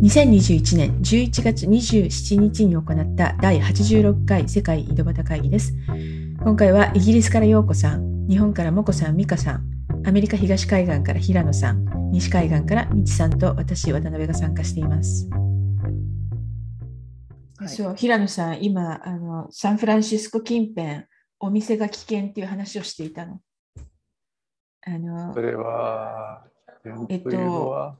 [0.00, 5.74] 2021年11月27日に行った第86回世界井戸端会議です。
[6.40, 9.64] 今回はイギリスから陽子さん、日本からもこさん、美香さん、
[10.06, 15.28] アメリカ東海岸から平野さん、西海岸からみちさんと私、渡辺が参加しています。
[17.58, 21.06] はい、そう平野さん、今あの、サンフランシスコ近辺、
[21.40, 23.40] お店が危険っていう話をしていたの。
[24.86, 26.44] あのそれは、
[27.08, 27.96] えっと、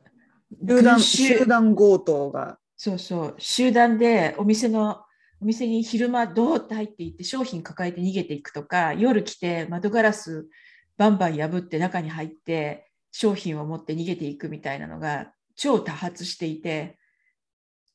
[0.50, 2.58] 集団集団強盗が。
[2.76, 5.02] そうそう、集団でお店の
[5.40, 10.48] お店に昼間どーって入っていって商品抱えて逃げていくとか夜来て窓ガラス
[10.96, 16.98] バンバン破って中に入って商品を持って逃げていくみたいなのが超多発していて。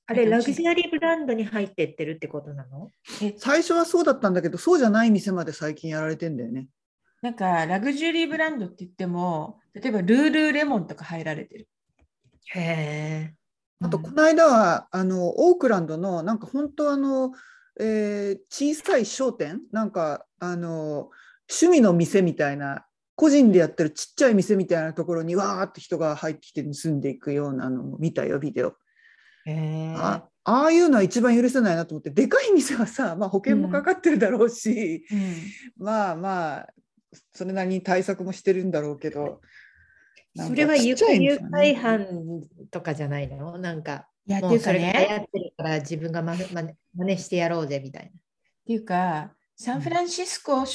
[0.05, 2.89] あれラグジュアリーブランドに入ってってるってことなの？
[3.38, 6.67] 最初はそうだったんだけどそうじゃない店まで最近やられてんだよね。
[7.22, 11.70] なんかラグジュアリーブランドって言っても例えばルールーレモンとか入られてる
[12.45, 13.33] へえ。
[13.81, 17.33] あと、この間は、あの、オークランドの、なんか本当あの、
[17.80, 21.09] えー、小さい商店、なんか、あの、
[21.49, 28.73] 趣味の店みたいな、個人でやってるちっちゃい店みたいなところにわーって人が入ってきて盗んでいくようなのも見たよ、ビデオ。
[29.97, 35.19] あああいうのは一番許せないなと思ってでかい店はさ、まあ、保険もかかってるだろうし、うん。
[35.19, 35.36] うん、
[35.77, 36.69] まあまあ
[37.33, 39.41] それなりに対策もしてるんだろうけど
[40.36, 42.08] それは誘拐犯
[42.72, 43.58] とかじゃないの？
[43.58, 46.64] なんか、いや、っていうかね、やってるから自分がま、ま、
[46.95, 48.09] 真似してやろうぜみたいな。
[48.09, 48.12] っ
[48.66, 50.66] ていうか、サンフランシスコっ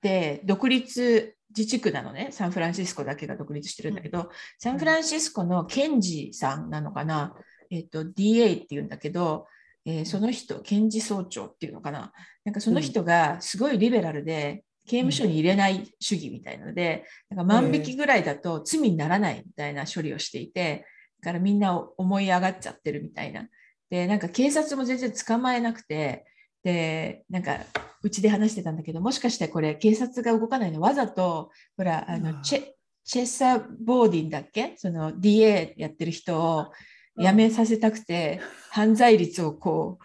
[0.00, 7.34] て独立自治区なのね、サンフランシスコだけが独立してるんだけど、うん、サンフランシスコのケンジさんなのかな、
[7.70, 9.46] えっ、と、DA っていうんだけど、
[9.84, 12.12] えー、その人、検事総長っていうのかな、
[12.44, 20.84] なんかその人がすごいリベラルで、刑務所に入れない主義みたいなので、なんか万引きぐらいだと罪にならないみたいな処理をしていて、
[21.20, 23.46] だからみんな思い上がっちゃってるみたいな。
[23.90, 26.24] で、なんか警察も全然捕まえなくて、
[26.64, 27.58] で、なんか
[28.02, 32.62] うちで話してたんだけど、もしかしてこれ警察が動かないのわざと、ほら、あのチェ
[33.04, 34.74] チェッサー・ボーディンだっけ？
[34.76, 36.72] その DA やってる人を
[37.18, 38.40] 辞めさせたくて、
[38.70, 40.04] 犯罪率をこう、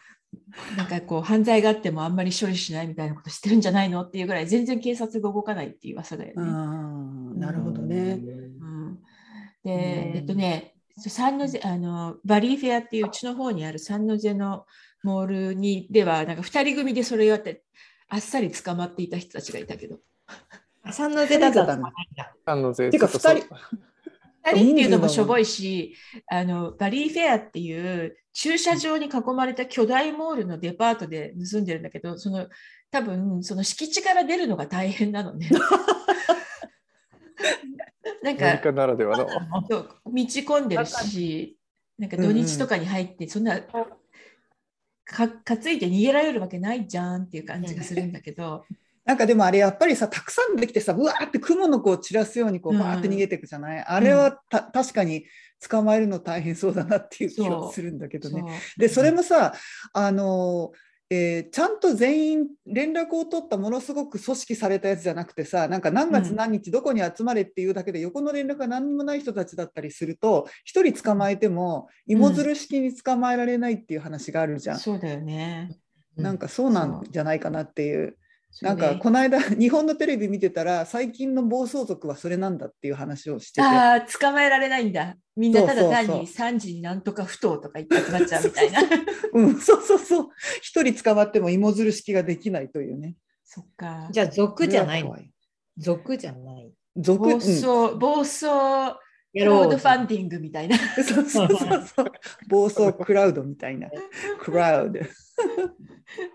[0.77, 7.39] なんかこう犯罪があってもあんまり処理しないみたいなことしてるんじゃないのっていうぐらい全然警察が動かないっていう噂だよね。
[7.39, 8.19] なるほどね。
[8.19, 8.95] うん、
[9.63, 14.65] で、えっとね、サンノゼあのバリーフェアっていううちの方にあるサンノゼの
[15.03, 17.63] モールにではなんか2人組でそれをやって
[18.09, 19.97] あっさり捕まっていた人たちがいたけど。
[20.91, 21.93] サンノゼだったんだ。
[22.45, 22.89] サンノゼ。
[22.89, 23.55] てか2人。
[24.51, 25.95] 2人っていうのもしょぼいし、
[26.27, 32.47] あのバリーフェアっていう駐車場に囲まれた巨大モールのデパートで盗んでるんだけど、その
[32.91, 35.49] 多分その敷地から出るのが大変なのね。
[38.23, 39.31] なんかならではの道
[40.11, 41.57] 込んでるし、
[41.97, 48.65] なんか土日とかに入って、そんなか担いで逃げられるわけないじゃんっていう感じがするんだけど。
[49.07, 55.25] なんかでもあれやっぱりさたくさんできてさうわーって雲のこう散らすようにこうバーって逃げていくじゃない、うん、あれはた確かに
[55.65, 58.43] 捕まえるの大変そうだなっていう気がするんだけどね。
[58.77, 59.53] でそれもさ
[59.93, 60.71] あの
[61.09, 74.75] えー、ちゃんと全員連絡を取ったものすごく組織されたやつじゃなくてさなんか何月何日どこに集まれっていうだけで横の連絡が何もない人たちだったりすると1人捕まえても芋づる式に捕まえられないっていう話があるじゃん。
[74.75, 75.79] うん、そうだよね、
[76.17, 78.17] なんかそうなんじゃないかなっていう。
[78.61, 83.61] なんかこの間 日本のテレビ見てたら最近の暴走族はそれなんだっていう話をしてて。
[83.61, 85.15] ああ捕まえられないんだ。
[85.35, 88.81] みんなただ単に3時になんとか不当とか言って集まっちゃうみたいな。
[89.33, 90.29] うん、そうそうそう。
[90.61, 93.15] 一人捕まっても芋づる式ができないというね。
[93.43, 94.09] そっか。
[94.11, 95.31] じゃあ族じゃない
[95.77, 96.73] 族じゃない。
[96.95, 98.45] 族暴走、うん、暴走
[99.33, 100.77] クラウドファンディングみたいな。
[100.77, 102.11] そうそうそうそう。
[102.47, 103.89] 暴走クラウドみたいな。
[104.41, 104.99] クラウド。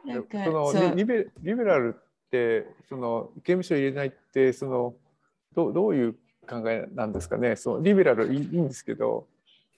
[0.07, 1.97] なんかそのリベリベラル
[2.33, 4.95] ってその刑務所入れないってその
[5.55, 6.13] どどういう
[6.49, 7.57] 考えなんですかね。
[7.57, 9.27] そのリベラルいいんですけど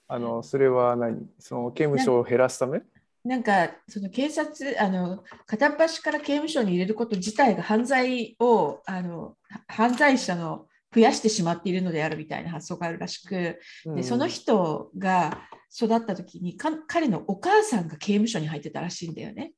[0.07, 1.27] あのそれは何？
[1.37, 2.81] その刑務所を減らすため？
[3.25, 9.35] なんかその警察あの片っ端から刑務所に入れること自体が犯罪をあの
[9.67, 10.65] 犯罪者の
[10.95, 13.59] 増やしてしまっているのであるみたいな発想があるらしく、
[13.95, 15.41] でその人が
[15.75, 16.57] 育った時に
[16.87, 19.51] 彼のお母さんが刑務所に入ってたらしいんだよね。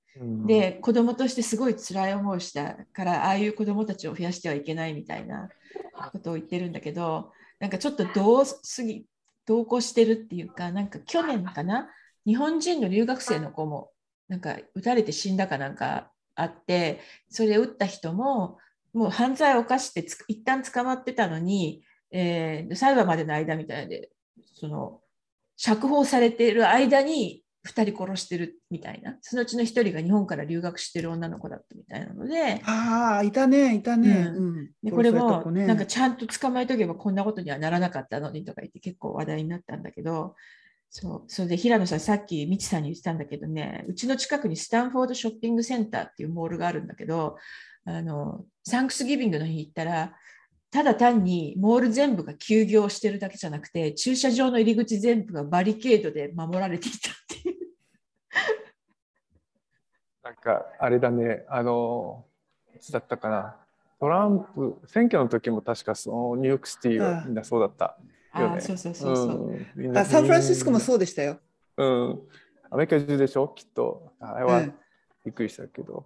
[0.47, 5.47] で子供としてすごい辛い思いをしたからああいう子供たちを増やしてはいけないみたいな
[6.11, 9.05] ことを言ってるんだけどなんかちょっと同すぎ
[9.45, 11.87] 同行してるっていうかなんか去年かな？
[12.25, 13.91] 日本人の留学生の子も
[14.27, 16.99] なんか撃たれて死んだかなんかあって
[17.29, 18.57] それ撃った人も
[18.97, 24.09] もう犯罪を犯して一旦捕まってたのに、えー、裁判までの間みたいで
[24.53, 24.99] その
[25.55, 29.17] 釈放されている間に2人殺してるみたいな。
[29.21, 32.61] そのうちの1人が日本から留学してる女の子だったみたいなので。
[32.63, 40.35] ああいたねいたね、うん、でこれもなんかちゃんと捕まえとけばこんなことにはならなかったのにとか言って結構話題になったんだけど
[40.89, 41.23] そう。
[41.27, 47.37] それで平野さんさっきみちさんに言ってたんだけどねうちの近くにスタンフォードショッピングセンターっていうモールがあるんだけど
[47.87, 50.13] あのサンクスギビングの日行ったら
[50.69, 57.55] ただ単にモール全部が休業してるだけじゃなくて駐車場の入り口全部がバリケードで守られていたっていう。
[60.21, 62.25] なんかあれだねあの
[62.75, 63.55] いつだったかな
[64.01, 67.97] トランプ選挙の時も確かそのニューヨークシティはみんなそうだった。
[68.31, 71.39] ああそうそうそうそう、うん、あサンフランシスコもそうでしたよ。
[71.77, 72.21] うん。
[72.69, 73.47] アメリカ中でしょ？
[73.55, 74.11] きっと。
[74.19, 74.61] あれは
[75.23, 76.05] びっくりしたけど。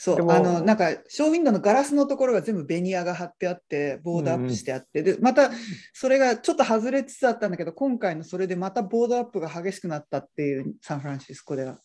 [0.00, 5.50] そうあのなんかショーウィンドウのガラスのところが全部ベニヤが貼ってあってボードアップしてあって、うん、でまた
[5.92, 11.80] それがちょっと外れつつあったんだけど今回のそれでまたボードアップが激しくなったっていうサンフランシスコでは、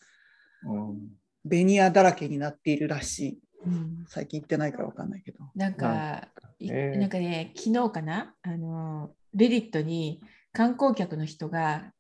[0.64, 1.00] うん、
[1.44, 5.40] ベニヤだらけになっているらしい、うん、最近行ってないから分かんないけど。
[5.56, 6.28] なんか、
[6.60, 8.36] えー、なんかね昨日かな？
[8.44, 10.22] あのレディットに
[10.52, 11.92] 観光客の人が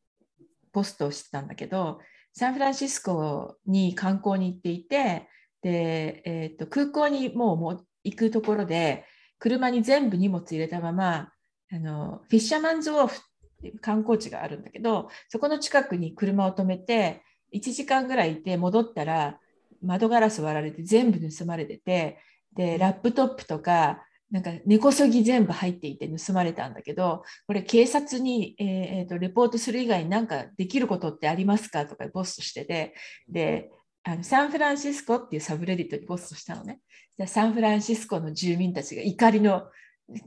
[0.71, 1.99] ポストをしてたんだけど
[2.33, 5.27] サンフランシスコに観光に行っていて
[5.63, 9.05] で、えーと、空港にもう行くところで
[9.39, 11.29] 車に全部荷物入れたまま
[11.71, 13.19] あのフィッシャーマンズ・ウォーフっ
[13.61, 17.23] ていう観光地があるんだけどそこの近くに車を止めて
[17.55, 19.39] 1時間ぐらいいて戻ったら
[19.81, 22.19] 窓ガラス割られて全部盗まれてて
[22.55, 31.85] でラップトップとかなんか根こそぎ全部入っていて盗まれたんだけどこれ警察に、えー、とレポートする以外に何かできることってありますか？
[31.85, 32.95] とかポストしてて
[33.29, 33.69] で
[34.03, 36.79] あのサンフランシスコっていうサブレディットにポストしたのね。
[37.27, 39.63] サンフランシスコの住民たちが怒りの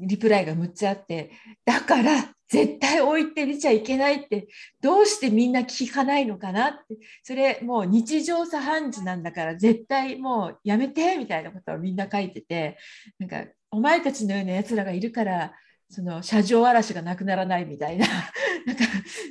[0.01, 1.33] リプライがむっちゃあって
[1.65, 4.49] だから絶対置いてみちゃいけないって
[4.81, 12.79] どうしてみんな聞かないのかなってそれもう日常茶飯事なんだから絶対もうやめてみたいなことをみんな書いてて
[13.19, 15.53] なんかお前たちのようなやつらがいるから
[15.89, 18.07] その車上荒らしがなくならないみたいな
[18.67, 18.85] なんか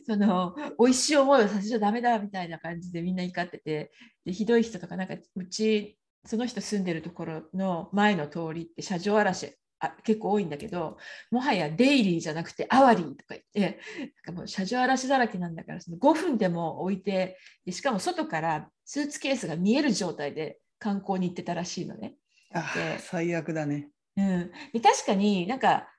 [0.06, 3.92] その美味しい思いをさせちゃダメだみたいな感じでみんな怒ってて
[4.24, 10.98] でひどい人とかなんかうちその人住んでるところの前の通りって車上荒らしあ結構多いんだけど
[11.32, 22.16] もはやデイリーじゃなくてアワリーとか言ってなんかもう車上荒らしだらけなんだからその5分でも置いてでしかも外からスーツケースが見える状態で観光に行ってたらしいのね。
[22.54, 23.90] あ最悪だね。
[24.18, 25.90] うん、で確かになんか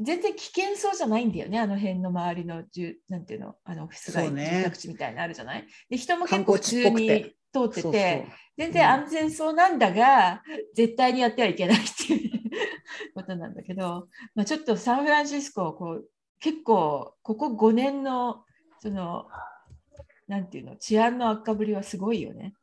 [0.00, 5.66] 全然危険そうじゃないんだよね、あの辺の周りのじゅなんていうの、あのオフィス街、ね、住宅地みたいなのあるじゃない？
[5.88, 7.08] で人も結構普通に
[7.52, 8.26] 通ってて、
[8.56, 10.40] 全然安全そうなんだが、うん、
[10.74, 12.30] 絶対にやってはいけないっていう
[13.14, 16.04] ことなんだけど、まあ、ちょっとサンフランシスコこう
[16.40, 18.44] 結構ここ5年の
[18.80, 19.26] その
[20.28, 22.54] なんていうの治安の悪化ぶりはすごいよね。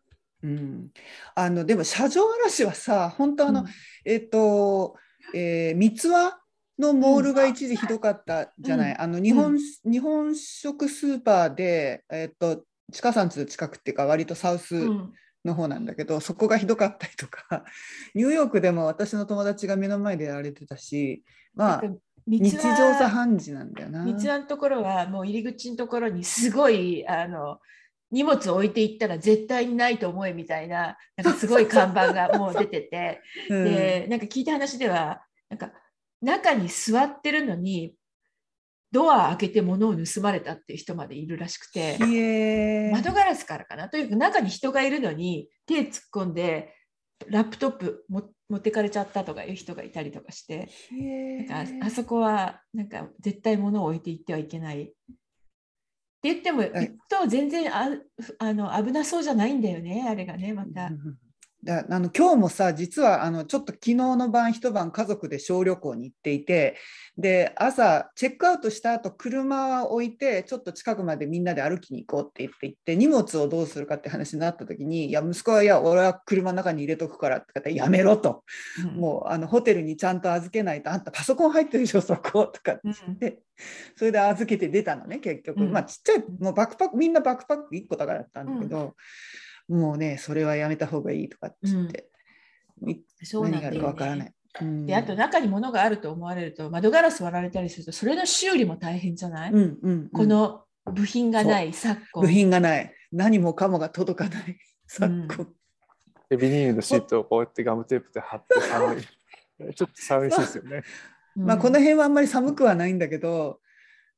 [0.44, 0.90] うん、
[1.36, 3.68] あのでも車上荒らしはさ本当あの、うん、
[4.06, 4.95] えっ、ー、と、
[5.33, 6.40] えー、三つ輪
[6.80, 14.76] のモールが一時ひどかったじゃない、うん、あの日本、うん、日本食スーパーで、えっと、地下山地の近くっていうか割とサウス
[15.44, 17.64] の方なんだけど、うん、そこがひどかったりとか。
[18.14, 21.24] ニューヨークでも私の友達が目の前でやられてたし
[21.56, 21.84] まあ
[22.28, 24.06] 日常茶飯事なんだよな。
[24.06, 27.60] 道のところはもう入り口のところにすごいあの
[28.12, 35.72] 荷物を置いていったら絶対にないと思えみたいななんかすごい看板がもう出てて、 うん、でなんか聞いた話ではなんか
[36.21, 37.94] 中に座ってるのに
[38.92, 41.97] ドア開けて物を盗まれたっていう人までいるらしくて
[42.94, 43.90] 窓ガラスからかな？
[43.90, 46.74] というか中に人がいるのに手突っ込んで
[47.28, 48.24] ラップトップ持
[48.56, 50.69] ってかれちゃったとかいう人がいたりとかして
[51.50, 54.83] なんかあそこはなんか絶対物を置いていってはいけない。
[54.83, 54.94] って
[56.24, 57.90] 言っても一等全然あ
[58.40, 60.90] あの危なそうじゃないんだよねあれがねまた。
[61.64, 66.78] だあの今日もさ実はあのちょっと昨日の晩一晩家族で小旅行に行っていて
[67.18, 78.44] で朝チェックアウトした後車を置いてちょっと近くまでみんなで歩きに行こうって言って行って荷物をどうするかって話になった時にいや息子はいや俺は車の中に入れとくからって言ったらやめろと、
[78.85, 82.47] うん、もうあのホテルにちゃんと預けないとあんたパソコン入ってるでしょそこ。
[82.47, 83.37] とかって言って、うん、
[83.95, 88.94] それで預けて出たのね結局、うん、まあちっちゃいもうバックパックみんなバックパック1個だからだったんだけど。
[89.69, 92.09] もうねそれはやめた方がいいとかって言って、
[92.81, 94.33] うん、そう何があるかわからない。
[94.86, 102.21] であと中に物があると思われると窓ガラス割られたりするとそれの修理も大変じゃない、うんうん、この部品がない昨今。
[102.24, 102.94] 部品がない。
[103.12, 104.57] 何もかもが届かない。
[104.88, 105.47] 昨今、
[106.30, 109.74] うん、ビニールのシートをこうやってガムテープで貼って寒い。
[109.74, 110.83] ちょっと寒いですよね。
[111.36, 113.59] まあこの辺はあんまり寒くはないんだけど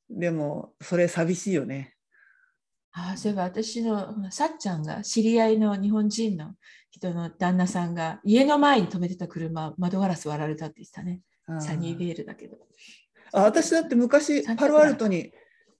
[0.09, 1.95] でもそれ寂しいよね
[3.11, 6.53] あそういえば私のさっちゃんが知り合いの日本人の
[6.91, 11.21] 人の旦那さんが家の前に止めてた車窓ガラス割られたって言ってたね。
[11.59, 12.57] サニーベールだけど。
[13.31, 15.31] あ私だって昔パロアルトに、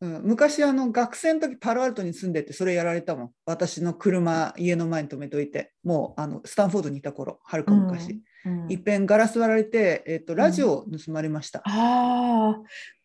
[0.02, 3.32] うん、昔あの学生の時パロアルトに住んでてそれやられたもん。
[3.46, 5.74] 私の車家の前に止めといて。
[5.84, 12.62] もうあのスタンフォードにいた頃はるか昔、うんうん、いっぺんガラス割られて、えーと、ラジオ盗まれました、うん、ああ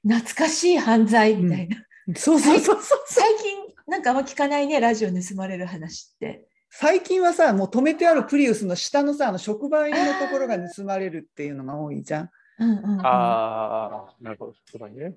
[0.06, 1.76] 懐かしい犯罪みたいな、
[2.14, 3.02] そうそうそうそう。
[3.06, 12.30] 最近なんかあんま聞かないねラジオ盗まれる話って最近はさもう止めてあるプリウスの下のさあの触媒のところが盗まれるっていうのが多いじゃん。
[12.58, 15.14] うんうんうん、ああなるほどそうだね、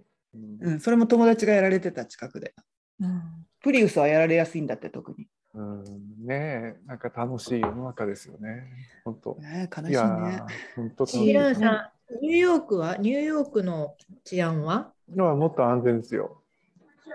[0.62, 2.56] うん、それも友達がやられてた近くで、
[3.00, 3.22] うん、
[3.62, 5.28] プリウスはやられやすいんだって特に。
[5.54, 5.84] うん、
[6.26, 8.64] ねえなんか楽しい世の中ですよね
[9.06, 9.36] 本当。
[9.36, 10.42] ね悲しいね。
[10.76, 12.98] 本当シランさんニューヨークは？
[12.98, 14.94] ニューヨークの治安は？
[15.16, 16.42] もっと安全ですよ。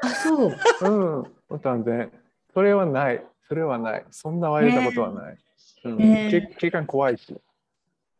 [0.02, 0.56] あそう。
[0.82, 2.10] うんもっと安全。
[2.54, 3.22] それはない。
[3.46, 4.06] それはない。
[4.10, 5.38] そんな割れたことはない。
[5.84, 5.98] うん、
[6.58, 7.36] 警官怖いし。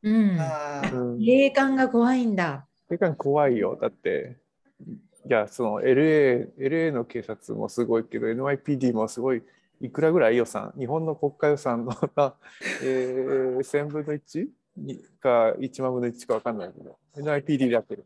[0.03, 0.39] うん。
[1.19, 2.67] 警官が怖いんだ。
[2.91, 3.79] 警官怖いよ。
[3.81, 4.37] だって、
[4.87, 9.43] いや、その LA、LA の警察もすごいけど、NYPD もすごい、
[9.81, 11.93] いくらぐらい予算、日本の国家予算の
[12.85, 14.49] えー、1000分の 1?
[15.21, 18.03] か1万分の1か分かんないけど、NYPD だけど。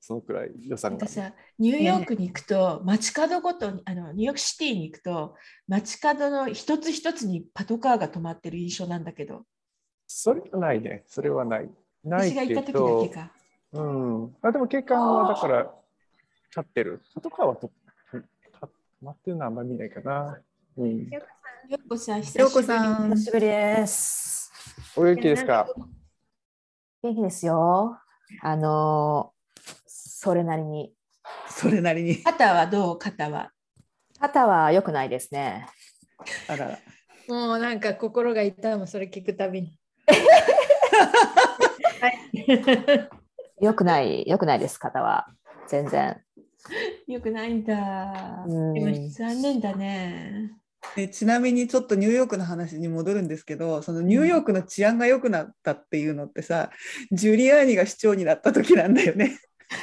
[0.00, 1.06] そのくらい予算が。
[1.08, 5.34] さニューヨークに行くと、街角ごとにあのニューヨークシティに行くと
[5.66, 9.42] 街角の一つ一つにパトカーが止まってる印象なんだけど。
[10.06, 11.04] それはないね。
[11.08, 11.70] それはない。
[12.04, 13.32] ない私が行った時だけか。
[13.72, 14.36] うん。
[14.42, 15.74] あでも警官はだから
[16.50, 17.02] 立ってる。
[17.14, 17.70] パトカーはと
[18.12, 18.22] 止
[19.02, 20.38] まってるのはあんまり見ないかな。
[20.76, 21.08] うん。
[21.08, 21.20] よ
[21.88, 22.48] こさん、久
[23.16, 24.52] しぶりです。
[24.96, 25.66] お元気ですか？
[27.02, 27.98] 元気ですよ。
[28.40, 29.32] あの
[30.26, 30.92] それなりに。
[31.48, 32.16] それなりに。
[32.16, 32.98] 肩はどう？
[32.98, 33.52] 肩は？
[34.18, 35.68] 肩は良くないですね。
[36.48, 36.78] あらら。
[37.28, 39.78] もうなんか心が痛む、それ聞くたびに。
[43.62, 45.28] よくない、よくないです、肩は。
[45.68, 46.20] 全然。
[47.06, 48.44] よくないんだ。
[48.48, 50.50] 残念だね。
[50.96, 56.70] えちなみにちょっとニューヨークの話に戻るんですけどそのニューヨークの治安が良くなったっていうのってさ、
[57.12, 59.38] ジュリアーニが市長になった時なんだよね。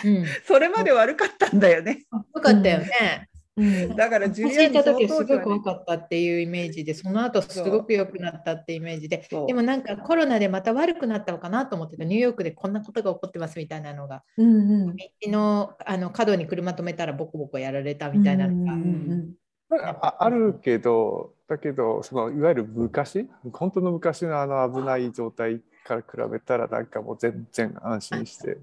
[0.05, 2.05] うん、それまで悪かったんだよね。
[2.11, 3.29] よかったよね。
[3.55, 9.27] うん、だからジュリアーニた時すごく怖かったっていうイメージでその後すごく良くなったっていうイメージで。
[9.47, 12.03] でもなんかコロナでまた悪くなったのかなと思ってた。
[12.03, 18.73] ニューヨークでこんなことが起こってますみたいなのが、うんうん、道のあの角に車止めたらボコボコやられたみたいなのが。
[18.73, 19.33] うんうんうん
[19.81, 23.27] ああるけどだけどそのいわゆる昔？
[23.53, 28.59] 本当の昔のあの危ない状態から比べたらなんかもう全然安心して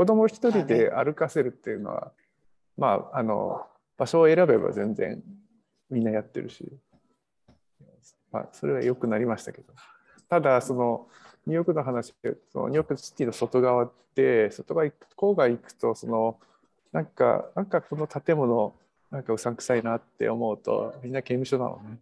[0.00, 2.10] 子供一人で歩かせるっていうのは
[2.78, 3.66] まああの
[3.98, 5.22] 場所を選べば全然
[5.90, 6.72] みんなやってるし、
[8.32, 9.74] まあ、それは良くなりましたけど。
[10.30, 11.06] ただその
[11.46, 12.14] ニューヨークの話
[12.50, 16.38] そのニューヨークシティの外側って外側郊外行くとその
[16.92, 18.72] なんかなんかこの建物
[19.10, 21.98] なんかうさんくさいなって思うとみんな刑務所なのね。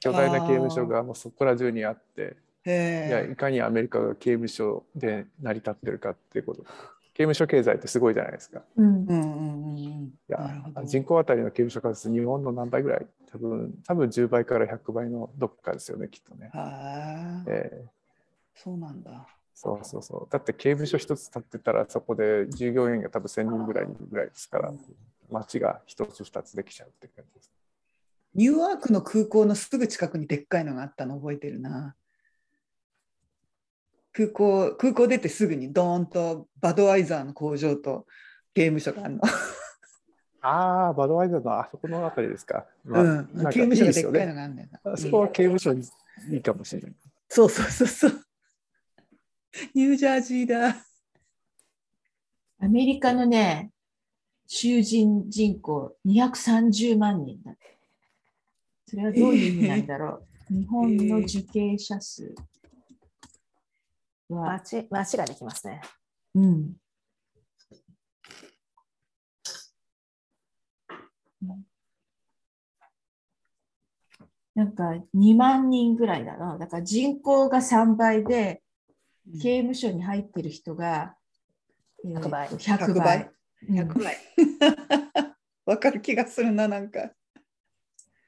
[0.00, 2.42] 巨大な刑務所がもうそこら中にあって。
[2.66, 6.64] いやいかにアメリカが刑務所で成り立ってるかっていうこと
[7.14, 8.62] 刑務所経済ってすごいじゃないですか。
[8.76, 13.06] うんうんいや人口当たりの刑務所数日本の何倍ぐらい？
[13.30, 16.50] 多分多分10倍から100倍のどっかですよねきっとね。
[17.46, 17.88] えー、
[18.54, 19.28] そうなんだ。
[19.54, 20.32] そうそうそう。
[20.32, 24.72] だって刑務所一つ建ってたらそこで従業員が多分1000人ぐらいいるぐらいですから、
[25.30, 27.52] 町が一つ二つできちゃうって感じです。
[28.34, 31.94] ニューアークの空港のすぐ近くにでっかいのがあったの覚えてるな。
[34.14, 38.06] 空港空港出てすぐにドーンとバドワイザーの工場と
[38.54, 39.22] 刑務所があるの。
[40.40, 42.66] ああ、バドワイザーのあそこのあたりですか。
[42.84, 44.96] まあ、うん、刑務所がでっかいのがあるんだよな。
[44.96, 45.84] そこは刑務所に
[46.30, 46.94] いいかもしれない。
[47.28, 48.24] そうそうそうそう。
[49.74, 50.76] ニュージャージーだ。
[52.60, 53.72] アメリカのね、
[54.46, 57.56] 囚人人口230万人だ。
[58.86, 60.54] それはどういう意味なんだろう。
[60.54, 62.34] 日本の受刑者数。
[64.36, 65.80] は町町ができますね。
[66.34, 66.76] うん。
[74.54, 76.58] なんか2万人ぐらいだな。
[76.58, 78.62] だから人口が3倍で、
[79.42, 81.16] 刑務所に入ってる人が、
[82.04, 82.48] 100倍。
[82.48, 83.30] 100倍。
[83.68, 84.16] 100倍。
[85.66, 87.12] わかる気がするな、なんか。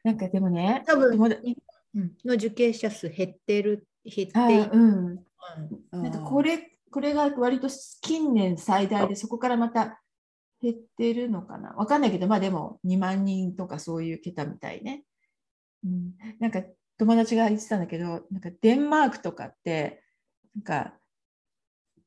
[0.02, 4.70] なんかでもね、多分、の受刑者数減ってる、減っている。
[4.72, 5.25] うん、
[5.92, 7.68] なんかこれこれが割と
[8.00, 10.00] 近年最大でそこからまた
[10.62, 11.70] 減ってるのかな。
[11.70, 15.04] わかんないけど、まあでも2万人とかそういう桁みたいね。
[15.84, 16.62] うん、なんか
[16.98, 20.02] 友達が言ってたんだけど、なんかデンマークとかって、
[20.54, 20.94] なんか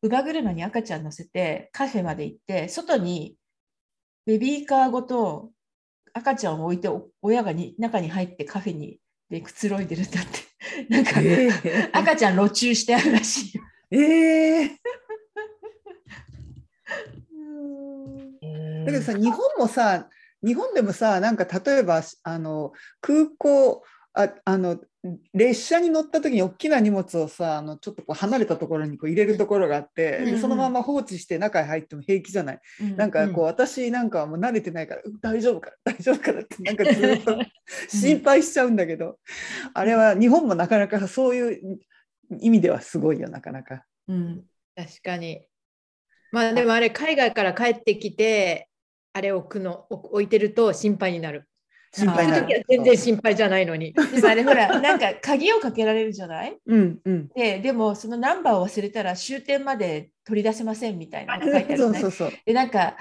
[0.02, 3.38] 乳母車に赤ちゃん乗せてカフェまで行って、外に
[4.26, 5.52] ベビーカーごと
[6.14, 6.90] 赤ちゃんを置いて
[7.22, 10.49] 親がに中に入ってカフェにでくつろいでるんだって。
[10.88, 13.64] なんか、えー、赤ちゃん路中してあるらしいよ。
[13.92, 14.70] えー。
[18.86, 20.08] だけどさ日本もさ
[20.44, 22.72] 日本でもさなんか例えばあの
[23.02, 23.84] 空港
[24.14, 24.80] ああの
[25.34, 37.38] 列車に乗った時に大きな荷物をさあのちょっとこう離れたところにこう入れるところがあって、うんうん、そのまま放置して中に入っても平気じゃない、うんうん、なんかこう私なんかはもう慣れてないから大丈夫か 大丈夫かなってなんかずっと
[37.88, 39.20] 心配しちゃうんだけど、
[39.74, 41.80] あれは日本もなかなかそういう
[42.42, 43.86] 意味ではすごいよなかなか。
[44.08, 44.44] うん、
[44.76, 45.46] 確かに。
[46.32, 48.68] まあでもあれ海外から帰ってきて
[49.14, 51.48] あれ置くの置いてると心配になる。
[51.92, 52.66] 心配なる。
[52.68, 53.94] 全然心配じゃないのに。
[54.14, 62.96] でもあれほら、なんか鍵をかけられるじゃない、うんうん、ででもそのナンバーを忘れたら終点まで取り出せませんみたいなの書いてある、ね、そうそうそうでなんか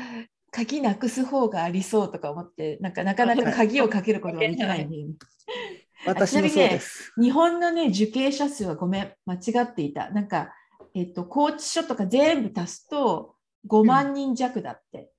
[0.50, 4.88] 鍵なくす方がありそうとか思ってなんかなかなか鍵をかけることができない。
[6.07, 10.11] 私もそうです、ね、日本のね受刑者数はごめん間違っていた。
[10.11, 10.54] なんか
[10.95, 13.35] えっと拘置所とか全部足すと
[13.68, 15.11] 5万人弱だって。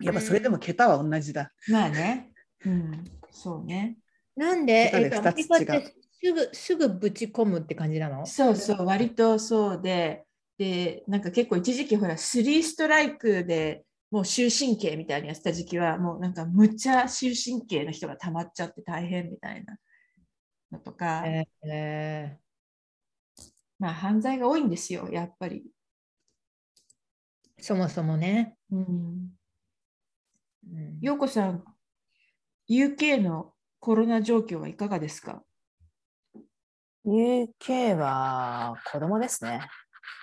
[0.00, 1.52] やっぱそれでも桁は同じだ。
[1.68, 2.33] まあね。
[2.66, 3.98] うん、そうね。
[4.36, 8.26] なんで、えっと、アメリカってすぐすぐぶち込むって感じなの？
[8.26, 10.24] そうそう、割とそうで、
[10.58, 19.76] で、なんか結構一時期ほら、スリーストライクでもう終身刑みたいにやってた時期は、もうなんかむっちゃ終身刑の人がたまっちゃって大変みたいな
[20.72, 21.24] のとか。
[21.26, 23.42] えー、
[23.78, 25.64] まあ犯罪が多いんですよ、やっぱり。
[27.60, 28.56] そもそもね。
[28.70, 29.30] うん。
[31.00, 31.64] 陽、う、子、さん、
[32.68, 35.42] UK のコロナ状況はいかがですか
[37.06, 39.60] ?UK は子供ですね。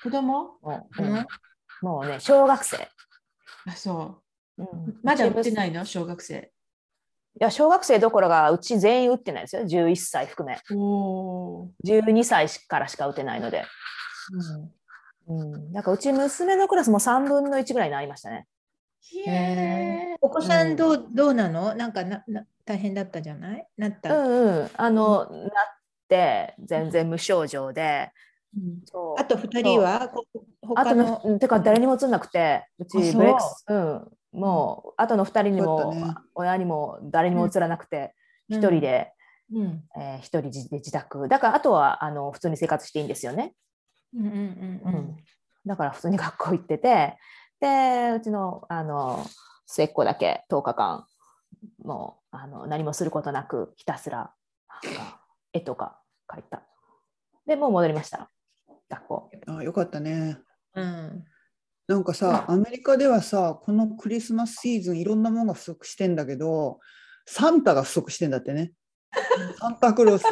[0.04, 0.58] 子供？
[0.62, 1.26] もう,、うん、
[1.82, 2.90] もうね、小学生。
[3.66, 4.24] あ、そ
[4.58, 4.64] う。
[4.64, 5.86] うん、まだ打ってないの？
[5.86, 6.52] 小学生。
[7.40, 9.62] いや、小学生どころか、うち全員打ってないですよ。
[9.62, 10.60] 11歳含め。
[10.76, 13.64] お12歳からしか打てないので。
[15.28, 15.42] うん。
[15.44, 18.48] うん、なんかうち娘のクラスも3分の1ぐらいになりましたね。
[19.26, 21.74] へお子さんどううん、どうなの？
[21.76, 23.68] なんかなな大変だったじゃない？
[23.78, 24.16] なった？
[24.18, 24.70] うんうん。
[24.76, 25.50] あの、うん、なっ
[26.08, 28.12] て全然無症状で、
[28.56, 28.80] うん、
[29.18, 30.12] あと2人は？
[30.76, 32.66] あとのてか誰にも映んなくて。
[32.80, 32.86] う。
[32.86, 34.08] ちブレックス、うん、
[34.40, 38.14] もうあとの2人にも、ね、親にも誰にも映らなくて、
[38.50, 39.12] うん、1人で、
[39.54, 39.84] うん。
[40.00, 41.28] えー、1人で自宅。
[41.28, 43.54] だからあとはあの普通に生活していいんですよね。
[44.16, 44.94] うんうんうん。
[44.94, 45.18] うん、
[45.66, 47.18] だから普通に学校行ってて
[47.62, 49.26] で、うちのあの
[49.68, 51.06] 末っ子だけ10日間、
[51.84, 54.32] もうあの何もすることなく、ひたすら
[55.54, 56.64] 絵とか描いた。
[57.46, 58.32] で、もう戻りました、
[58.90, 59.32] 学校。
[59.48, 60.40] あよかったね。
[60.74, 61.24] うん、
[61.88, 66.80] なんかさ、アメリカではさ、このクリスマスシーズン、いろんなものが不足してんだけど、
[67.26, 68.74] サンタが不足してんだってね。
[69.60, 70.26] サンタクロース。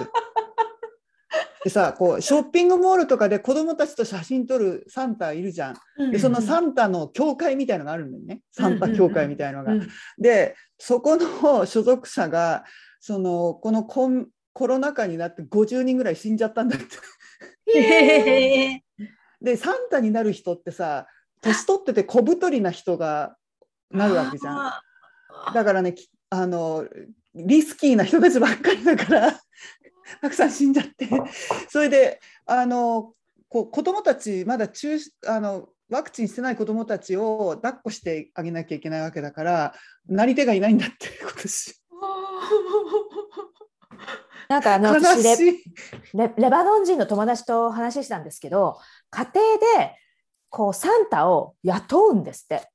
[1.64, 6.12] でさこうショッピングモールとかで子供たちと写真撮るサンタいるじゃん。
[6.12, 9.74] でそのサンタの教会みたいのがあるんだよねサンタ教会みたいのが。
[10.18, 12.64] でそこの所属者が
[13.02, 16.80] そのこのコンコロナ禍になって50人ぐらい死んじゃったんだっ
[17.66, 18.84] て。
[19.42, 21.08] でサンタになる人ってさ
[21.42, 23.36] 年取ってて小太りな人が
[23.92, 24.72] なるわけじゃん。
[25.54, 25.96] だからね
[26.30, 26.86] あの
[27.36, 29.40] リスキーな人たちばっかりだから
[30.22, 31.08] たくさん死んじゃって
[31.70, 33.14] それであの
[33.50, 39.74] こう子どもたちまだ中あのワクチンしてない子どもたちを抱っこしてあげなきゃいけないわけだから
[40.08, 41.76] なり手がいないんだって今年。
[44.50, 45.38] なんかあの私レ
[46.14, 48.80] レレバノン人の友達と話したんですけど
[49.12, 49.96] 家庭で
[50.50, 52.68] こうサンタを雇うんですって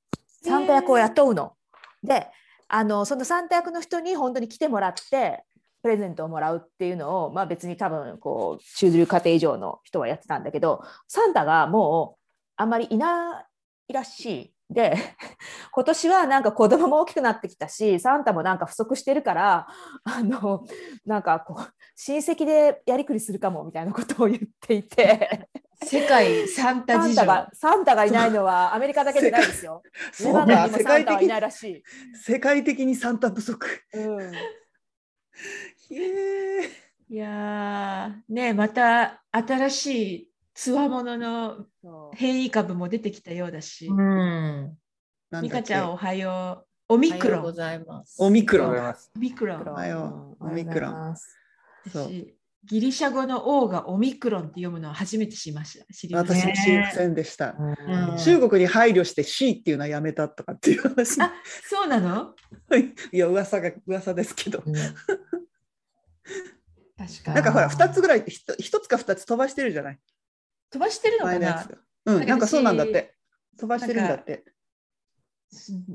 [0.44, 1.56] サンタ役を雇うの。
[2.02, 2.28] で
[2.68, 5.44] あのそのサンタ役の人に本当に来てもらって
[5.84, 12.20] プレゼントをもらうっていうのを、まあ、別に多分こう中流家庭以上の人はやってたんだけどサンタがもう
[12.56, 13.44] あんまりいな
[13.86, 14.50] いらしい。
[14.70, 14.96] で
[15.72, 19.66] 今年はなんか子供も大きくなってきたしサンタもなんか不足してるから
[20.04, 20.64] あの
[21.04, 25.50] なんかこう親戚でやりくりするかもみたいなことを言っていて
[25.84, 29.82] 世界サンタ事情サンタがいないのはアメリカだけじゃないですよ。
[30.14, 30.32] 世
[30.82, 31.82] 界的に
[32.14, 33.66] 世界的にサンタ不足。
[33.92, 34.32] うん
[35.90, 41.66] いやねまた新しいつわものの
[42.14, 43.88] 変異株も出てきたようだし。
[43.88, 44.76] うん、
[45.42, 46.94] ミカちゃんおはよう。
[46.94, 47.42] オミクロン。
[47.42, 48.16] ございます。
[48.18, 48.94] オミクロン。
[49.16, 49.62] オミクロン。
[49.62, 50.46] おはよう。
[50.46, 51.16] オミクロン。
[51.86, 52.34] 私
[52.66, 55.84] ギリシャ語の O がオミクロンって読むのは初めて知りました。
[55.92, 57.54] 知りま私も知りませんでした。
[58.24, 61.20] 中国に配慮して C っていうのはやめたとかっていう話。
[61.20, 61.32] あ、
[61.68, 62.34] そうなの？
[63.12, 64.62] いや、噂が噂ですけど。
[66.96, 69.98] 確かなんかほら、2つぐらい、1つか2つ飛ばしてるじゃない？
[70.70, 71.68] 飛ばしてるのかな？
[72.06, 73.14] うん、なんかそうなんだって。
[73.58, 74.44] 飛ばしてるんだって。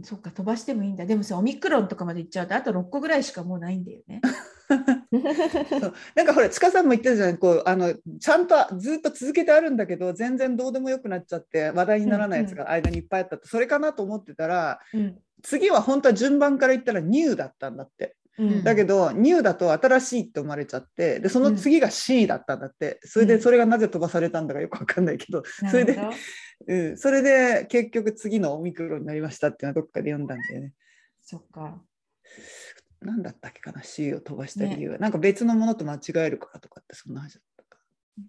[0.04, 1.06] そっか、飛ばしてもいいんだ。
[1.06, 4.22] でもさ、オミクロンとかまでいっちゃうと、あと6個ぐらいしかもうないんだよね。
[6.16, 7.38] なんかほら、塚さんも言ってたじゃない？
[7.38, 18.16] こうあのちゃんとずっと続けてあるんだけど全然どうでもよくなっちゃって話題にならないやつが間にいっぱいあったって、それかなと思ってたら、うん、次は本当は順番から言ったらニューだったんだって。
[18.40, 26.00] うん、だけどニューだと新しいって生まれちゃってでその次が C だったんだって、それでそれがなぜ飛ばされたんだかよく分かんないけど、それで、
[26.68, 30.74] うん、それで結局次のオミクロンになりましたっていうのはどっかで読んだんだよね。
[31.22, 31.82] そっか。
[33.02, 37.82] 何だったっけかな C を飛ばした理由は、ね、なんか別のものと間違えるからとかってそんな話だったか。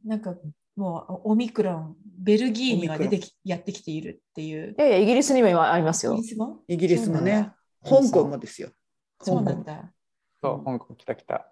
[0.05, 0.35] なんか
[0.77, 4.75] もうオミクロン、ベルギーには出てきやってきているっていう。
[4.79, 6.15] いやいや、イギリスにも今ありますよ。
[6.15, 6.61] イギリスも？
[6.69, 7.51] イギリスもね。
[7.85, 8.71] 香港もですよ。
[9.21, 9.93] そうなんだ。
[10.43, 11.47] そう、香港来た来た。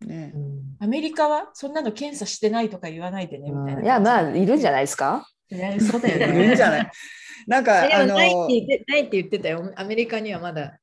[0.00, 0.32] ね、
[0.80, 3.82] アメリカはそんなの検査してないとか言わないでねみたいな。
[3.82, 5.28] いや、まあ、いるんじゃないですか？
[5.50, 6.40] いやそうだよね。
[6.40, 6.90] いるんじゃない？
[7.46, 9.72] なんか、あのないって言ってたよ。
[9.76, 10.78] アメリカにはまだ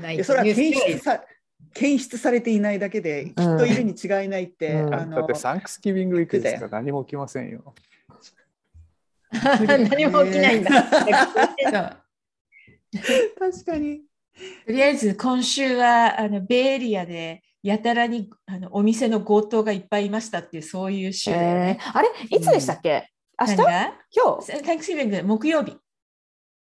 [0.00, 0.22] ない。
[0.24, 1.22] それは検出さ
[1.72, 4.74] 検出されていないだけで、きっといるに違いないって。
[4.74, 7.74] うん、あのだってサンクスギビングウィークですから何も起きませんよ。
[9.32, 10.70] 何も起きないんだ。
[13.38, 14.02] 確かに。
[14.66, 21.78] とりあえず今週はあのベイエリアでやたらにあのお店の強盗がいっぱいいましたっていうそういう週ね。
[21.80, 22.08] えー、あれ？
[22.30, 24.64] いつでしたっけ、うん、明日今日？
[24.64, 25.76] Thanksgiving 木曜日。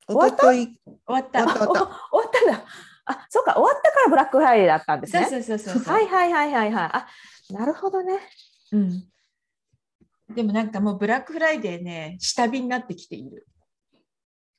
[0.07, 0.43] 終わった？
[0.47, 0.77] 終
[1.07, 1.45] わった。
[1.45, 2.65] 終わったんだ。
[3.09, 5.27] あ、そうか、終わったからブラックフライデーだったんですね。
[5.29, 6.89] そうそうそうそうはいはいはいはいはい。
[6.93, 7.07] あ、
[7.49, 8.19] なるほどね。
[8.71, 9.03] うん。
[10.33, 13.47] でもなんかもうブラックフライデーね、下火になってきている。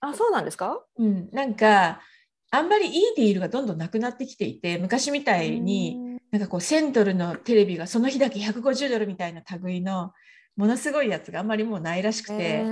[0.01, 0.83] あ、そうなんですか？
[0.97, 1.29] うん。
[1.31, 2.01] なんか、
[2.51, 10.13] あんまりいいディールがどんどんなくなってきていて、昔みたいに、なんかこう1000ドルのテレビがその日だけ150ドルみたいな類の
[10.57, 12.65] ものすごいやつがあんまりもうないらしくて、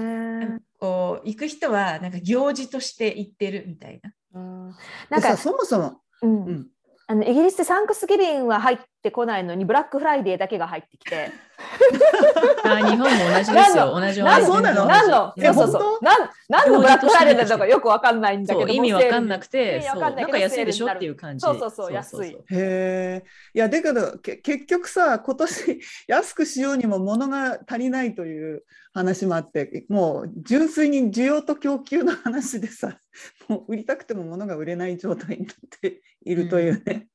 [0.79, 4.13] こう行く人はなんか行事として行ってるみたいな。
[4.35, 4.75] うん、
[5.09, 6.67] なんかそもそも、うん、うん、
[7.07, 11.31] あのイギリスでサンクスギビングは入ってこないのにブラックフライデーだけが入ってきて。
[12.65, 13.99] あ日本も同じですよ。
[13.99, 14.45] 同じ同じ。
[14.45, 15.33] そうなの何の？
[15.37, 16.05] そうそうそう。
[16.05, 16.73] なん何？
[16.73, 18.69] のブラックフライデーだとかよくわかんないんだけど。
[18.69, 20.93] 意味わかんなくて、そうなんか安いでしょ？
[20.93, 21.47] っていう感じ。
[21.47, 22.31] そうそうそう、安い。
[22.31, 23.25] へえ。
[23.55, 32.99] いや、だけどけ結局さ、今年安くしようにも物が足りないという話もあって、もう純粋に需要と供給の話でさ、
[33.49, 37.07] もう売りたくても物が売れない状態になっているというね。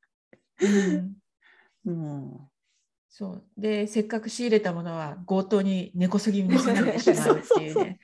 [0.62, 1.21] うん、うん
[3.10, 8.00] そうでせっかく仕入れたものは強盗に根こそぎ盗まれてしまうっていうね。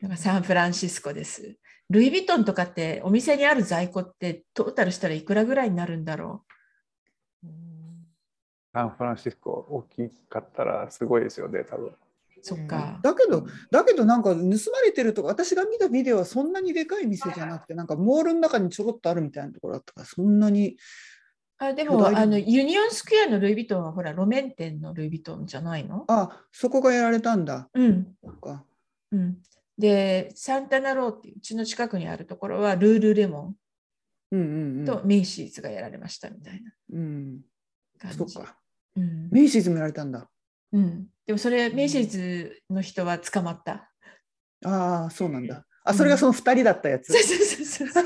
[0.00, 1.56] なんかサンフランシスコです。
[1.90, 6.44] ルイ・ヴィトンとかってお店にある在庫ってトータルしたらいくらぐらいになるんだろ
[7.44, 7.48] う？
[8.72, 11.92] サンフランシスコ大きかったらすごいですよね、多分。
[12.40, 13.00] そっか。
[13.02, 14.46] だけど、だけどなんか盗ま
[14.84, 20.76] れてるとか、私が見たビデオはそんなにでかい店じゃなくて、なんかモールの中にちょろっとあるみたいなところだったから、そんなに。
[21.58, 26.04] あでもあのユニオンスクエアのルイ・ヴィトンはほら路面店のルイ・ヴィトンじゃないの？
[26.08, 27.68] あそこがやられたんだ。
[27.72, 28.08] うん。
[29.12, 29.38] うん、
[29.78, 36.96] で Santana Row っていううちの近くにあるところは Lululemon とメイシーズがやられましたみたいな感じ。
[36.96, 37.40] うん、
[38.28, 38.56] そっか、
[38.96, 39.28] うん。
[39.30, 40.28] Macy's もやられたんだ。
[40.72, 41.06] うん。
[41.24, 43.90] でもそれ Macy's の人は捕まった。
[44.64, 45.64] ああそうなんだ。
[45.84, 47.12] あそれがその2人だったやつ。
[47.12, 48.04] そうそうそうそう。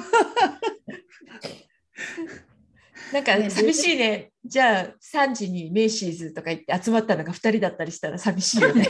[3.13, 4.33] なんか寂しいね。
[4.45, 8.89] じゃあ3時にメイシーズとか言って集まったのが2人だったりしたら寂しいよね。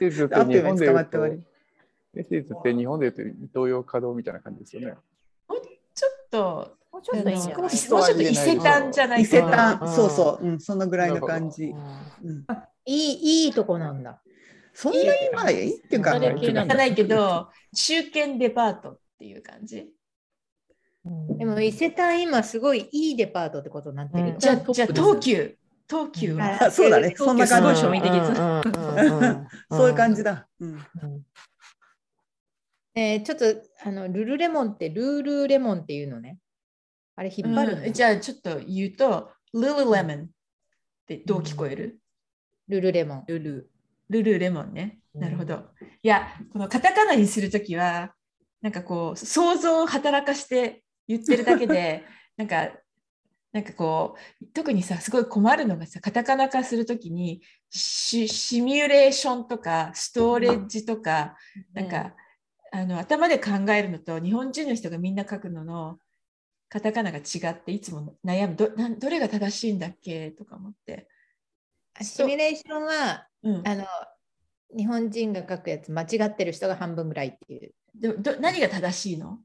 [0.00, 1.38] メイシーズって日本で言うと、メ
[2.22, 4.94] イシーズって日本で言うとイトーヨーカドーみたいな感じですよね。
[5.48, 5.60] もう
[5.94, 9.22] ちょっと、もうちょっと伊勢丹じゃない？
[9.22, 11.64] 伊勢丹、そうそう、うん、そのぐらいの感じ。
[11.64, 11.76] う
[12.32, 12.46] ん、
[12.86, 14.22] いいいいとこなんだ。
[14.72, 19.90] そんなにまあいいっていうか、じゃないけど、中堅デパートっていう感じ。
[21.38, 24.34] でも伊勢丹今すごいいいデパートってことになってる。
[24.38, 25.56] じゃあ、じゃあ東急。
[25.88, 26.70] 東急は。
[26.70, 27.14] そうだね。
[27.16, 27.82] そんな感じ。
[27.82, 28.10] 庶民的
[29.70, 30.48] そういう感じだ。
[32.94, 33.44] えー、ちょっと
[33.84, 36.38] あのルルレモンってルールレモンっていうのね。
[37.14, 40.28] あれ引っ張る、うん、じゃあちょっと言うと、ルルレモンっ
[41.06, 42.00] てどう聞こえる、
[42.68, 43.24] ルルレモン。
[43.26, 43.70] ルル。
[44.08, 44.98] ルルレモンね。
[45.14, 45.64] なるほど。
[46.02, 48.12] いや、このカタカナにするときは、
[48.60, 52.04] なんかこう想像を働かして言ってるだけで
[52.36, 52.70] なんか
[53.52, 61.36] なんかこう特にさすごい困るのがさカタカナ化するときにシミュレーションとかストレッジとか、
[61.76, 62.14] うん、なんか、
[62.72, 65.98] あの頭で考えるのと日本人の人がみんな書くのの
[66.68, 68.56] カタカナが違っていつも悩む。
[68.56, 71.08] どなどれが正しいんだっけとか思って。
[72.02, 73.86] シミュレーションは、うん、あの
[74.76, 77.74] 日本人が書くやつ間違ってる人が半分ぐらいっていう。
[77.94, 79.38] でど何が正しいの？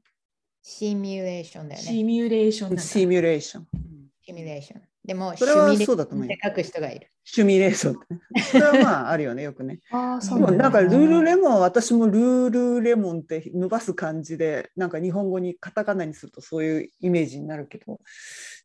[0.62, 3.66] シミュレーションだよねシミュレーションシミュレーション
[4.24, 4.82] シミュレーション。
[5.04, 6.28] でも、それはそうだと思う。
[6.42, 7.10] 書く人がいる。
[7.24, 7.96] シミュレーション。
[8.40, 9.80] それはまああるよね、よくね。
[9.90, 10.70] あそうなんだ。
[10.80, 17.98] ルールレモン、私もルールレモンって伸ばす感じで、なんか日本語にカタカナにするとそういうイメージになるけど、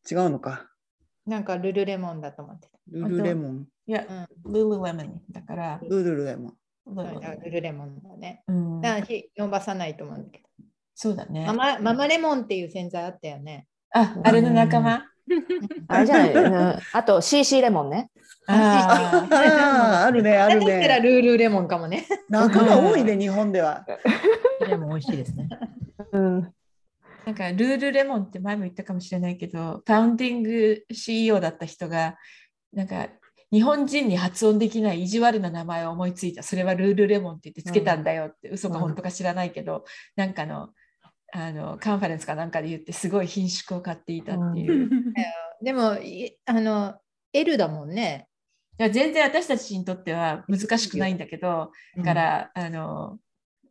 [0.08, 0.70] 違うのか。
[1.26, 2.78] なんかルルレモンだと思ってた。
[2.92, 3.66] ルルレモン。
[3.88, 4.06] いや、
[4.44, 5.80] うん、ルルレモンだから。
[5.82, 6.54] ルルレモン。
[6.86, 8.44] ルルレモンだね。
[8.46, 9.06] うん、だから
[9.36, 10.48] 伸ばさないと思うんだけど。
[11.00, 11.46] そうだね。
[11.46, 13.68] ママママレモンっていう洗剤あったよね。
[13.94, 15.04] あ、あれの仲間、
[15.86, 18.10] あれじゃない、あと CC レモンね。
[18.48, 20.88] ああ あるね、あるね。
[20.88, 22.04] だルールレモンかもね。
[22.28, 23.86] 仲間多いね、日本では。
[24.68, 25.48] レモン美味しいですね。
[26.10, 26.52] うん。
[27.26, 32.16] なんかルールレモンって前も言ったかもしれないけど、ファウンディング CEO だった人が、
[32.72, 33.06] なんか
[33.52, 36.42] 日本人に発音できない意地悪な名前を思いついた。
[36.42, 39.82] それはルールレモンって言ってつけたんだよって、うん、嘘か本当か知らないけど、うん、
[40.16, 40.70] なんかの
[41.32, 44.72] あのカンファレンスかなんかで言ってすごい品種を買っていたっていう。
[44.72, 45.12] うん、
[45.62, 45.96] でも
[46.46, 46.94] あの
[47.32, 48.28] L だもんね。
[48.78, 53.18] いや全然私たちにとっては難しくないんだけど、だからあの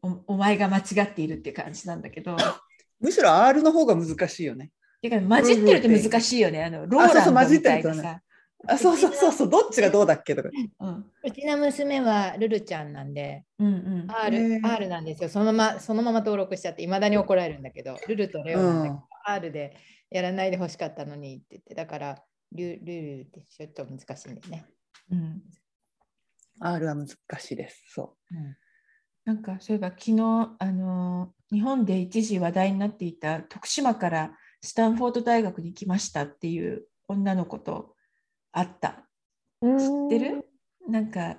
[0.02, 2.36] おお前が間違っているって感じなんだけど。
[3.00, 4.72] むしろ R の方が難しいよね。
[5.02, 6.64] てか混じってるって難しいよね。
[6.64, 8.22] あのローランドみたいなさ。
[8.66, 15.30] あそうそうそうそうどっちがどうだっけとか、うん、うちの娘はルルちゃんなんで、うんうん、R, R なんですよ。
[15.30, 19.78] そのままそのまま登録しちゃっていまだに怒られるんだけどルルとレオなんだけど、うん、R で
[20.10, 24.66] やらないでほしかったのにって言ってだからルルルってちょっと難しいんだよね、
[25.12, 25.42] うん、
[26.60, 27.08] R は難
[27.40, 27.84] しいです。
[27.90, 28.58] そう、うん、
[29.26, 37.94] なんかそういえば昨日あの日本で一時話題になっていた徳島からスタンフォード大学に来ましたっていう女の子と
[38.58, 39.06] あった。
[39.62, 40.46] 知ってる？
[40.88, 41.38] なんか。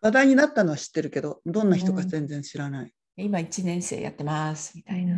[0.00, 2.92] 話題になったのは知ってるけどどんな人か全然知らない。
[3.16, 4.76] 今1年生やってます。
[4.76, 5.16] みたいな。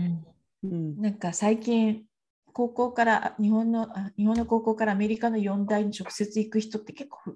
[0.62, 2.04] うん、なんか最近
[2.52, 7.34] 高校から日本のあ日本の高校からアメリカの4大に直接行く人って結構、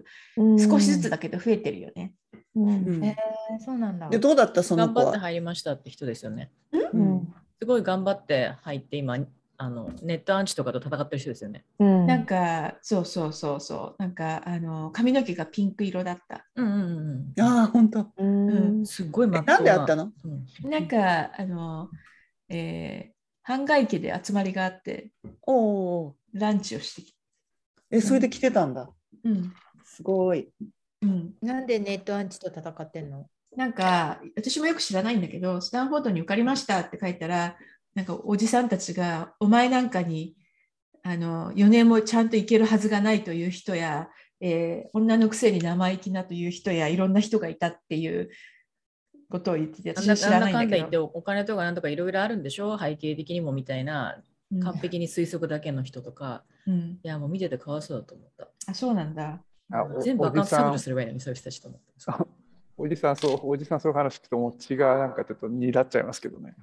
[0.58, 2.14] 少しずつだけど増えてるよね。
[2.54, 4.08] うん、えー、そうなんだ。
[4.08, 6.52] でどうだったその子頑張って入りましたって人ですよね。
[6.92, 9.16] うん、すごい頑張って入って今
[9.60, 11.64] あのネットアンチとかと戦ってる人ですよね。
[11.80, 16.46] うん、なんかそうそうそうそうなんかあの髪の毛がピンク色だった。
[16.54, 18.06] うんうんうん、ああ本当。
[18.18, 20.12] うん、すごい真っなんであったの？
[20.24, 21.90] うん、なんかあの、
[22.48, 25.10] えー、半外家で集まりがあって
[25.42, 27.12] おおランチをしてき
[27.90, 28.88] えそれで来てたんだ。
[29.24, 29.52] うん、
[29.84, 30.48] すごい。
[31.02, 33.26] うん、なんでネットアンチと戦ってんの？
[33.56, 37.56] なんか私もよく知らないんだけどスタンフォードに受かりましたって書いたら
[37.94, 40.36] なんかおじさんたちがお前なんかに
[41.02, 44.08] あの4年もちゃんと行けるはずがないという人や、
[44.40, 48.30] えー、女のくせに生意気なという人やいろんな人がいたっていう
[49.30, 50.52] ことを言ってて私は知らないんだけど。
[50.52, 52.78] なんだかんだ言ってお金とかなんとかいろいろあるんでしょ？
[52.78, 54.22] 背景的にもみたいな
[54.62, 58.48] 完璧に推測だけの人とか、うん、いやもう見ててかわいそうだと思った。
[58.66, 59.42] あそうなんだ。
[59.70, 61.88] あ全部アカウント削除すればいいのにそういう人たちと思って。
[62.80, 66.54] おじさんそうおじさんそういう話聞くともう血がなんかちょっとにらっちゃいますけどね。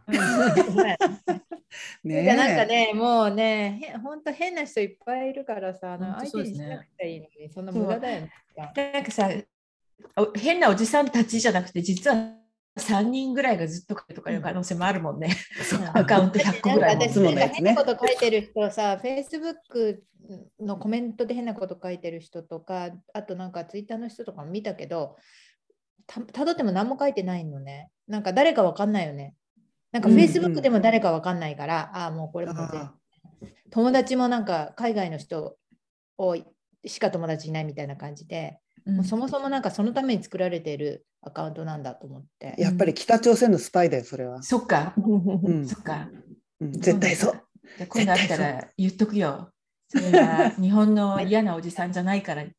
[2.03, 8.31] ねなんかねもうね本当変な人いっぱいいるからさ相手にしなくていいのにそんな無駄だよね。
[8.55, 9.29] なんかさ
[10.35, 12.15] 変なおじさんたちじゃなくて実は
[12.77, 15.35] 3人ぐらいがずっととかいう可能性もあるもんね。
[15.93, 17.51] アカウント100個ぐらい持つもんね。
[17.53, 19.99] 変なこと書いてる人さ、Facebook
[20.59, 25.15] のコメントで変なこと書いてる人とか、あとなんか Twitter の人とかも見たけど、
[26.07, 27.89] たどっても何も書いてないのね。
[28.07, 29.33] なんか誰かわかんないよね。
[29.91, 32.89] なんか Facebook でも誰かわかんないから、うんうん、ああ、もうこれも全
[33.71, 35.57] 友達もなんか海外の人
[36.17, 36.35] を
[36.85, 42.55] しか友達いないみたいな感じで、うん、もうそもそもなんかそのために作られているアカウントなんだと思って。
[42.57, 44.43] やっぱり北朝鮮のスパイだよ、それは。
[44.43, 44.93] そっか。
[44.97, 46.09] うん、そっか。
[46.59, 47.41] うん、絶対そう。
[47.77, 49.49] じゃ今度会ったら言っとくよ。
[49.87, 52.53] それは日本の嫌なおじさんじゃないから、ね、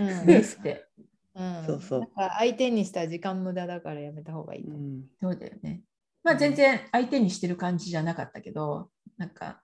[0.00, 0.86] うん、って。
[1.34, 2.00] うん、そうそう。
[2.00, 5.04] なんか相手にした時間無駄だからやめた方がいい、うん。
[5.20, 5.82] そうだよね。
[6.22, 9.62] まあ全然相手にしてる感じじゃなかったけど、なんか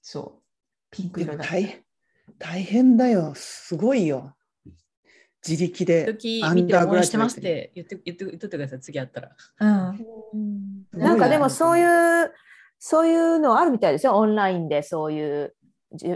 [0.00, 0.42] そう、
[0.90, 1.54] ピンク色だった。
[2.38, 4.34] 大変だよ、すごいよ。
[5.46, 9.30] 自力でアンダーしてますって言って言って言ってください次会ったら。
[9.60, 12.32] うん、なんかでもそういう
[12.78, 15.54] そういうのあるみたいですよオンラインでそういう
[15.92, 16.06] じ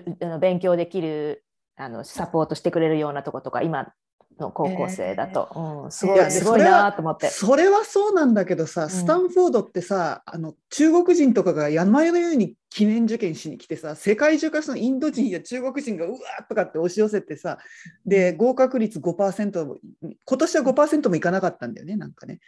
[0.41, 1.45] 勉強できる
[1.77, 3.93] あのサポートしてくれるようなとことか今
[4.39, 7.29] の高校生だと、えー、うん、すごいすごいなと思って。
[7.29, 17.59] それはそうなんだけどさ、スタンフォードってさあの中国人とかが山のように記念受験しに来てさ世界中からそのインド人や中国人がうわーとかって押し寄せてさ
[18.05, 19.77] で合格率5%
[20.25, 22.41] 今年は5%もいかなかったんだよねなんかね。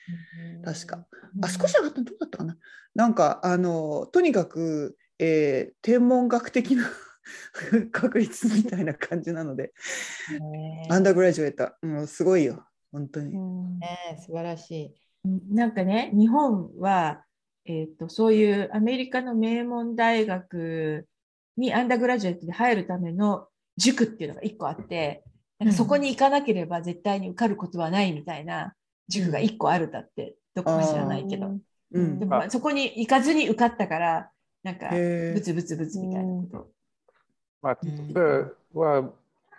[0.64, 1.07] 確か。
[1.42, 2.57] あ少し上がったどうだったかな。
[2.94, 6.85] なんかあのとにかく、えー、天文学的な
[7.93, 9.73] 確率みたいな感じなので、
[10.88, 11.14] アンダー。
[11.14, 13.33] グラジュエート、うん、すごいよ、本当に。
[13.79, 14.95] ね、素晴らしい。
[15.55, 17.25] なんかね、日本は、
[17.64, 21.07] えーと、そういうアメリカの名門大学
[21.57, 25.25] にアンダーグラジュエットで入るための塾っていうのが1個あって、
[25.59, 28.75] なんかそこに行かなければ絶対に受かることはないみたいな
[29.09, 31.59] 塾が1個あるだって、どこか知らないけど。
[31.91, 34.31] うん、でもそこに行かずに受かったから、
[34.62, 36.78] なんかブツブツブツみたいなこと
[37.62, 38.44] まあ、それ
[38.75, 39.11] は、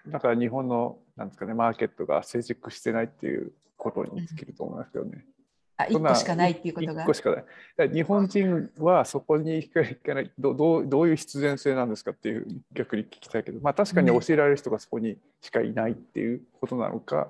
[0.08, 5.26] だから日本のなんですかね、マーケットが成熟してないっていうことに尽きると思いますけどね。
[5.76, 7.04] あ、1個しかないっていうことが。
[7.04, 7.32] 1個しか
[7.78, 7.90] ない。
[7.90, 17.30] 日本人はそこに行かないどどうどういう必然性なんですかっていう逆に聞きたいけど、まあ、確かに教えられる人がそこにしかいないっていうことなのか、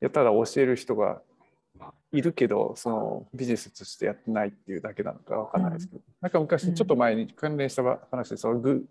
[0.00, 1.22] やったら教える人が
[2.12, 8.84] いるけどそのビジネスとしてやってないっていうだけなのかわからないですけど、うん、なんか昔ちょっと前に関連した話でそのグ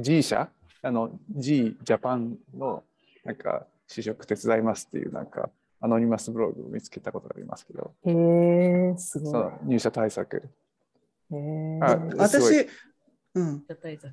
[0.00, 0.48] G 社？
[0.82, 2.84] あの G ジャパンの
[3.24, 7.92] なんか試食手伝いますっていうなんかアノニマスブログを見つけたことがありますけど。
[8.04, 9.44] へえ、すごい。
[9.64, 10.48] 入社対策。
[11.30, 11.80] へ
[12.16, 12.66] 私、
[13.34, 13.64] うん。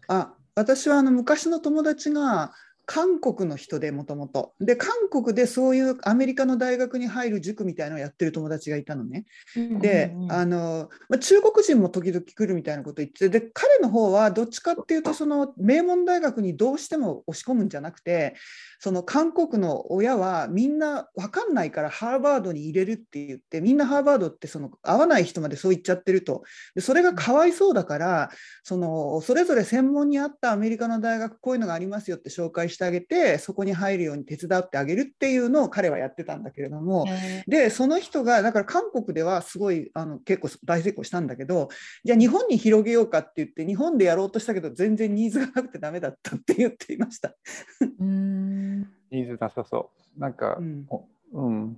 [0.08, 2.54] あ、私はあの昔の友達が
[2.86, 4.54] 韓国の人でもともと。
[4.60, 9.26] で、韓国でそういうアメリカの大学に入る塾みたいなのをやってる友達がいたのね。
[9.56, 18.36] で、あの、まあ、中国人も時々来るみたいなこと言って、で、彼の方はどっちかっていうと、その名門大学にどうしても押し込むんじゃなくて、
[18.84, 26.44] その韓国の親はみんな分かんないからハーバードに入れるって言ってみんなハーバードってその合わない人までそう言っちゃってると
[26.76, 28.30] でそれがかわいそうだから
[28.62, 37.06] そのそれぞれ専門に合ったアメリカの大学こういうのがありますよって紹介してあげてそこに入るように手伝ってあげるっていうのを彼はやってたんだけれども
[37.48, 41.70] でその人がだから韓国ではすごいあの結構大成功したんだけど
[42.04, 47.36] じゃあ日本に広げようかって言って日本でやろうとしたけど全然ニーズがなくてダメだったって言っていました。
[48.00, 48.82] うん
[49.14, 50.20] ニーズなさそう。
[50.20, 50.88] なんか、うん、
[51.34, 51.78] うん、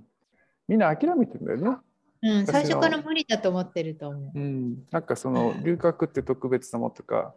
[0.68, 1.78] みんな諦めてるんだよね。
[2.22, 4.38] うん、最初から無理だと思ってると思う。
[4.38, 7.34] うん、なんかその留学って特別なものとか、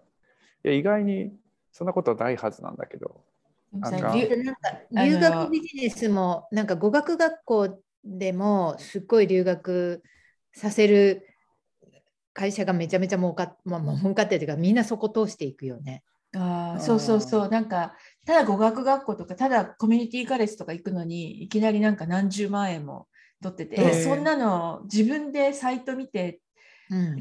[0.64, 1.34] いや意外に
[1.72, 3.22] そんなことはないはずなんだけど。
[3.72, 4.16] なんか
[4.92, 10.04] 留学ビジネスもなんか語学学校でもすっごい留学
[10.54, 11.26] させる
[12.34, 16.04] 会社がめちゃめちゃ儲か,、まあ、儲かってるというかみんなそこ通していくよね。
[16.36, 17.50] あそうそうそう。
[17.50, 23.08] なんかただ語学学校とかただコミュニティカレッジとか行くのにいきなりなんか何十万円も
[23.42, 26.42] 取ってて、そんなの自分でサイト見て、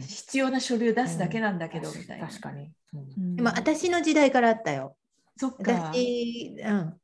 [0.00, 2.26] 必要な書類を出すだけなんだけど、みたいな。
[2.26, 4.96] 確かに、うん、でも私の時代からあったよ
[5.38, 5.72] そっか。
[5.92, 6.94] 私、うん、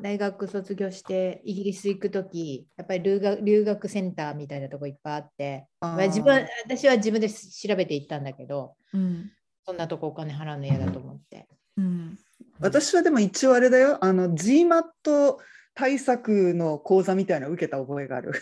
[0.00, 5.66] 大学卒業してイギリス行く時やっぱり留学留学センターみたいなとこいっぱいあって
[6.06, 9.30] 自分私は自分で調べて行ったんだけど、うん、
[9.64, 11.48] そんなとこお金払うの嫌だと思って。
[11.76, 12.18] うん、
[12.60, 15.36] 私はでも一応あれだよ、あの GMAT
[15.74, 18.32] 対策の講座みたいなの受けた覚えがある。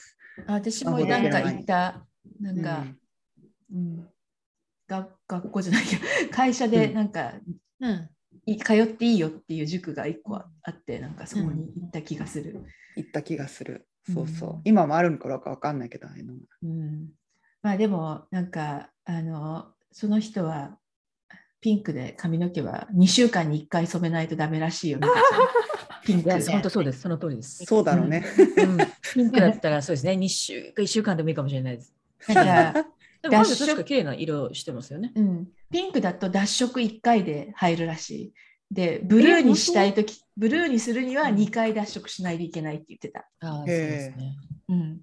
[0.46, 2.04] あ私もなんか行った、
[2.40, 2.84] なんか、
[3.72, 4.08] うん、うん、
[4.86, 7.32] が学校じゃないけど、会社でなんか、
[7.80, 8.10] うん、
[8.46, 12.64] 通っていいよっていう塾が1個あって、なんかそこに行った気がする。
[12.96, 13.86] 行った気がする。
[14.12, 14.60] そうそう。
[14.64, 16.34] 今もあるのかどうか分かんないけど、あの。
[16.62, 17.08] うん、
[17.62, 20.78] まあでも、なんか、あの、その人は
[21.60, 25.06] ピンクで髪の毛は2週間に1回染めないとダメらしいよね。
[26.04, 27.02] ピンク、本当そうです。
[27.02, 27.64] その通りです。
[27.64, 28.24] そうだろうね。
[28.36, 28.78] うん、
[29.14, 30.12] ピンクだったらそうですね。
[30.18, 31.94] 2週か1週間でもいいかもしれないです。
[32.26, 32.74] だから、
[33.22, 35.48] 脱色綺麗な色してますよね、うん。
[35.70, 38.32] ピンクだと脱色1回で入るらしい。
[38.70, 43.28] で、ブルーにしたいとき、ブルーにするには2回脱色しないといけないって言ってた。
[43.40, 44.36] あそうですね。
[44.68, 45.00] うん。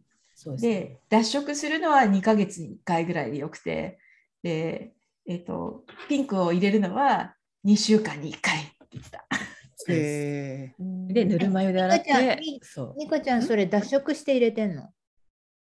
[0.57, 3.99] で、ね、脱色するのは2ヶ月に1回ぐらいでよくて、
[4.41, 4.93] で、
[5.27, 9.25] えーと、ピンクを入れるのは2週間に1回って言ってた。
[9.87, 10.73] で
[11.25, 12.39] ぬるま湯で洗って。
[12.97, 14.89] ニコちゃん、それ脱色して入れてんの？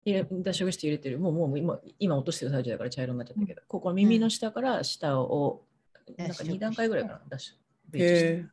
[0.05, 1.19] 脱色して入れてる。
[1.19, 5.65] もうもう今今落としてる最中だから茶色になっちゃったけど、うん、ここ耳の下から下を、
[6.19, 7.59] なんか2段階ぐらいかな、脱色。
[7.95, 8.45] へ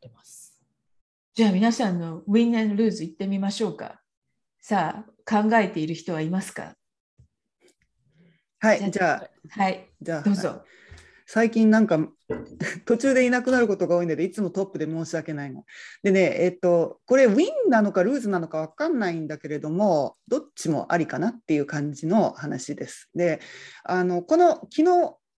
[0.00, 0.58] 出ます。
[1.34, 4.00] じゃあ皆さんのウィン and ルーズ行ってみましょうか。
[4.60, 6.74] さあ、考えている人はいますか？
[8.60, 10.64] はい、じゃあ、はい、じゃあ、どうぞ。
[11.32, 12.08] 最近なんか
[12.86, 15.64] 途中でいなくなることが多いのでいつもトップで申し訳ないの。
[16.02, 23.10] でねえっとこれウィンなのかルーズなのか分かんないんだけれどもどっちもありかなっていう感じの話です。
[23.14, 23.40] で
[23.84, 24.84] あのこの昨日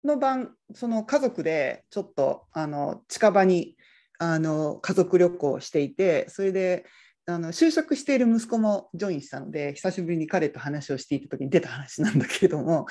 [0.04, 3.76] の晩その家族でちょっとあの近場に
[4.18, 6.86] あの家族旅行をしていてそれで
[7.26, 12.86] あの就職している息子もジョインしたので久しぶりに彼と話をしていた時に出た話なんだけれども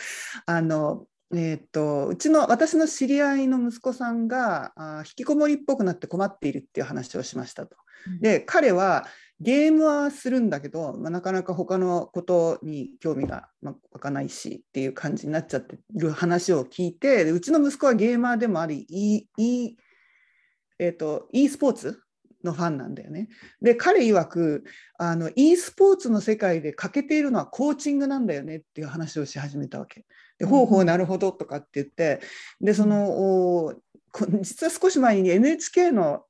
[0.45, 7.77] あの、えーと、うちの私の知り合いの息子さんがあ引きこもりっぽくなって困っているっていう話をしましたと。
[8.19, 9.05] で彼は
[9.39, 19.75] ゲームはするんだけど、まあ、なかなか他のことに興味が湧かないしっていう感じになっちゃってる話を聞いてうちの息子はゲーマーでもあり e, e,
[20.79, 22.01] えーと、e スポーツ
[22.43, 23.29] のファンなんだよね。
[23.61, 24.63] で彼曰く
[24.97, 30.05] あの e スポーツの世界で欠けているのはコーチングなんだよねっていう話をし始めたわけ。
[30.41, 32.19] でほうほうなるほどとかって言って
[32.59, 33.75] でその
[34.41, 36.23] 実は少し前に NHK の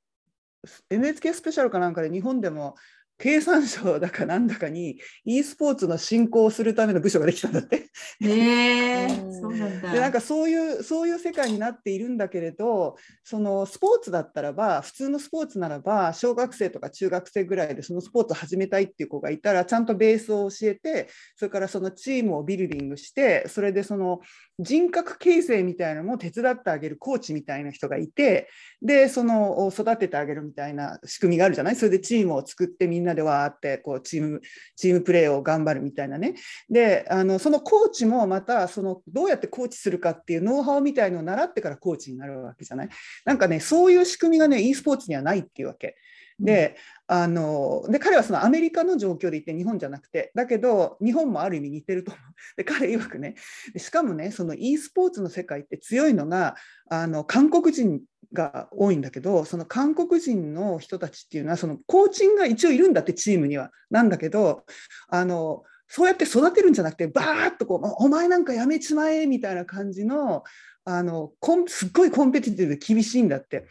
[0.89, 2.76] NHK スペシャルかなんかで日本でも
[3.22, 7.89] 経産省だかなんだかに e スポーツの振興をするための部署ができたんだって。
[8.19, 9.07] ね
[9.39, 9.91] そうなんだ。
[9.91, 24.22] でなんかそういうそういう世界になっているんだけれどそのスポーツだったらば普通のスポーツならば小学生とか中学生ぐらいでそのスポーツを始めたいっていう子がいたらちゃんとベースを教えてそれからそのチームをビルディングしてそれでその
[24.57, 28.49] 人格形成みたいなのも手伝ってあげるコーチみたいな人がいて
[28.82, 31.76] でその育ててあげるみたいな仕組みがあるじゃない？
[31.76, 34.41] それでチームを作ってみんなでわーってこうチーム
[34.76, 36.36] チームプレーを頑張るみたいなね。
[36.70, 42.89] であのそのコーチもまたそのどうやってコーチするかっていうノウハウみたいのを習ってからコーチになるわけじゃない？
[43.26, 45.95] なんかねそういう仕組みがね e スポーツにはないっていうわけ。
[46.39, 50.32] であので彼はそのアメリカの状況でいて日本じゃなくて。
[50.34, 52.24] だけど日本もある意味似てると思う。
[52.57, 53.36] で彼曰くね。
[53.78, 56.55] しかもねその e スポーツの世界って強いのが
[56.89, 58.01] あの韓国人
[58.34, 63.72] が多いんだけどその韓国人の人たちっていうのはそのコーチングが一応いるんだってチームには。
[63.90, 64.64] なんだけど
[65.10, 70.44] あのそうやって育てるんじゃなくてバーッとこうお前なんかやめちまえみたいな感じの
[70.86, 71.32] あの
[71.68, 73.68] すっごいコンペティティブで厳しいんだって。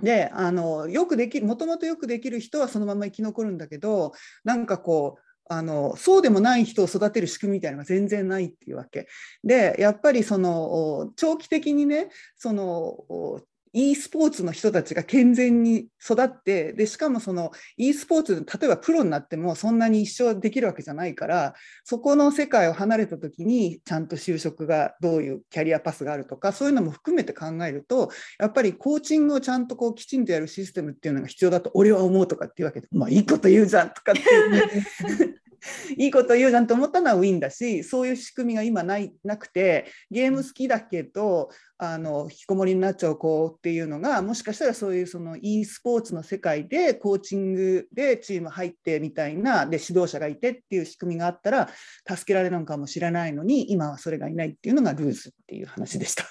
[0.00, 4.12] であのよくできるもともとよくできる人はそのまま生き残るんだけど
[4.44, 9.08] なんかこうあのそうでもない人を育てる仕組みみたいなのが全然ないっていうわけ。
[9.42, 13.40] でやっぱりその長期的にねその
[13.74, 35.40] e スポーツの人たちが健全に育ってでしかもその e スポーツ例えばプロになってもそんなに一生できるわけじゃないからそこの世界を離れた時にちゃんと就職がどういうキャリアパスがあるとかそういうのも含めて考えるとやっぱりコーチングをちゃんとこうきちんとやるシステムっていうのが必要だと俺は思うとかっていうわけでまあいいこと言うじゃんとかっていう
[35.96, 51.70] いいこと言うじゃんと思ったのはウィンだしそういう仕組みが今ないなくてゲーム好きだけどあの引きこもりになっちゃう子っていうのがもしかしたらそういうその e スポーツの世界でコーチングでチーム入ってみたいなで指導者がいてっていう仕組みがあったら
[52.08, 56.24] 助けられるのかもしれないのに今はそれがいないっていうのがルーズっていう話でした。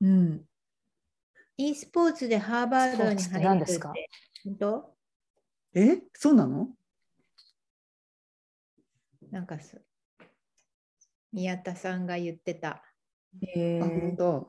[0.00, 0.44] うん。
[1.56, 3.78] e スポーツでハーバードに入るって
[4.44, 4.94] 本当？
[5.74, 6.02] え？
[6.14, 6.68] そうなの？
[9.34, 9.56] なんか
[11.32, 12.84] 宮田さんが言ってた。
[13.56, 14.44] えー、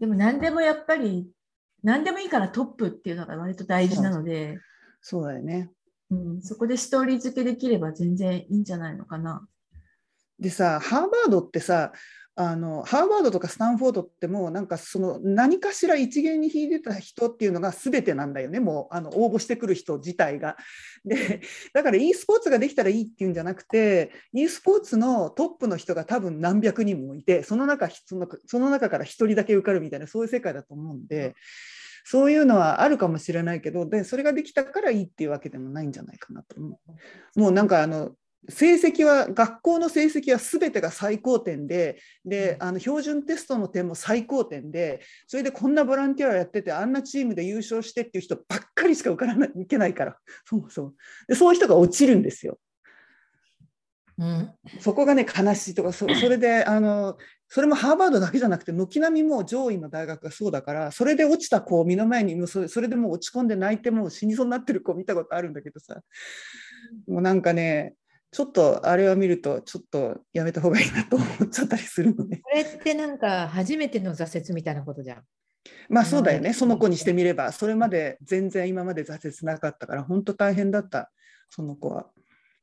[0.00, 1.30] でも何でもやっぱり
[1.84, 4.58] 何でもいいからトップっていうのが割と大事なので
[5.00, 5.70] そうだよね、
[6.10, 9.46] うん、そこでストーリー付けできれば全然いいんじゃないのかな。
[10.40, 11.92] でさハーバードってさ
[12.36, 20.56] あのハーバードとかスタンフォードってもうなんかその何かしら一元に引いてた人っていうのが全てなんだよねもうあの応募してくる人自体が。
[21.04, 31.34] でだから e スポーツができたらいいっていうんじゃなくて e スポーツのトップの人が多分何百人もいてその中そのその中から1人だけ受かるみたいなそういう世界だと思うんで。
[32.06, 36.78] そういうのはあるかもしれないけどでそれができたからいいっていうわけでもないんじゃないかなと思
[37.36, 37.40] う。
[37.40, 38.14] もうなんかあの
[38.48, 50.16] 成績は学校の成績は全てが最高点でであの標準テストの点も最高点でそれでこんなボランティアをやっててあんなチームで優勝してっていう人ばっかりしか受からないいけないから。
[50.48, 50.94] そうそう。
[51.28, 52.58] でそういう人が落ちるんですよ。
[54.16, 57.18] うん、そこがね悲しいとかそれであの
[57.48, 66.00] それもハーバードだけじゃなくて軒並みもう上位の大学がそうだからそれで落ちた子を目の前にそれそれでもう落ち込んで泣いてもう死にそうになってる子見たことあるんだけどさ。
[67.08, 67.94] もうなんかね
[68.34, 72.38] ちょっとあれを見るとちょっとやめた方がいいなと思っちゃったりするので。
[72.38, 75.22] これってなんか初めての挫折みたいなことじゃん。
[75.88, 81.12] まあそうだよね、その子にしてみれば、それまで全然今まで挫折なかったから、本当大変だった、
[81.48, 82.10] その子は。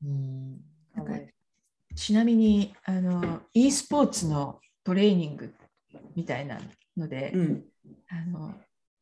[0.04, 0.60] うん
[0.94, 1.14] なんか
[1.96, 5.54] ちなみにあの e スポーツのトレーニング
[6.16, 6.60] みたいな
[6.98, 7.64] ので、うん、
[8.10, 8.56] あの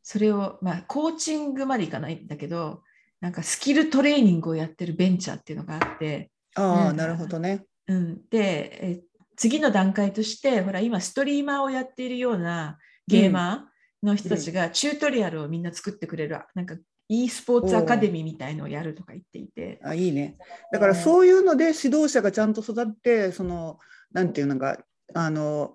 [0.03, 2.83] それを、まあ、コーチングまでいかないんだけど
[3.21, 9.01] なんかスキルトレーニングをやってるベンチャーっていうのがあってああなるほどね、うん、でえ
[9.35, 12.77] 次の段階としてほら今ストリーマーをやっているような
[13.07, 16.75] ゲーマーの人たちがチュートリアルをみんな作ってくれる、なんか
[17.07, 19.79] e スポーツアカデミーみたいのをやるとか言っていて。
[19.83, 20.37] あいいね。
[20.71, 23.79] だからそういうので指導者がちゃんと育ってその
[24.11, 24.77] なんていうのか
[25.13, 25.73] あの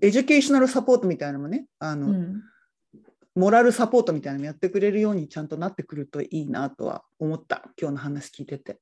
[0.00, 2.42] educational support みたいなのもねあの、うん、
[3.34, 7.62] moral support みたいなのもやってくれるようにちゃんとなってくるといいなとは思った。
[7.80, 8.78] 今日の話聞いてて。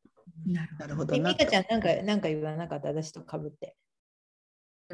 [0.47, 1.16] なるほど。
[1.16, 1.30] な。
[1.30, 2.89] ミカちゃんなんかなんか言わなかった？
[2.89, 3.76] 私とかぶって。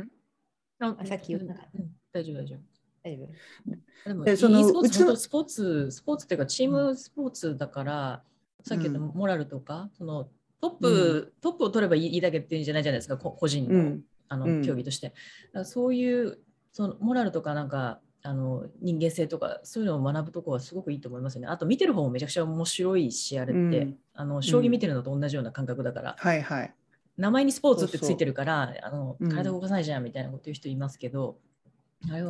[0.01, 1.07] ん？
[1.07, 2.65] さっき言った、うん、大丈夫大丈夫。
[3.05, 5.15] でも、そのうちの。
[5.15, 8.23] スポーツ、スポーツっていうか、チームスポーツだから、
[8.59, 10.29] うん、さっきのモラルとか、その
[10.61, 15.13] トップ、うん、トップを取ればいいだけっていうんじゃないじゃないですか、個人の,、あの競技として。
[15.65, 16.39] そういう
[16.73, 21.47] そのモラルとか、なんか、あの人間性とかそういうのを学ぶとこはすごくいいと思いますね。
[21.47, 26.75] あと見てる方もめちゃくちゃ面白いし、あれって、うん、あの将棋見てるのと同じような感覚だから、はいはい、
[27.19, 31.37] 名前にスポーツってついてるからあの体動かさないじゃんみたいなこと言う人いますけど、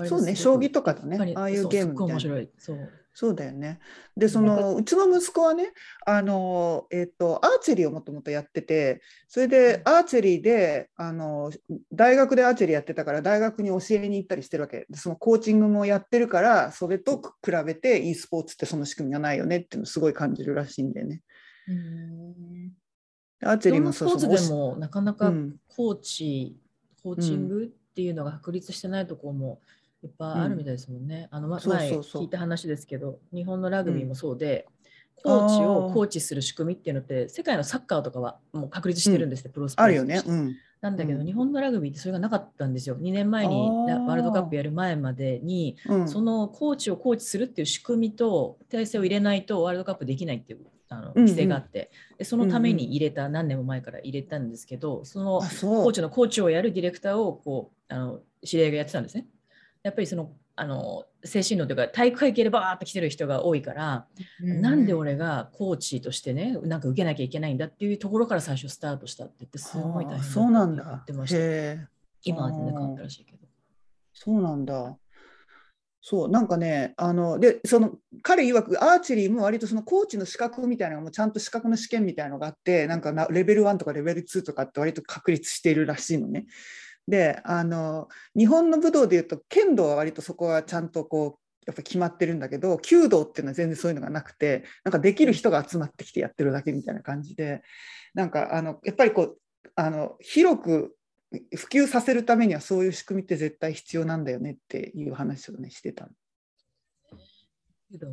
[0.07, 2.15] そうね、将棋とかとね、ああいうゲームみたいな。
[2.15, 2.49] 面白い。
[2.59, 2.91] そう。
[3.17, 3.79] そうだよね。
[4.17, 5.73] で、そのうちの息子はね、
[6.05, 11.53] あの、えっ、と、アーチェリーをもともとやってて、それでアーチェリーで、あの、
[11.93, 14.89] 大学でアーチェリーやってたから、大学に教えに行ったりしてるわけ。
[14.95, 21.23] そのコーチングもやってるから、それと比べて e スポーツってその仕組みがないよねっていうのすごい感じるらしいんだよね。
[21.69, 22.73] うん
[23.45, 24.19] アーチェリーもそうそう。
[24.19, 25.33] スポーツでもなかなか
[25.69, 26.57] コーチ、
[27.07, 29.61] うん、コーチング、っていうのが確立してないところも
[30.05, 31.29] いっぱいあるみたいですもんね。
[31.33, 34.67] うん、あの前聞いた話ですけど日本のラグビーもそうで、
[35.25, 42.97] うん、コーチをコーチする仕組みっていうのって世界のサッカーとかはもう確立してるんですね、うん、プロスポーツあるよね、うん、なんだけど、日本のラグビーってそれがなかったんですよ。
[42.97, 59.27] 2年前にワールドカップやる前までに、そのコーチをコーチするっていう仕組みと体制を入れないとワールドカップできないっていうあの規制があって、でそのために入れた、何年も前から入れたんですけどそのコーチのコーチをやるディレクターをこうあの知り合いがやってたんですね。
[59.85, 64.07] やっぱりそのあの精神論というか体育会系でバーって来てる人が多いから、
[64.43, 71.91] うん、なんで俺がコーチとしてねなんか受けなきゃいけないんだっていうところから最初スタートしたって言ってすごい大変だって言ってました。
[72.23, 73.39] 今は全然変わったらしいけど。
[74.15, 74.97] そうなんだ。
[76.01, 86.45] そうなんかねあのでその彼曰くアーチェリーも割とそのコーチの資格みたいなのもちゃんと資格の試験みたいなのがあってなんかレベル1とかレベル2とかって割と確立しているらしいのね。
[87.07, 97.63] であの日本の武道でいうと剣道は割とそこはちゃんとこうやっぱ決まってるんだけど弓道っていうのは全然そういうのがなくてなんかできる人が集まってきてやってるだけみたいな感じで
[98.15, 99.39] なんかあのやっぱりこう
[99.77, 100.97] あの広く
[101.57, 106.09] 普及させるためにはそういう仕組みって絶対必要なんだよねっていう話をねしてた。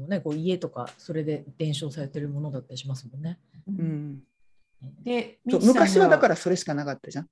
[0.08, 3.40] ね、こう家とかそれで伝承されてるものだったりしますもんね。
[3.68, 4.22] うん、
[5.04, 7.28] で昔はだからそれしかなかったじゃん。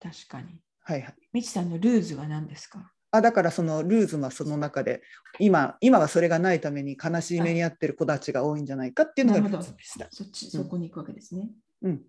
[0.00, 0.60] 確かに。
[0.82, 1.14] はいはい。
[1.32, 2.90] みちさんのルーズは何ですか？
[3.12, 5.02] あだからそのルーズはその中で
[5.40, 10.06] 今今はそれがないために悲しい目に遭ってる子たちが多いんじゃないかっていうのがでした。
[10.10, 11.50] そっちそこに行くわけですね。
[11.82, 12.02] うん。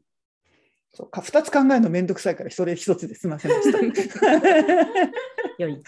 [0.94, 3.52] そうか2つ考えるのめんどくさいからそれ1つですみません
[3.92, 4.32] でした。
[5.58, 5.84] よい。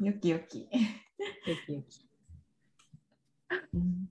[0.00, 0.60] よきよき。
[0.60, 0.68] よ
[1.66, 2.04] きよき。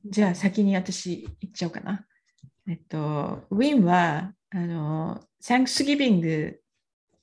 [0.06, 2.06] じゃあ先に私言っちゃおうかな。
[2.68, 6.60] えっと、ウィンはあのサンクスギビング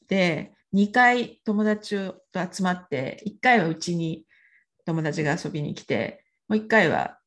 [0.08, 1.96] で2回友達
[2.32, 4.24] と集まって1回はうちに
[4.84, 7.18] 友達が遊びに来てもう1回は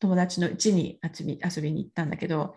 [0.00, 2.56] 友達のうちに遊び遊びに行ったんだけど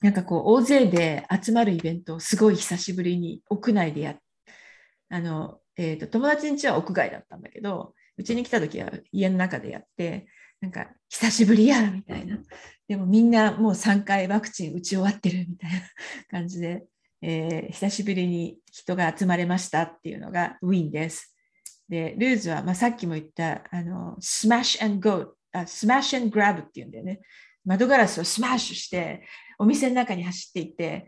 [0.00, 4.16] なんかこう大勢で集まるイベントをすごい久しぶりに屋内でや
[5.10, 10.26] あの、えーと、友達ん家は屋外だったんだけどうちに来た時は家の中でやって
[10.60, 12.38] なんか久しぶりやみたいな。
[12.92, 15.80] でもみんなもう3回ワクチン打ち終わってるみたいな
[16.30, 16.84] 感じで、
[17.22, 21.34] えー、久しぶりに人が集まれましたっていうのが win です。
[21.88, 27.20] で lose は、まあ、さっきも言ったあのスマッシュ and go あスマッシュ and grab っていうんだよね
[27.64, 29.26] 窓ガラスをスマッシュして
[29.58, 31.06] お店の中に走っていって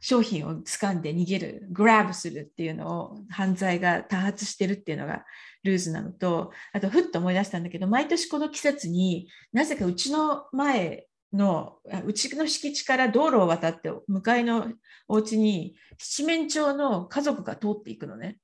[0.00, 5.24] 商品を掴んで逃げるグラブするっていうのを犯罪が多発してるっていうのが
[5.62, 14.72] ルーズなのとあとふっと思い出したんだけど毎年この季節になぜかうちの前のうちの敷地から道路を渡って向かいの
[15.08, 18.38] お家に七面鳥の家族が通っていくのね。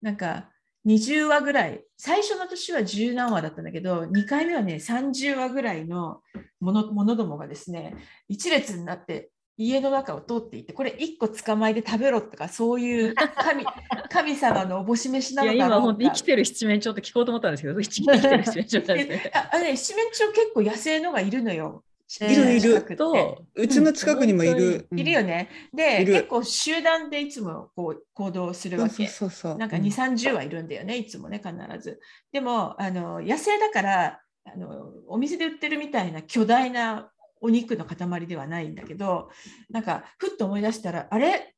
[0.00, 0.50] なんか
[0.86, 6.20] 20話ぐらい、最初の年は10何話だったんだけど、2回目はね、30話ぐらいの
[6.60, 7.94] ものどもがですね、
[8.28, 13.64] 一列になって家の中を通っていって、これ1個捕まえて食べろとか、そういう神
[14.10, 19.02] 神様のおぼし飯なのかな今、本当生きてる七面鳥って聞こうと思ったんですけど、生きてる七面鳥。
[19.52, 21.84] あね、七面鳥結構野生のがいるのよ。
[22.20, 22.96] いるいる。
[22.96, 24.86] と、うちの近くにもいる。
[24.94, 25.48] いるよね。
[25.72, 29.06] で、結構集団でいつもこう行動するわけ。
[29.06, 32.00] そうそうなんか2、30はいるんだよね、いつもね、必ず。
[32.32, 37.10] でも、あの野生だから、あのお店で売ってるみたいな巨大な
[37.40, 39.30] お肉の塊ではないんだけど、
[39.70, 41.54] なんか、ふっと思い出したら、あれ？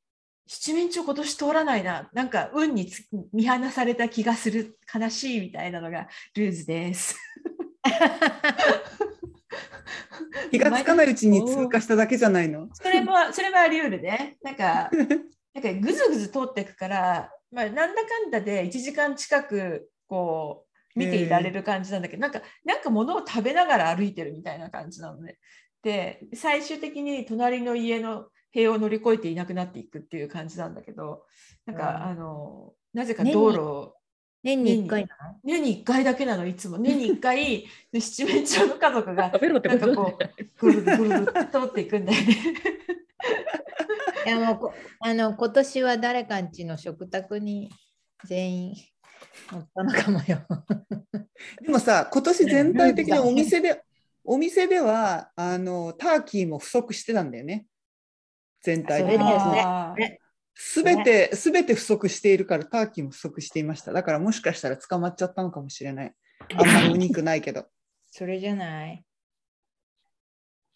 [0.47, 2.91] 七面鳥今年通らないな、なんか運に
[3.33, 7.17] 見放された気がする、悲しいみたいなのがルーズです。
[10.51, 12.69] 気がつかないうちに通過しただけじゃないの？
[12.73, 14.37] それも、それもあり得るね。
[14.43, 14.91] なんか、
[15.55, 25.39] なんかぐずぐず通っていくから、まあ、なんだかんだで1時間近く、こう、見ていられる感じなんだけど、なんか、なんか物を食べながら歩いてるみたいな感じなのね。
[25.83, 31.25] で、最終的に隣の家の塀を乗り越えていなくなっていくっていう感じなんだけど、
[31.67, 33.94] なんか、あの、なぜか道路を
[34.45, 35.39] 年に1回なの？
[35.43, 36.77] 年に1回だけなの、いつも。
[36.79, 42.37] 年に1回、 七面鳥の家族が、なんかこう、ぐるぐるぐる通っていくんだよね。
[44.27, 44.71] いやもう
[45.01, 47.71] あの今年は誰かんちの食卓に
[48.25, 48.75] 全員
[49.53, 50.39] 乗ったのかもよ。
[51.61, 53.83] でもさ、今年全体的にお店で、
[54.25, 57.67] お店ではあのターキーも不足してたんだよね。
[58.63, 60.09] 全体的に。
[60.09, 60.24] す
[60.83, 63.93] べて、すべて不足しているから、ターキーも不足していました。
[63.93, 66.15] だからもしかしたら捕まっちゃったのかもしれない。
[66.57, 67.67] あんまりお肉ないけど。
[68.11, 69.05] それじゃない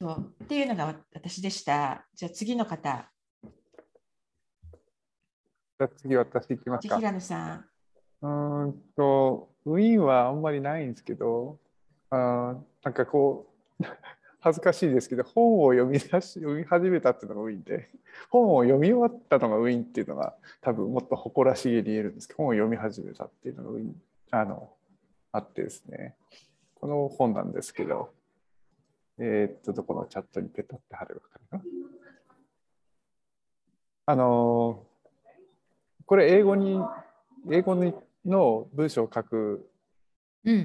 [0.00, 2.06] そうっていうのが私でした。
[2.14, 3.10] じゃあ次の方。
[3.42, 6.96] じゃあ次私行きますか。
[6.96, 7.68] 平野さん。
[8.20, 8.28] う
[8.66, 11.60] んと、ウィーンはあんまりないんですけど、
[12.10, 13.84] あなんかこう、
[14.40, 17.90] 恥ずかしいですけど本を読み出し読み始めたっていうのがウィンで
[18.30, 23.94] 本を読み終わったのがウィンっていうのが多分もっと誇らしげに言えるんですけど本を読み始めたっていうのがウィン
[24.30, 24.70] あの
[25.32, 26.14] あってですね。
[26.74, 28.10] この本なんですけど
[29.18, 31.62] えー、っとどこのチャットにペタって貼ればかるかな？
[34.06, 34.84] あの
[36.06, 36.80] これ英語に
[37.50, 37.74] 英語
[38.24, 39.68] の文章を書く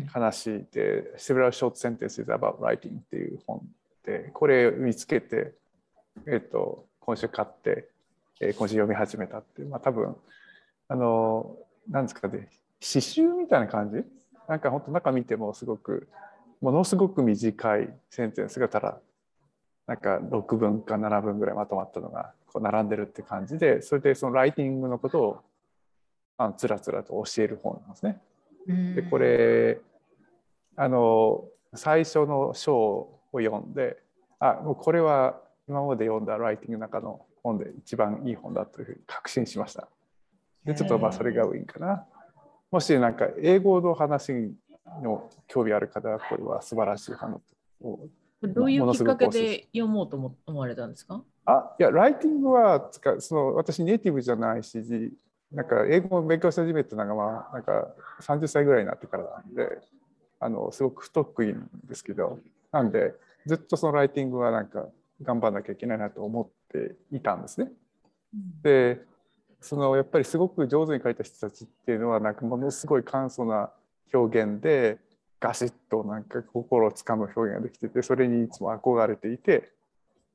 [0.08, 3.62] 話で「Several Short Sentences About Writing」っていう本
[4.04, 5.54] でこれ見つけて、
[6.26, 7.90] えーと、今週買って、
[8.40, 10.16] えー、今週読み始めたっていうまあ多分
[10.88, 11.58] あの
[11.90, 14.04] なんですかね詩集みたいな感じ？
[14.48, 16.08] なんか本当中見てもすごく
[16.62, 19.00] ものすごく短いセンテンスがただ
[19.88, 25.42] なんか6分か7分ぐらいまとまったのがこう並んでるって感じでそれでそのライティングのことを
[26.38, 28.22] あのつらつらと教える本なんですね。
[28.68, 29.80] でこれ
[30.76, 31.46] あの
[31.76, 33.98] 最初の章を読んで
[34.40, 39.88] あもうこれは今まで読んだライティングの中の本で一番いい本だというふうに確信しました。
[40.66, 42.06] でちょっとまあそれがウィンかな。
[42.72, 44.54] もしなんか英語の話
[45.02, 47.42] の興味ある方はこれは素晴らしい話
[47.82, 48.08] を
[48.42, 51.22] どういうきっかけで読もうと思われたんですか？
[51.46, 52.90] あいやライティングは
[53.20, 54.82] その私ネイティブじゃないし
[55.54, 57.88] なんか英語を勉強し始めたのが、まあ、なんか
[58.22, 59.80] 30歳ぐらいになってからなんで、
[60.40, 62.40] あのすごく不得意なんですけど、
[62.72, 63.14] なんで、
[63.46, 64.88] ずっとそのライティングはなんか
[65.22, 67.72] 頑張らなきゃいけないなと思っていたんですね。
[68.64, 69.02] で、
[69.62, 73.70] そのやっぱりすごく上手に書いた人たちっていうのは、なんかものすごい簡素な
[74.14, 74.98] 表現で、
[75.40, 79.72] ガシッとなんか心をつかむ表現ができてて、それにいつも憧れていて、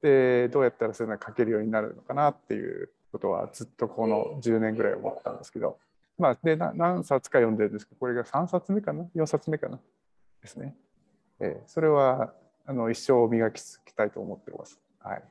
[0.02, 5.78] で、どうやったらそういうのが書けるようになるのかなっていうことはずっとこの10年ぐらい思ったんですけど、
[6.18, 9.78] まあ、で何冊か読んでるんですけどこれが3冊目かな？4冊目かな？
[10.42, 10.76] ですね。
[11.40, 12.32] えー、それは
[12.66, 14.78] あの一生磨きつきたいと思ってます。
[14.98, 15.22] はい、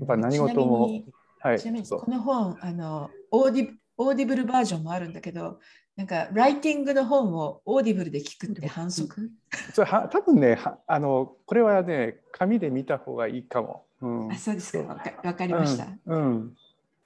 [0.00, 1.02] やっぱ何事も。
[1.40, 5.60] はい、ちなみにこの本あのオーディオ Audible version もあるんだけど
[5.94, 9.30] なんかライティングの本を Audible で聞くって反則？
[9.72, 13.86] それは多分ねあのこれはね紙で見た方がいいかも。
[14.04, 14.78] うん、あそうですか。
[15.24, 15.86] わかりました。
[16.06, 16.56] うん、うん、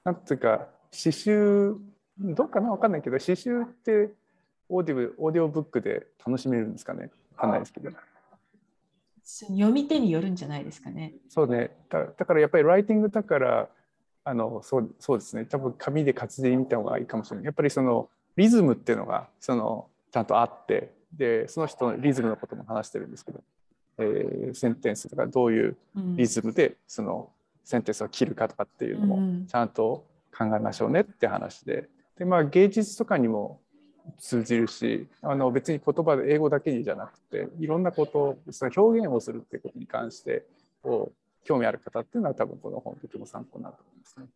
[0.05, 1.77] なんていうか詩集
[2.19, 4.11] どうかなわかんないけど詩集って
[4.69, 7.11] オーディブオーディオブックで楽しめるんですかね。
[7.37, 7.91] わかんないですけど。
[9.23, 11.15] 読み手によるんじゃないですかね。
[11.29, 11.71] そうね。
[11.89, 13.69] だだからやっぱりライティングだから
[14.25, 15.45] あのそうそうですね。
[15.45, 17.45] 多分紙で活字で見た方がいいかもしれない。
[17.45, 23.43] やっぱりそのリズムっていうのがそのちゃんとあってでその人のリズムのことも話してるんですけど
[23.99, 25.77] えー、センテンスとかどういう
[26.17, 27.31] リズムでその
[27.65, 30.05] センテンスを切るかとかっていうのもちゃんと
[30.37, 31.89] 考えましょうねって話で。
[32.17, 33.61] で、まあ、芸術とかにも
[34.19, 40.45] 通じるしあの別に言葉で英語だけにじゃなくていろんなことその表現をするっていうことに関して
[40.83, 44.27] こう興味ある方っていうのは多分この本とても参考になると思いますね。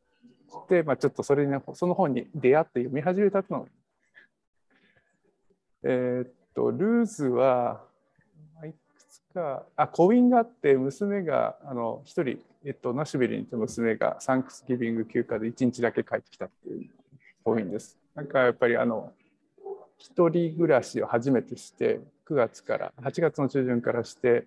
[0.68, 3.66] で、まあ、ちょっとそれにその本に出会って読み始めたの
[5.84, 7.82] えー、っとルーズは
[9.32, 16.90] つかあ婚姻があって娘があの一人、えっと、ナシュビルにいた娘がサンクスギビング休暇で1日だけ帰ってきたっていう
[17.42, 17.98] 婚姻です。
[18.14, 19.12] なんかやっぱりあの
[19.96, 24.44] 一人暮らしを初めてして9月から8月の中旬からして、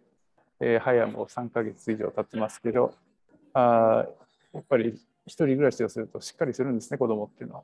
[0.60, 2.94] えー、早もう3ヶ月以上経ってますけど
[3.54, 4.06] あ
[4.54, 7.64] やっぱり一人暮らしをするとしっかりするんですね子供っていうのは。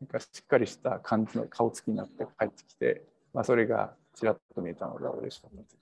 [0.00, 3.02] なんかしっかりした感じの顔つきになって帰ってきて、
[3.32, 5.76] まあ、それがちらっと見えたのが嬉しかったです。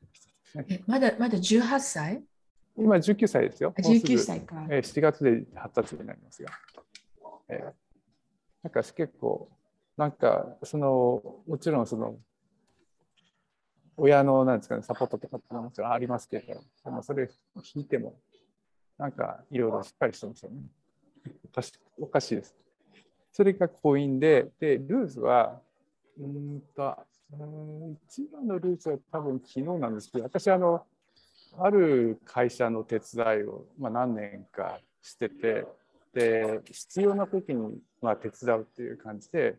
[0.86, 2.22] まだまだ18歳？
[2.76, 3.72] 今19歳ですよ。
[3.76, 4.66] 19歳か。
[4.68, 6.50] えー、7月で二十歳になりますが。
[7.48, 7.72] えー、
[8.62, 9.48] なんか結構
[9.96, 12.16] なんかそのもちろんその
[13.96, 16.46] 親のなんですかねサポートとかってもちろんありますけど
[16.84, 17.30] でもそれ
[17.74, 18.16] 引いても
[18.98, 20.62] なんかいろいろしっかりしてますよね
[21.44, 22.54] おかしおかしいです
[23.32, 25.60] それが婚姻ででルーズは
[26.18, 26.96] うんと
[27.30, 30.84] 一番のルーズは多分昨日なんですけど私あの
[31.58, 35.66] ある会社の手伝いを、まあ、何年かしてて
[36.12, 39.56] で必要な時にまあ手伝うっていう感じで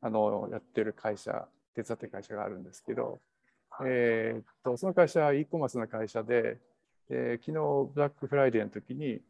[0.00, 3.20] あのやってる会社手伝ってる会社があるんですけど、
[3.84, 6.58] えー、っとその会社は e コマースの会社で、
[7.10, 9.20] え、昨日ブラックフライデーの時に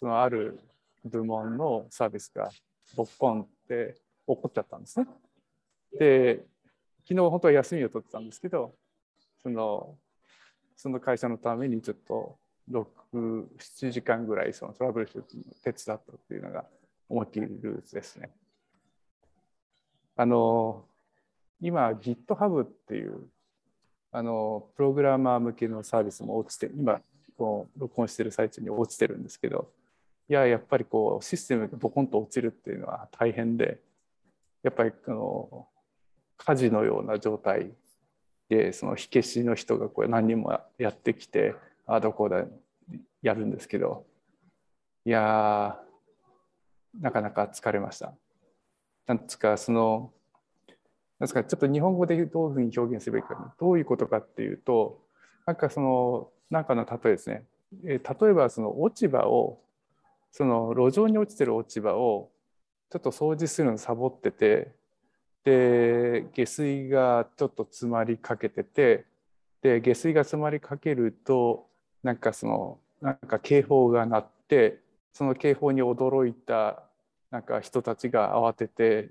[0.00, 0.58] そのある
[1.04, 2.50] 部門のサービスが
[2.96, 3.94] ボッコンって
[4.26, 5.06] 起こっちゃったんですね。
[5.98, 6.44] で
[7.04, 8.74] 昨日本当は休みを取ってたんですけど
[9.42, 9.96] その
[10.76, 12.36] その会社のためにちょっと
[12.70, 16.64] 67時間ぐらいそのトラブルシュートの手伝ったっていうのが
[17.08, 18.30] 思いっきりルーツですね。
[20.16, 20.84] あの
[21.60, 23.28] 今 GitHub っていう
[24.10, 27.00] あのプログラマー向けのサービスも落ちて今
[27.38, 29.70] こう録音してる最中に落ちてるんですけど
[30.28, 33.80] いややっぱりこうシステムがボコンと落ちるっていうのは大変で
[34.62, 35.66] やっぱりあの
[36.44, 37.70] 火事のような状態
[38.48, 41.54] でその火消しの人がこう何人もやってきて
[41.86, 42.44] ああどこだ
[43.22, 44.04] やるんですけど。
[45.04, 45.80] いや
[47.00, 48.12] なかなか疲れました。
[49.06, 50.12] なんですかその
[51.18, 55.00] なんですかちょっと日本語でどういうふうに表現すればいいかどういうことかっていうと
[55.44, 57.44] なんかそのなんかの例えですね、
[57.84, 59.58] え例えばその落ち葉を
[60.30, 62.30] その路上に落ちてる落ち葉を
[62.90, 64.72] ちょっと掃除するのサボってて
[65.44, 69.06] で下水がちょっと詰まりかけてて
[69.62, 71.66] で下水が詰まりかけると
[72.02, 74.78] なんかそのなんか警報が鳴って
[75.12, 76.82] その警報に驚いた
[77.30, 79.10] なんか人たちが慌てて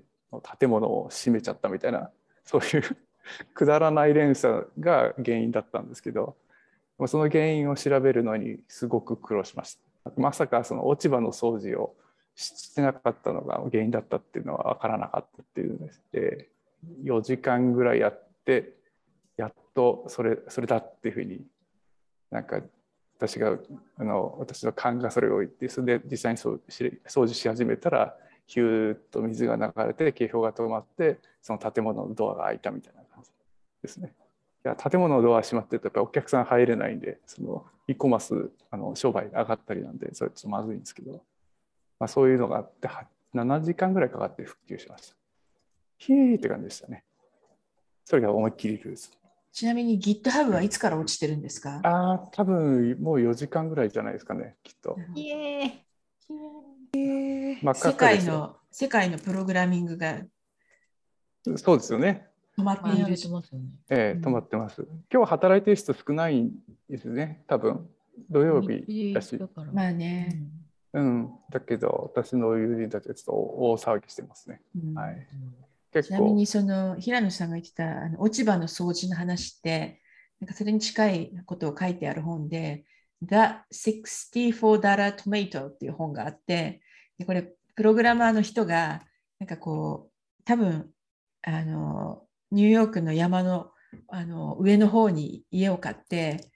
[0.58, 2.10] 建物を閉めちゃったみたいな
[2.44, 2.96] そういう
[3.54, 6.36] くだらない連鎖が原因だったんですけど
[7.06, 10.12] その原因を調べるのにすごく苦労しました。
[10.16, 11.94] まさかその落ち葉の掃除を
[12.34, 16.48] してなかったのが原因だったっていうのは分からなかったっていうので
[17.04, 18.74] 4時間ぐらいやって
[19.36, 21.44] やっとそれそれだっていうふうに
[22.30, 22.60] なんか
[23.18, 23.56] 私が
[23.98, 26.58] あの私の勘がそれを言ってそれで実際に掃
[27.26, 28.16] 除し始めたら
[28.46, 33.30] ヒューッと水が流れて警報が止まってその建物のドアが開いたみたいな感じ
[33.82, 34.12] ですね。
[34.64, 41.22] いや建物のドア閉まってるとやっぱお客さん入れないんでその e コマースあの商売上がったりなんでそれちょっとまずいんですけど、
[42.02, 42.88] まあ、そういうのがあって
[43.32, 45.14] 7時間ぐらいかかって復旧しました。
[45.98, 47.04] ヒーって感じでしたね。
[48.04, 49.10] それが思いっきりルーズ。
[49.52, 51.78] ちなみに GitHub はいつから落ちてるんですか？
[51.84, 54.98] ああ、多分もう4時間ぐらいじゃないですかね、きっと。
[55.14, 60.22] イエーイ世界の世界のプログラミングが
[61.54, 62.26] そうですよね。
[62.58, 63.06] 止まっている。
[63.90, 64.84] ええ止まってます。
[65.08, 66.50] 今日働いてる人少ないん
[66.90, 67.88] ですね、多分
[68.28, 69.38] 土曜日だし。
[69.72, 70.48] まあね。
[70.94, 74.60] うん、だけど私の友人たちはちょっと大騒ぎしてますね。
[74.76, 75.26] うん、はい。
[76.02, 80.00] ちなみにその平野さんが言ってたあの落ち葉の掃除の話って
[80.40, 82.84] なんかそれに近いことを書いてある本で
[83.22, 83.36] The
[83.70, 86.80] 64 Dollar Tomato っていう本があって
[87.18, 89.02] でこれプログラマーの人が
[89.38, 90.90] なんかこう多分
[91.42, 93.70] あのニューヨークの山の
[94.08, 96.50] あの上の方に家を買って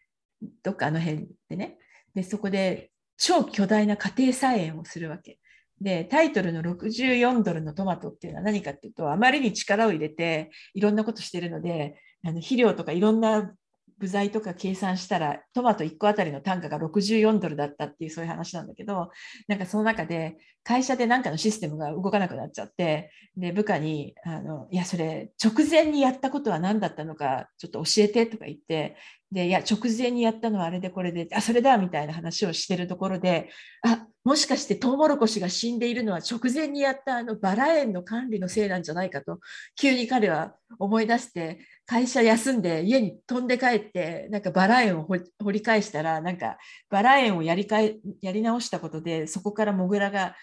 [0.62, 1.78] どっかあの辺でね。
[2.14, 5.38] でそこで超巨大な家庭菜園をするわけ。
[5.80, 13.52] で、タイトルの64ドルのトマトっていうのは何かっていうと、あまりに力を入れていろんなことしてるので、あの肥料とかいろんな
[13.98, 19.10] 部材とか計算したらトマト1個あたりの単価が64ドルだったっていうそういう話なんだけど
[19.48, 20.36] なんかその中で
[20.66, 28.96] 会社で何かのシステムが動かなくなっちゃってで部下にあの「いやそれ直前にやったことは何だったのかちょっと教えて」とか言って
[29.30, 33.48] でいや直前にやったのはあれでこれであそれだみたいな話をしてるところで
[33.82, 39.38] あもしかしてトウモロコシが死んでいるのは直前にやったあのバラ園の管理のせいなんじゃないかと
[39.76, 46.58] 急に彼は思い出して会社休んで家に飛んで帰ってなんかバラ園を掘り返したらなんか
[46.90, 50.34] バラ園をやりかえやり直したことでそこからモグラが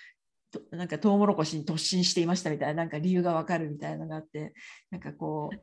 [0.72, 4.54] なんかトウモロコシに突進していましたみたいななんか理由がわかるみたいなのがあって
[4.92, 5.58] なんかこう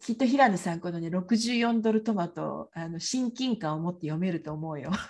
[0.00, 4.90] きっと平野さんこのね64ドルトマトあの親近感を持って読めると思うよ。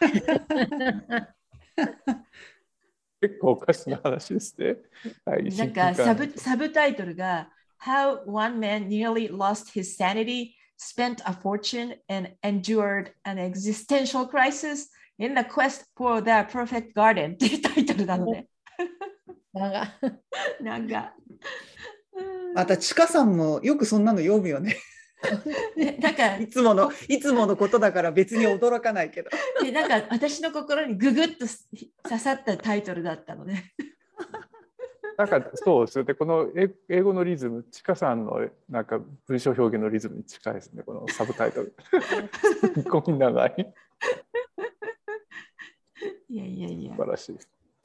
[3.21, 4.77] 結構おかしな話ですね。
[5.25, 7.51] はい、なんかサブサブタイトルが
[7.85, 14.89] How one man nearly lost his sanity, spent a fortune, and endured an existential crisis
[15.19, 18.49] in the quest for the perfect garden っていうタイトルなので。
[19.53, 19.87] 長。
[20.61, 21.15] 長。
[22.55, 24.77] また、ちかさんもよくそんなの読むよね。
[26.01, 29.31] なんかいつものいつものことだから別に驚かないけど。
[29.63, 31.47] で なんか私の心にググッと
[32.09, 33.55] 刺さったタイトルだったので。
[35.17, 36.15] なんかそうですよね。
[36.15, 36.49] この
[36.89, 40.85] 英語のリズム、ちかさんのなんか文章表現のリズムに近いですね。
[40.85, 41.75] このサブタイトル。
[42.75, 43.75] すごい長い。
[46.29, 46.93] いやいやいや。
[46.93, 47.39] 素晴らしい。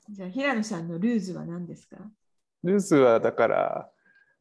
[0.10, 1.98] じゃあ平野さんのルーズは何ですか？
[2.64, 3.90] ルーズはだから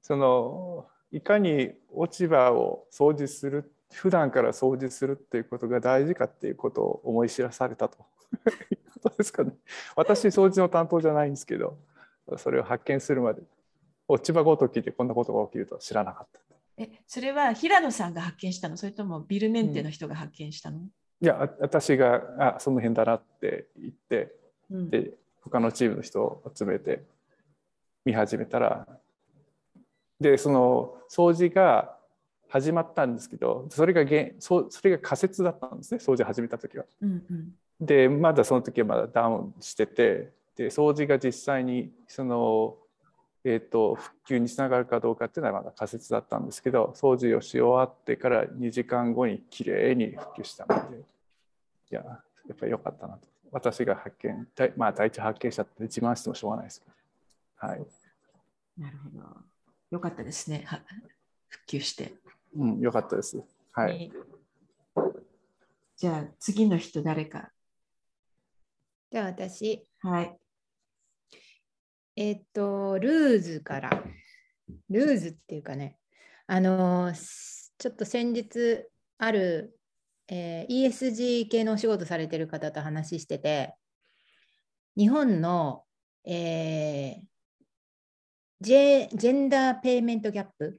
[0.01, 7.99] そのいかに落ち葉を掃除する普段から掃除するっていうことが大事かっていうことを思い知らされたと。
[8.71, 9.53] いうことですかね。
[9.95, 11.79] 私掃除の担当じゃないんですけど
[12.39, 13.43] それを発見するまで
[14.09, 16.41] 落ち葉ごときでこんなことが起きるとは知らなかった。
[16.79, 18.77] えそれは平野さんが発見したの？
[18.79, 20.85] それともビルメンテの人が発見したの、うん。
[20.85, 20.89] い
[21.27, 24.35] や私があその辺だなって言って、
[24.71, 25.13] うん、で
[25.43, 27.03] 他のチームの人を集めて
[28.05, 28.87] 見始めたら
[30.21, 31.97] でその掃除が
[32.49, 34.03] 始まったんですけどそれが
[34.39, 36.85] そそれが仮説だったんですね掃除始めた時は。
[37.01, 42.77] うんうん、でまだその時はまだダウンしててで掃除が実際にその、
[43.43, 51.13] えーと、復旧につながるかどうかっていうのはまだ仮説だったんですけど掃除をし終わってから2時間後にきれいに復旧したので。
[51.93, 52.01] いや、
[52.49, 53.32] やっぱり良かったなと。
[53.53, 56.83] 私が発見、まあ、第一発見者って自慢してもしょうがないです
[57.57, 57.87] はい。
[58.79, 59.25] なるほど。
[59.91, 60.67] よかったですね。
[61.49, 62.15] 復旧して。
[62.57, 63.41] うん、よかったです。
[63.73, 64.11] はい。
[65.97, 67.53] じゃあ、次の人誰か。
[69.13, 69.87] じゃあ、私。
[70.01, 70.37] はい。
[72.17, 74.03] えっと、ルーズから。
[74.89, 75.99] ルーズっていうかね、
[76.47, 78.85] あのちょっと先日
[79.19, 79.79] ある
[80.29, 83.75] えー、ESG 系のお仕事されてる方と話してて、
[84.97, 85.85] 日本の、
[86.25, 87.21] えー、
[88.61, 90.79] ジェジェンダーペイメントギャップ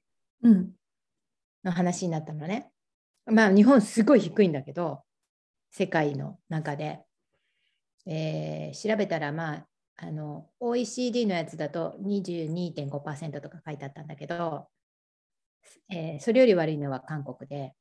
[1.63, 2.71] の話になったのね。
[3.25, 5.03] まあ日本すごい低いんだけど、
[5.71, 7.03] 世界の中で。
[8.05, 14.67] えー、調べたら、まあ、あの OECD のやつだと22.5%とか書いてあったんだけど、
[15.89, 17.73] えー、それより悪いのは韓国で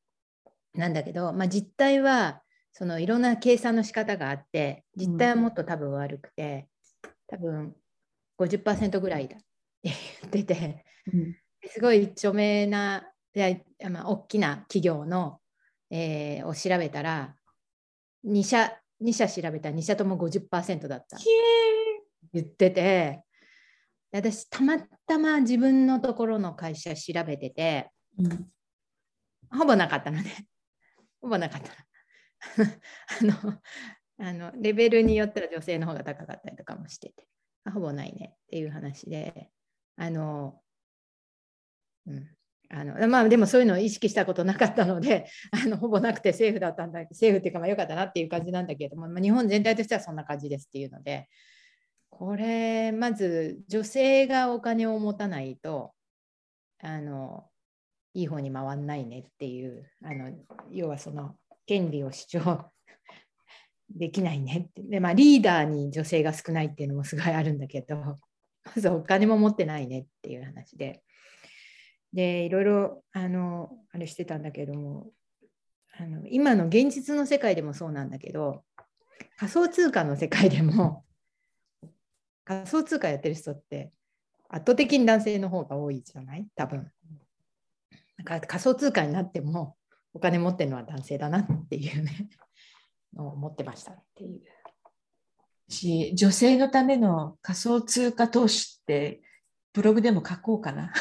[0.75, 2.43] なんだけど、まあ、実態は
[2.73, 6.68] そのいろんな計算の仕方があって実態はもっと多分悪くて、
[7.05, 7.75] うん、多分
[8.39, 9.47] 50%ぐらいだって
[10.33, 11.37] 言ってて、うん、
[11.68, 13.05] すごい著名な、
[13.91, 15.41] まあ、大きな企業の、
[15.91, 17.35] えー、を調べたら
[18.27, 21.18] 2社 ,2 社調べたら2社とも50%だった
[22.33, 23.23] 言ってて
[24.12, 28.47] 私たまたま自分のところの会社調べてて、うん、
[29.51, 30.47] ほぼなかったのね
[31.23, 31.73] ほぼなかった。
[33.20, 33.61] あの
[34.18, 37.27] あのレベルによったら女性の方が高かったりとかもしてて、
[37.73, 39.51] ほぼないねっていう話で、
[39.97, 40.61] あの、
[42.07, 42.29] うん、
[42.70, 51.29] あのまあでもそういうのを意識したことなかったので、 あのほぼなくてセーフだったんだセーフっていうかまあ良かったなっていう感じなんだけれども、まあ、日本全体としてはそんな感じですっていうので、
[52.11, 55.95] これまず女性がお金を持たないと、
[56.81, 57.49] あの
[58.15, 60.33] いい方に回んないねっていうあの
[60.71, 61.37] 要はその
[61.67, 62.71] 権利を主張
[63.91, 64.83] できないねって。
[64.83, 67.97] で、まあ、リーダーに女性が少ないっていうのもすごいあるんだけど
[68.65, 71.03] まずお金も持ってないねっていう話で。
[72.13, 75.11] でいろいろあのあれしてたんだけども
[75.97, 78.67] あの今の現実の世界でもそうなんだけど
[79.39, 81.07] 仮想通貨の世界でも
[82.45, 83.93] 仮想通貨やってる人って
[84.51, 86.47] 圧倒的に男性の方が多いじゃない？
[86.55, 86.93] 多分。
[88.25, 89.77] なんか仮想通貨になっても
[90.14, 92.29] お金持ってるのは男性だなっていうね
[93.14, 94.41] のを思ってましたっていう。
[95.68, 99.23] し女性のための仮想通貨投資って
[99.73, 100.93] ブログでも書こうかな。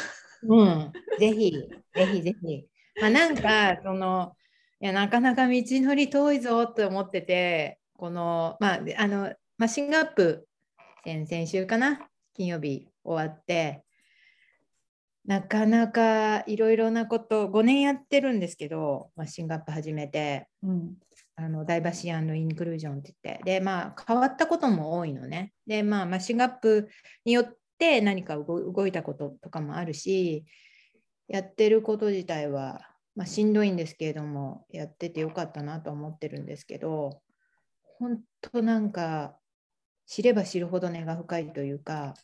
[0.44, 1.52] うん、ぜひ、
[1.94, 2.66] ぜひぜひ。
[3.00, 4.34] まあ、なんか、その、
[4.80, 10.48] いや、なかなか道のり遠いぞって思ってて、この、まあ、あの、マシングアップ、
[11.04, 13.84] 先々週かな、金曜日終わって、
[15.24, 20.94] なかなかいろいろなこと5年やってるんですけどマッシングアップ始めて、うん、
[21.36, 23.44] あのダイバーシアンインクルージョンって言って。
[23.44, 25.52] でまあ変わったことも多いのね。
[25.66, 26.88] でまあマッシングアップ
[27.24, 30.44] によって何か動いたこととかもあるし
[31.28, 32.80] やってること自体は、
[33.14, 37.22] まあ、しんどいんですけれどもやっててよかったなと思ってるんですけど
[37.98, 39.36] 本当なんか
[40.06, 42.14] 知れば知るほど根が深いというか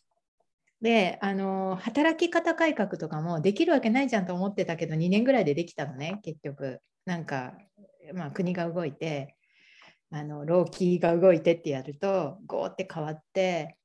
[0.81, 6.81] であの働き方改革とかもできるわけないじゃんと思ってたけど2年ぐらいでできたのね結局。
[7.09, 7.55] なんか、
[8.13, 9.35] まあ、国が動いて
[10.11, 13.79] あの労基が動いてってやるとゴーって変わって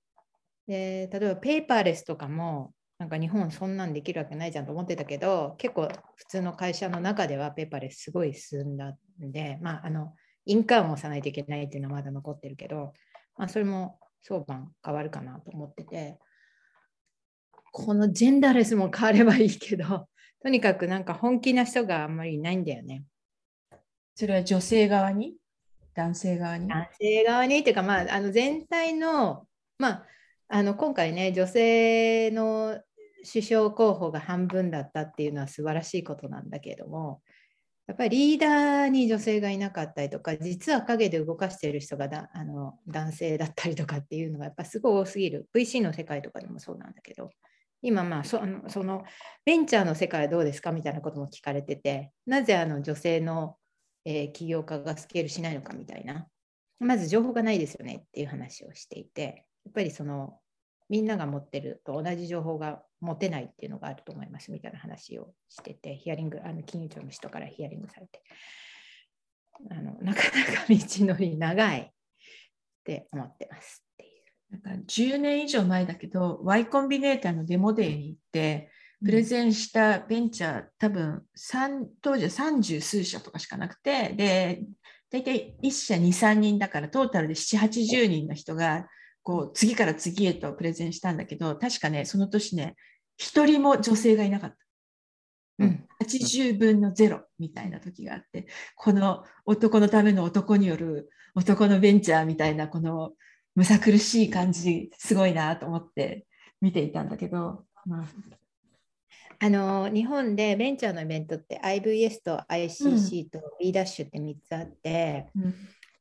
[0.68, 5.88] で例えばペーパーレスとかもなんか日本そんなんできるわけないじゃんと思ってたけど結構
[6.18, 8.90] 普通の会社の中ではペーパーレスすごい進んだ
[9.22, 10.14] んでまああの
[10.46, 12.92] 印鑑を押さないといけないっていうのはまだ残ってるけど、
[13.38, 16.20] まあ、それも相場変わるかなと思ってて。
[17.74, 20.08] このジェンダーレスも変わればいいけど、
[20.42, 23.04] とにかくなんか本気な人があんまりいないんだよね。
[24.14, 25.36] それは女性側に？
[25.96, 26.68] 男性側に？
[26.68, 29.48] 男性側にっていうか、まあ、あの全体の、
[29.80, 30.08] まあ、
[30.50, 32.80] あの今回ね、女性の
[33.28, 37.24] 首相候補が半分だったっていうのは素晴らしいことなんだけれども、
[37.88, 45.50] やっぱりリーダーに女性がいなかったりとか、実は陰で動かしている人がだあの男性だったりとかっていうのがやっぱすごい多すぎる。
[45.56, 47.32] VC の世界とかでもそうなんだけど、
[47.84, 49.04] 今まあそのその
[49.46, 53.58] ベンチャーの世界はどうですかみたいなことも聞かれててなぜあの女性の、
[54.06, 56.28] えー、起業家がスケールしないのかみたいな。
[56.80, 60.40] まず情報がないですよねっていう話をしていてやっぱりその
[60.90, 68.22] みんなが持ってると同じ情報が持てないっていうのがあると思いますみたいな話をしててヒアリングあの金融庁の人からヒアリングされて。
[69.70, 71.92] あのなかなか道のり長いっ
[72.84, 73.84] て思ってます
[74.54, 78.70] なんか10年以上前だけど Y コンビネーターのデモデーに行って
[79.04, 81.24] プレゼンしたベンチャー多分
[82.02, 84.64] 当時は30数社とかしかなくてで
[85.10, 88.86] 大体1社23人だからトータルで780人の人が
[89.24, 92.76] こう次から次へとプレゼンしたんだけど確かねその年ね
[93.20, 94.58] 1人も女性がいなかった。
[95.60, 103.12] うん、80分の0みたいな時があってこの男のための男による男のベンチャーみたいなこの
[103.56, 106.26] むさ苦しい感じすごいなと思って
[106.62, 108.06] 見ていたんだけど、まあ、
[109.40, 115.54] あの日本でベンチャーのイベントって IVS と ICC と B ダッシュって3つあって、うん、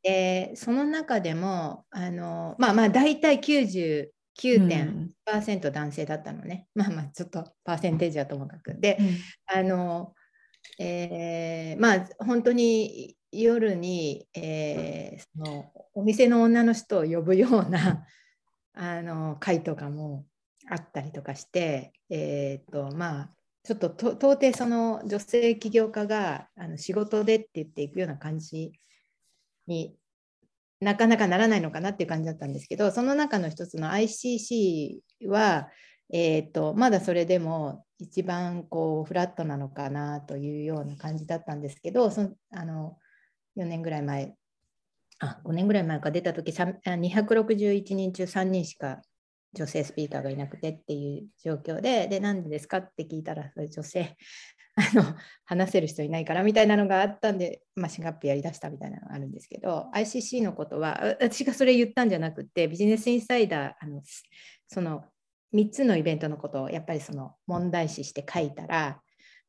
[0.02, 8.74] でその中でもあのまあまあ大体99.1%男性だったのね、 うん、まあまあちょっとパーセンテージはともかく。
[8.78, 10.14] で、うん、あの
[10.78, 18.06] えー、まあ本当に夜に、えー、そのお店の女の人を呼ぶような
[18.74, 20.26] あの会とかも
[20.68, 28.72] あったりとかして、えーとまあ、ちょっと到底その女性起業家があの仕事でって言っていくような感じ
[29.66, 29.96] に
[30.80, 35.70] なかなかならないのかなっていう感じだったんですけどその中の一つの ICC は、
[36.12, 42.98] えーとまだそれでも一番こうフラットなのかなというような感じだったんですけどそのあの
[43.56, 44.34] 4年ぐらい前、
[45.18, 46.10] あ、5年ぐらい前か。
[46.10, 49.02] 出た時261人中3人しか
[49.54, 54.16] 女性スピーカーがいなくてっていう状況で、で、なんでですかって聞いたら、それ女性、
[54.74, 64.02] あの、話せる人いないからみたいなのがあったんで、まあ、シンガップやりだしたみたいなのがあるんですけど、ICC のことは、私がそれ言ったんじゃなくて、ビジネスインサイダー、あの
[64.68, 65.04] その
[65.54, 69.02] 3つのイベントのことをやっぱりその問題視して書いたら、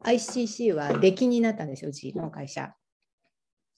[0.04, 2.76] ICC は出来になったんですよ、うちの会社。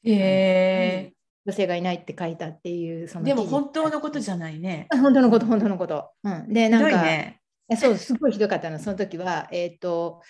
[0.06, 4.88] えー、女性がいないって書いたっていうそのでも本当のことじゃないね。
[4.94, 6.12] 本当のこと本当のこと。
[6.24, 7.42] うん、でなんか、ね、
[7.78, 8.80] そうすごいひどかったの。
[8.80, 10.22] その時はえっ、ー、と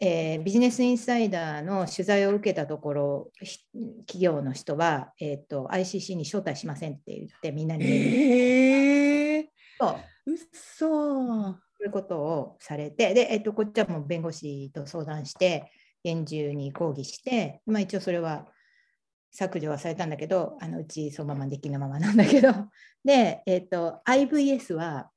[0.00, 3.32] えー、ビジネスインサイダーの取材を受けたところ
[4.06, 9.44] 企業の人は、えーと、ICC に招待しませんって言ってみんなにえー、
[9.76, 9.96] そう。
[10.52, 15.72] そういうことをされてで、えーと、とこっちはもう弁護士と相談して
[16.04, 18.46] 厳重に抗議して、まあ、一応それは
[19.30, 22.48] 削除はされたんだけど、あのうちそのままできのままなんだけど、
[23.04, 25.10] で、えーと、IVS は、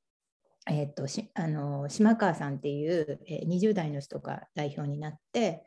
[0.70, 5.64] えーと、しあの島川さんっていう、えー、20代の人が代表になって、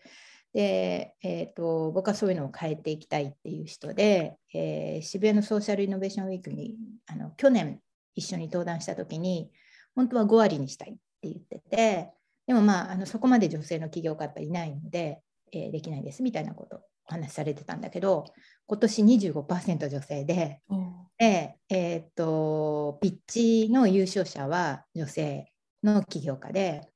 [0.52, 6.76] で、えーと、僕はそういうのを変えていきたいっていう人で、えー、渋谷のソーシャルイノベーションウィークに
[7.06, 7.80] あの去年
[8.14, 9.50] 一緒に登壇した時に
[9.96, 12.10] 本当は5割にしたいって言ってて
[12.46, 15.20] でもまああのそこまで女性の起業家っていないので、
[15.52, 18.24] えー、できないですみたいなことをお話しされてたんだけど
[18.66, 26.88] 今年25%女性で、うん、で、えーと、ピッチの優勝者は女性の起業家で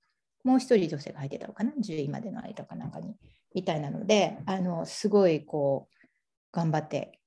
[0.44, 3.16] もう1人女性が入ってたのかな？10位までの間かなんかに。
[3.54, 6.08] みたいなのであのすごいこう
[6.52, 7.18] 頑張って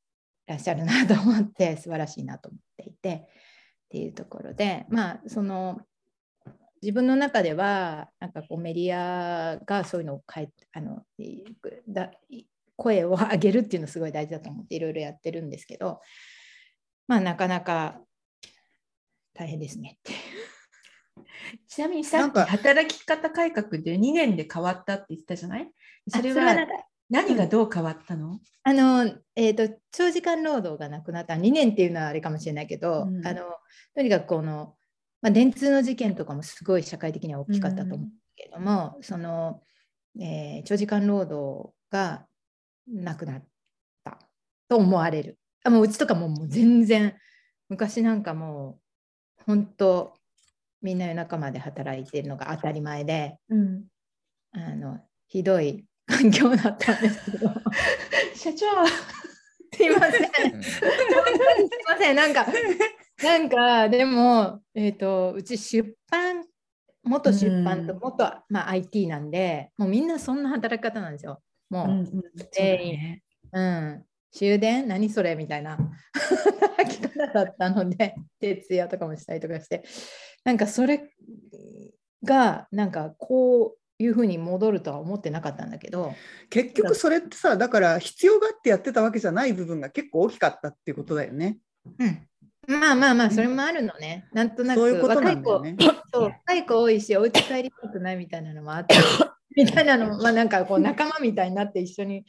[0.47, 3.27] らっしゃるなと思って素晴らしいなと思っていてっ
[3.89, 5.81] ていうところでまあその
[6.81, 11.03] 自分の中ではなんかこうメディアがそういうのを変えあの
[11.87, 12.11] だ
[12.75, 15.99] 声を上げるっていうのすごい大事だと思っていろいろやってるんですけど
[17.07, 17.99] まあなかなか
[19.33, 19.97] 大変ですね。
[19.99, 20.13] って。
[21.67, 25.69] ちなみにさっき働き方改革で2年で変わったって言ったじゃない？
[26.07, 26.55] それは
[27.09, 33.41] 何がどう変わったの、あの、えーと、長時間労働がなくなった2年っていうのはあれかもしれないけど、うん、あの
[33.93, 34.75] とにかくこの、
[35.21, 39.61] まあ、電通の事件とかもすごい社会的には大きかったと思うけども、うん、その、
[40.19, 42.25] えー、長時間労働が
[42.87, 43.43] なくなっ
[44.03, 44.17] た
[44.67, 45.37] と思われる。
[45.63, 47.15] あもううちとかももう全然
[47.69, 48.79] 昔なんかも
[49.39, 50.13] う本当
[50.81, 53.83] みんな夜中まで働いてるのが当たり前で、うん、
[54.53, 57.51] あのひどい環境だったんですけど。
[58.35, 58.65] 社長。
[59.73, 60.61] すいません。
[60.61, 60.89] すい
[61.87, 62.15] ません。
[62.15, 62.45] なんか
[63.23, 66.43] なんかでも、えーと、うち出版
[67.03, 71.41] 元出版と元、まあ、IT なんでもうみんなそんな働き方なんですよ。
[71.69, 72.07] もう、うんうん
[72.51, 74.05] 全員、ね、うん。
[74.31, 74.87] 終電？
[74.87, 75.35] 何それ？
[75.35, 75.77] みたいな。
[76.13, 79.83] 働き方だったので徹夜とかもしたりとかして。
[80.43, 81.11] なんかそれ
[82.23, 86.13] がなんかこういうふうに戻るとは思ってなかったんだけど。
[86.49, 91.57] 結局それってさだから必要があってやってたわけじゃない部分が結構大きかったっていうことだよね。
[91.99, 92.27] うん
[92.67, 94.27] まあまあまあそれもあるのね。
[94.33, 95.75] なんとなくそういうことなんだよね。
[96.13, 98.95] そう若い子多いしお家帰りたくないみたいなのもあって
[99.55, 102.25] みたいなのまあなんかこう仲間みたいになって一緒に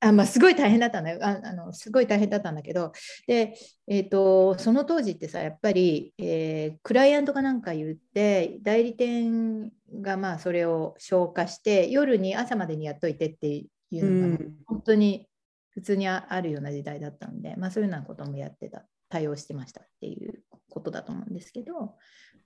[0.00, 1.20] あ、まあ、すごい大変だったんだよ。
[1.22, 2.92] ああのすごい大変だったんだけど
[3.26, 3.54] で、
[3.86, 13.66] えーと、その当時ってさやっぱり、えー、クライアントかなんか言って代理店がまあそれを消化して夜に朝までにやっといてってい
[14.00, 15.28] うのが、本当に
[15.70, 21.90] 普通にあるような時代だったんで、まあ、そういうようなこともやってた対応してましたっていうことだと思うんですけど、ま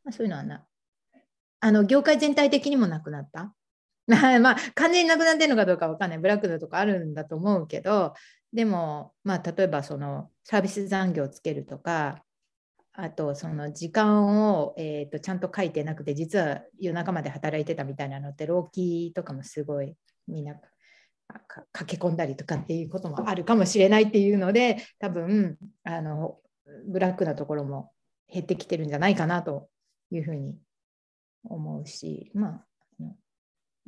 [0.08, 0.64] あ、そういうのはな
[1.60, 3.54] あの業界全体的にもなくなった。
[4.06, 6.18] まあ完全になくなってるのかどうかわかんない。
[6.18, 8.12] ブラックだとかあるんだと思うけど
[8.52, 12.22] でもまあ例えばそのサービス残業をつけるとか
[12.92, 19.96] あとその時間を、えーと、ちゃんと書いてなくて実は夜中まで働いてたみたいなのって労基とかもすごい
[20.28, 20.54] みんな
[21.72, 26.38] 駆け込んだりとかっていうこともあるかもしれないっていうので多分あの
[26.86, 27.90] ブラックなところも
[28.32, 29.68] 減ってきてるんじゃないかなと
[30.10, 30.56] いうふうに
[31.44, 32.64] 思うしまあ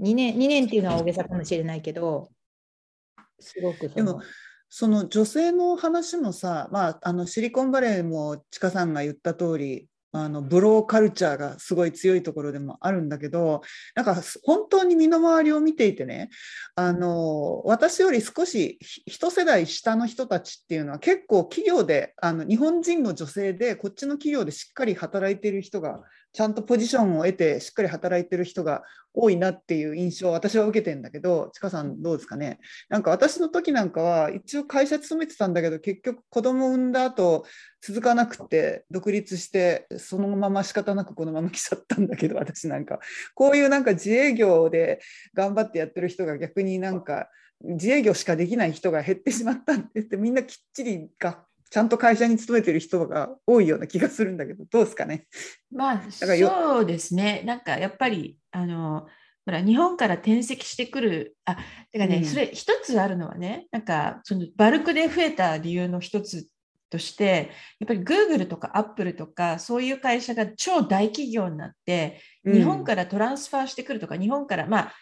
[0.00, 2.30] 2年 ,2 年っていうのは大げさかもしれないけど、
[3.40, 4.20] すごくでも
[4.68, 13.62] その女性の話もさ、まあ、あのシリコンバレーもちかさんが言った通りあのブローカルチャーがすごい強いところでもあるんだけど
[13.94, 16.30] なんか本当に身の回りを見ていてね
[16.74, 26.00] あの私より少し一世代下の人たちっていうのは結構企業であの日本人の女性でこっちの企業でしっかり働いている人が
[26.36, 28.82] ちゃんとポジションを得てしっかり働いてる人が
[29.14, 32.58] 多いなっていう印象を私は受けてんだけど、ちかさんどうですかね？
[32.90, 37.46] なんか私の時なんかは一応会社勤めてたんだけど、結局子供産んだ後
[37.80, 42.98] 続かなくて独立してそのまま仕方なくこのまま来ちゃったんだけど、私なんか
[43.34, 45.00] こういうなんか自営業で
[45.32, 47.30] 頑張ってやってる人が逆になんか
[47.62, 51.38] 自営業しかできない人が減ってしまったって言ってみんなきっちり学
[51.70, 55.26] ちゃんと会社に勤めてる人が多いような気がするんだけど、どうですかね？
[55.70, 57.42] まあ、そうですね。
[57.44, 59.06] なんかやっぱり、あの、
[59.44, 61.56] ほら、日本から転籍してくる、あ、
[61.92, 66.48] てかね、うん、それ一つあるのはね、なんか、そのバルクで増えた理由の一つ
[66.90, 74.92] として、やっぱり Google とか Apple とか、そういう会社が超大企業になって、日本からトランスファーしてくるとか、うん、日本から、まあ、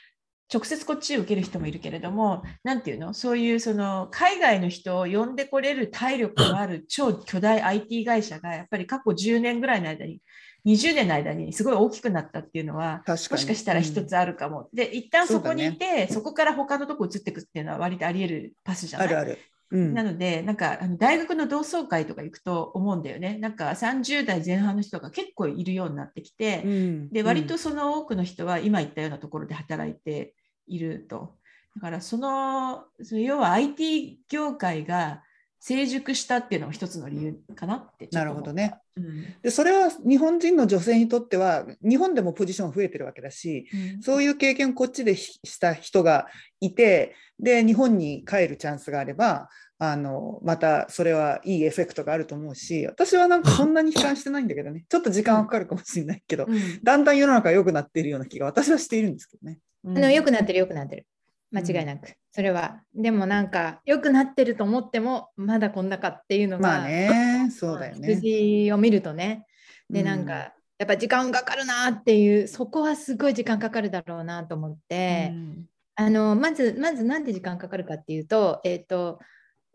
[0.55, 3.13] 直接こっちを受ける人もいるけれども、なんていうの？
[3.13, 10.21] そういうその海外の人を呼んでこれる体力のある超巨大 IT 会社がやっぱり過去10年ぐらいの間に
[10.65, 14.69] 20年の間にすごい大きくなったっていうのはもしかしたら一つあるかも。
[14.73, 19.09] うん、で一旦そこにいてそ、ね,、そこから他のとこ移っていくっていうのは割とあり得るパスじゃない？
[19.09, 19.39] あるある。
[19.71, 23.39] うん、なので、なんかあの大学の同窓会とか行くと思うんだよね。
[23.39, 30.33] なんか30代前半の人が結構いるようになってきて、うん、で割とその多くの人は今言ったようなところで働いて
[30.67, 31.37] いると。
[31.77, 35.23] だからその要は IT 業界が
[35.59, 43.67] 成熟したっていうのが一つの理由かなってなるほどね、うん、でそれは日本人の女性にとっては日本でもポジション増えてるわけだし、
[43.97, 46.27] うん、そういう経験をこっちでした人が
[46.61, 54.85] いてで日本に帰るチャンスがあればあのまたそれはいいエフェクトがあると思うし私はなんかそんなに悲観してないんだけどね。
[54.89, 59.61] ちょっと時間はかかるかもしれないけど、うん、だんだん世の中良くなっているような気が私はしているんですけどね。
[59.87, 61.07] あの良くなってる良くなってる。
[61.51, 62.83] 間違いなく、それは。
[62.95, 67.49] でもなんか良くなってると思ってもまだこんなかっていうのがまあね。
[67.57, 68.17] そうだよね。
[68.17, 69.47] 数を見るとね。
[69.89, 79.21] でなんか、やっぱ時間かかるなっていうそこはすごい時間かかるだろうなと思って、うん、あのまずまずなんで時間かかるかっていうとえっ、ー、と、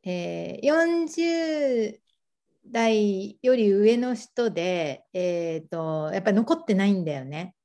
[0.04, 2.00] えー、40
[2.68, 7.56] 代より上の人で、えーと、やっぱり残ってないんだよね。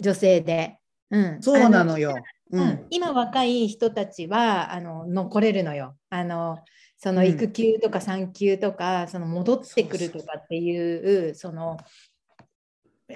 [0.00, 0.77] 女性で。
[1.10, 2.14] うん、そうなのよ。
[2.50, 5.96] うん、今若い人たちはあの残れるのよ。
[6.10, 6.58] あの
[6.96, 11.76] その育休とか産休とか、うん、その戻ってくるとかっていうその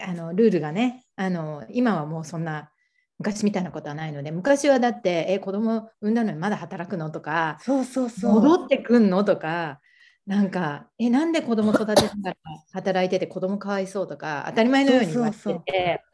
[0.01, 2.71] あのルールがねあの今はもうそんな
[3.19, 8.33] 昔みたいなことはないので昔はだってえ子供産んだのにまだ働くのとかそうそうそう。
[8.41, 9.81] 戻ってくんのとか
[10.27, 12.37] なんかえなんで子供育てながら
[12.73, 16.05] 働いてて子供かわいそうとか当たり前のように言われてて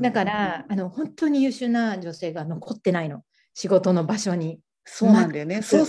[0.00, 3.22] だからあの本当に優秀な女性が残ってないの。
[3.54, 4.60] 仕事の場所に。
[4.84, 5.60] そうなんだよね。
[5.60, 5.86] そう、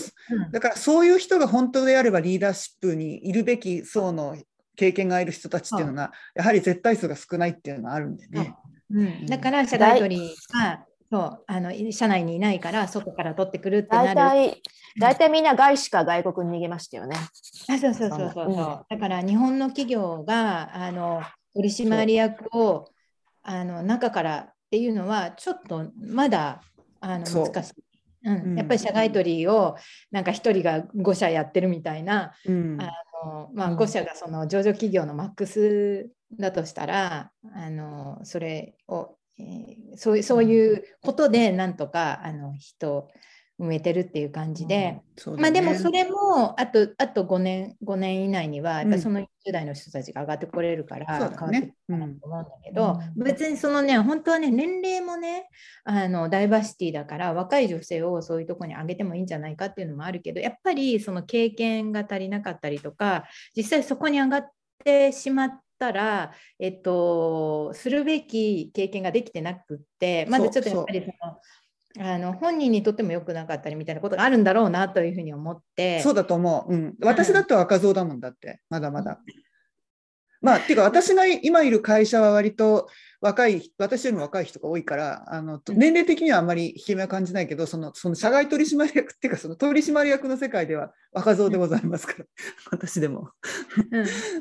[0.52, 4.36] だからそういう人が本当であればリーダーシップにいるべき層の
[4.76, 8.56] 経験がある人たちっていうのが、やはり絶対数が少ないっていうのがあるんでね。
[8.92, 9.04] う。
[9.04, 14.16] ん、だから社外取りがそうあの社内にいないから外から取ってくるってなる。
[14.16, 14.62] 大体
[15.00, 17.16] 大体みんな外資か外国に逃げましたよね。
[17.70, 21.22] あそうそうそうそう、うん、だから日本の企業があの
[21.56, 22.90] 取締役を
[23.44, 26.62] あの中からっていうのはちょっとまだ
[27.00, 27.74] あの難しい。
[28.26, 29.78] うん、やっぱり社外取りを
[30.12, 32.92] なんか1人が5社やってるみたいな、うん、あ
[33.26, 43.08] のまあ、5社がその上場企業のマックスだとしたらあのそれをえー、そうそういうことでなんとかあの人
[43.60, 45.36] 埋めてるっていう感じで、うん。
[45.36, 55.50] ね、まあでもそれもあとあと5年 ,5 年以内にはやっぱその10代の人たちが上がってこれるから変わってくるかなと思うんだけど、うん、別にそのね本当はね年齢もね
[55.84, 63.26] あのダイバーシティだから若い女性をそういうとこに上げてもいいんじゃないかっていうのもあるけどやっぱりその経験が足りなかったりとか
[63.56, 64.50] 実際そこに上がっ
[64.86, 71.06] てしまったら、えっと、するべき経験ができてなくって、まずちょっとやっぱり
[72.02, 76.00] あの本人にとっても良くなかったりみたいなことがあるんだろうなというふうに思って。
[76.02, 78.62] そうだと思う、うん、私だって赤蔵だもんだって。
[78.70, 79.20] まだまだ、
[80.42, 82.88] まあっていうか私が今いる会社は割と
[83.22, 92.26] 若い、私よりも若い人が多いから、あの年齢的にはあんまり引け目は感じないけど、そのその社外取締役っていうか、その取締役の世界では若造でございますから、
[92.72, 93.32] 私でも。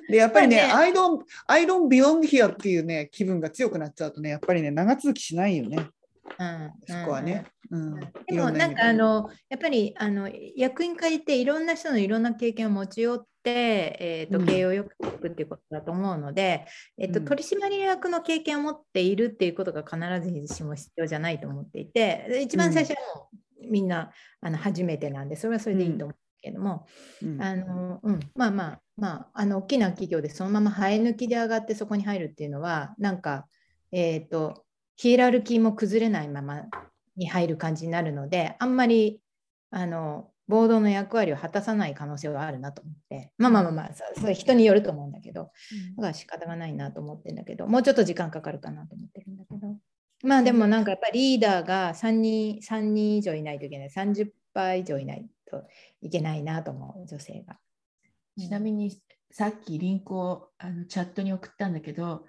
[0.08, 5.88] で、やっぱりね、アイロン、アイロンビヨンヒアっていうね、気分が強くなっちゃうとね、やっぱりね、長続きしないよね。
[6.38, 7.44] うん、そこはね。
[7.70, 19.98] うん、でもなんかあのやっぱりあの役員会っていろんな人のいろんな経験を持ち寄って、えーと、経営をよくしていくっていうことだと思うので、うん、えーと、取締役の経験を持っているっていうことが必
[20.46, 26.86] ずしも必要じゃないと思っていて一番最初はもう、みんなあの初めてなんでそれはそれでいいと思うけども、
[27.40, 33.46] あのうん、まあまあまああの大きな企業でそのまま生え抜きで上がってそこに入るっていうのはなんか
[33.92, 34.64] えっ、ー、と
[34.98, 36.64] ヒエラルキーも崩れないまま
[37.16, 39.20] に入る感じになるので、あんまり
[39.70, 45.52] あのボードの役割を果たさない可能性はあるなと思って、まあまあまあまあ、それ人によると思うんだけど、
[45.96, 49.76] だから仕方がないなと思ってるんだけど、もうちょっと時間かかるかなと思ってるんだけど、
[50.24, 55.62] まあでもなんかやっぱりリーダーが3人 ,3 人以上いないといけない、30%以上いないと
[56.02, 57.56] いけないなと思う、女性が。
[58.36, 59.00] ちなみに
[59.30, 62.24] さっきリンクをあのチャットに送ったんだけど、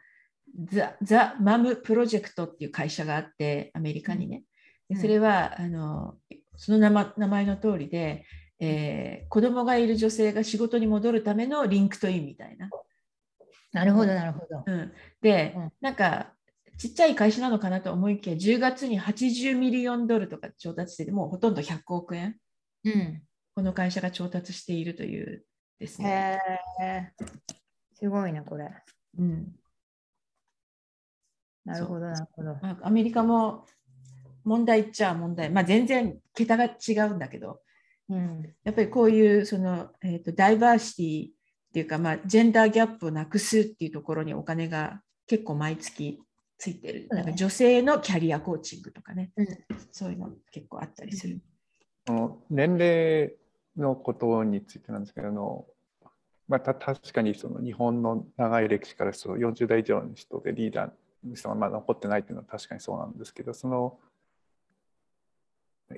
[0.72, 4.44] ザ・ザ・ Mom Project っていう会社があってアメリカにね、
[4.90, 6.16] でそれはあの
[6.58, 8.26] その名前の通りで、
[8.60, 12.70] えー、子供がいる女性が仕事に戻るための LinkedIn みたいな。
[13.72, 14.64] なるほどなるほど。
[14.66, 16.34] うん、で、うん、なんか
[16.78, 22.38] ちっちゃい会社なのかなと思いきや10月に80 million ドルとか調達しててもうほとんど100億円、
[22.84, 23.22] うん、
[23.56, 25.46] この会社が調達しているという
[25.80, 26.40] ですね。
[26.82, 27.12] へ
[27.94, 28.70] すごいなこれ。
[29.18, 29.56] うん、
[31.66, 32.58] なるほど、なるほど。
[32.82, 33.66] アメリカも
[34.44, 37.60] 問題っちゃ問題、まあ、全然桁が違うんだけど、
[38.10, 41.32] うん、やっぱりこういうその、えーと、ダイバーシティっ
[41.74, 46.20] ていうか、まあ、ジェンダーギャップをなくすっていうところにお金が結構毎月
[46.58, 49.48] ついてる、なんか女性のキャリアコーチングとかね、うん、
[49.92, 51.40] そういうの結構あったりする。
[52.08, 53.32] の年齢
[53.78, 55.68] のことについてなんですけど
[56.48, 60.94] まあ、た確かにその日本の長い歴史からその40代以上の人でリーダーの
[61.24, 63.98] 人がまだ残ってないっていうのは確かにそうなんですけどその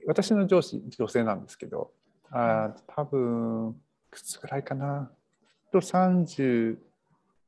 [0.07, 1.91] 私の上司女性なんですけど
[2.31, 5.11] あ多分いくつぐらいかな。
[5.71, 6.77] と 30,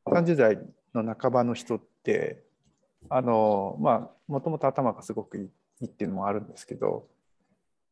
[0.06, 0.60] 30代
[0.94, 2.44] の半ばの人って
[3.10, 5.50] あのまあもともと頭がすごくい
[5.82, 7.08] いっていうのもあるんですけど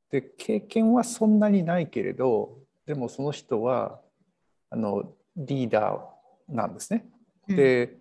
[0.10, 4.00] で経験はそんなにないけれどでもその人は
[4.70, 7.06] あのリーダーなんですね。
[7.48, 7.98] で、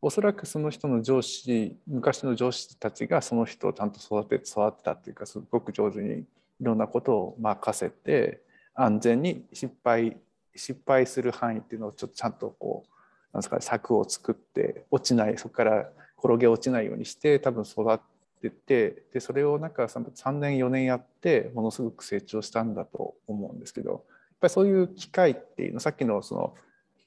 [0.00, 6.24] おそらくその人の上司昔の上司たちがその人をちゃんと育て育てたっていうかすごく上手にい
[6.60, 8.40] ろんなことを任せて
[8.74, 10.16] 安全に失敗
[10.54, 12.92] 失敗する範囲っていうのをちょっとちゃんとこう
[13.32, 15.90] なんですか、ね柵を作って落ちないそこから
[16.22, 18.00] 転げ落ちないようにして多分育っ
[18.40, 24.00] ててでそれをなんか3年4年やってものすごく成長したんだと思うんですけどやっ
[24.40, 26.54] ぱりそういう機会っていうのさっきのその、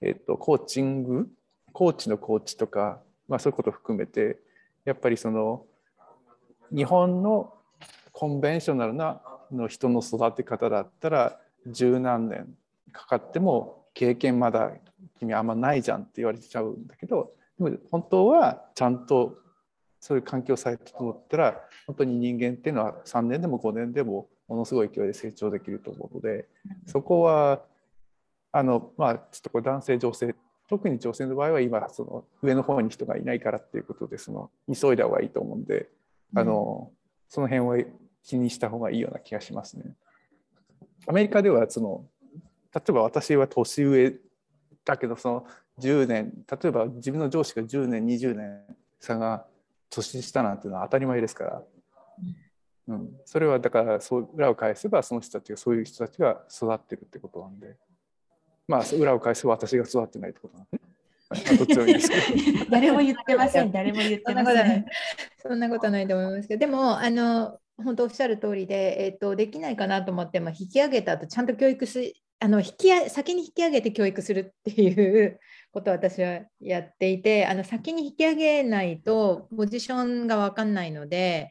[0.01, 1.29] えっと、コーチング
[1.73, 4.39] コーチのコーチとか、まあ、そういうこと含めて
[4.85, 5.65] やっぱりその
[6.75, 7.53] 日本の
[8.11, 9.21] コンベンショナルな
[9.51, 12.47] の人の育て方だったら十何年
[12.91, 14.71] かかっても経験まだ
[15.19, 19.37] 君あんまないじゃんって言われちゃうんだけどでも本当はちゃんと
[19.99, 26.47] そういう環境さえ整ったら本当に人間っていうのは3年でも5年でもものすごい勢いで成長できると思うので
[26.87, 27.61] そこは
[28.51, 30.35] あのまあちょっとこれ男性女性
[30.71, 35.89] 特に女性の場合は今その上の方に人がいないからっていうことでその急いだ方がいいと思うんで
[36.33, 36.89] あの、
[37.27, 37.85] その辺は
[38.23, 39.83] 気にした方がいいような気がしますね。
[41.07, 42.05] アメリカではその
[42.73, 44.13] 例えば私は年上
[44.85, 45.45] だけどその
[45.77, 48.61] 10年例えば自分の上司が10年20年
[48.97, 49.45] 差が
[49.89, 51.63] 年下なんていうのは当たり前ですから。
[52.87, 57.75] うん、それはだからそう裏を返せばその人たちがそういう人たちが育ってるってことなんで
[58.67, 60.81] まあ裏を返せば私が育ってないってことなんで、
[62.69, 63.71] 誰も言ってません。
[63.71, 64.85] 誰も言ってません。
[65.41, 66.59] そんなことはないと思いますけど。
[66.59, 75.39] でもあの本当おっしゃる通りで、えーと、できないかなと思っても引き上げた後ちゃんと教育しあの引き先に引き上げて教育するっていう
[75.71, 81.49] ことを私はやっていてあの先に引き上げないとポジションが分かんないので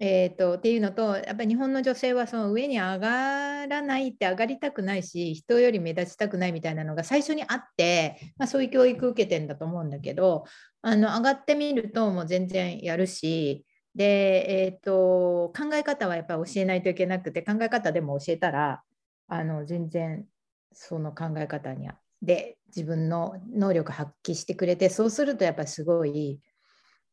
[0.00, 10.44] えーと、っていうのとやっぱり日本の女性はその上に上がらないって上がりたくないし人より目立ちたくないみたいなのが最初にあって、まあ、そういう教育受けてんだと思うんだけど
[10.82, 13.64] あの上がってみるともう全然やるし
[13.96, 18.82] で、えーと、考え方はやっぱり教えないといけなくて考え方でも教えたら
[19.26, 20.24] あの全然
[20.72, 21.88] その考え方に
[22.22, 26.40] で自分の能力発揮してくれてそうするとやっぱりすごい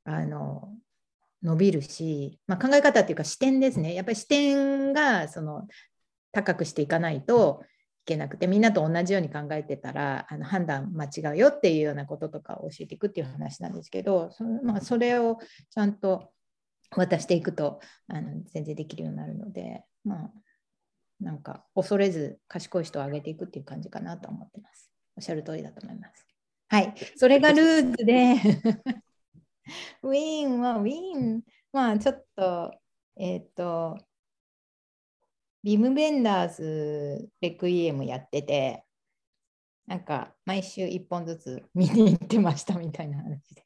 [0.03, 0.69] あの
[1.45, 5.67] 伸びるし、まあ、考え方っていうか視点ですねやっぱり視点がその
[6.31, 7.63] 高くしていかないと
[8.03, 15.37] いけなくてみんなと同じように考えてたらあの判断間違うよっていうようなこととかを教えていくっていう話なんですけどその、まあ、それを
[15.69, 16.31] ちゃんと
[16.95, 20.31] 渡していくとあの全然できるようになるので、まあ、
[21.19, 24.91] なんか恐れず賢い人を上げていくっていう感じかなと思ってます。
[25.17, 26.27] おっしゃる通りだと思います。
[26.67, 28.35] はい、それがルーズで
[30.03, 32.73] ウィーンはウィーン、まあちょっと、
[33.17, 33.97] えっ、ー、と、
[35.63, 38.85] ビム・ベンダーズ・レクイエムやってて、
[39.87, 43.63] なんか毎週1本ずつ見に行ってましたみたいな話で。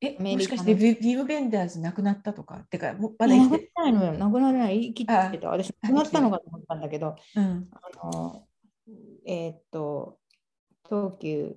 [0.00, 4.12] え、もしかしてビビム・ベンダーズ亡くなったとかってか、まだ生きてないのよ。
[4.14, 4.92] 亡くならない。
[4.92, 5.50] 生きてた。
[5.50, 8.46] 私、亡くなったのかと思ったんだけど、うん、あの
[9.26, 10.18] えっ、と、
[10.88, 11.56] 東急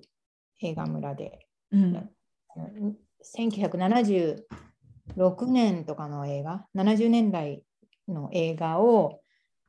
[0.60, 2.10] 映画村で、うん、
[3.24, 7.62] 1976年とかの映画、70年代
[8.08, 9.20] の映画を、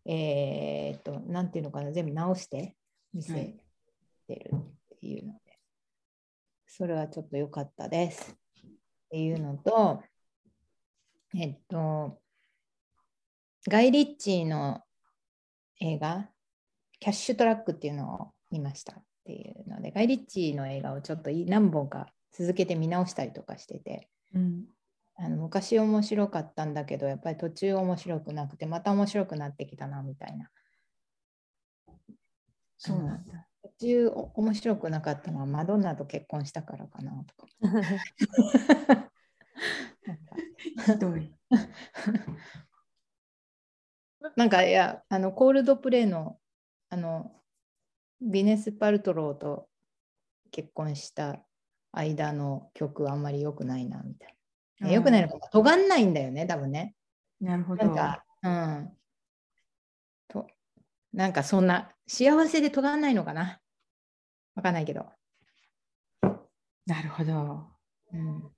[0.05, 2.75] えー、っと、なんていうのかな、全部直して
[3.13, 3.33] 見せ
[4.27, 5.41] てるっていうので、はい、
[6.67, 8.33] それはちょっと良かったです。
[8.33, 8.35] っ
[9.09, 10.03] ていうのと、
[11.35, 12.19] えっと、
[13.69, 14.81] ガイ・リッチーの
[15.79, 16.29] 映画、
[16.99, 24.65] キャッシュトラックっていうのを見ましたっていうので、ガイ・リッチーの映画をちょっと何本か続けて見直したりとかしてて、うん、
[25.15, 30.49] あの昔面白かったんだけどやっぱり途中面白くなくてまた面白くなってきたなみたいな。
[32.77, 33.47] そうなんだ。
[33.61, 37.47] 途中面白くなかったのはマドンナと結婚したからかなとか。
[40.85, 41.33] ひどい。
[44.35, 46.39] なんかいやあのコールドプレイの
[46.89, 47.31] あの
[48.21, 49.67] ビネス・パルトローと
[50.51, 51.43] 結婚した
[51.93, 54.35] 間の曲あんまり良くないなみたい
[54.79, 54.91] な。
[54.91, 56.95] 良くないのか尖んないんだよね多分ね。
[57.39, 57.85] なるほど。
[57.85, 58.97] なんか、うん。
[60.27, 60.47] と
[61.13, 63.59] なんかそんな幸せで尖んないのかな？
[64.55, 65.05] わかんないけど。
[66.85, 67.67] なるほど。
[68.11, 68.51] うん。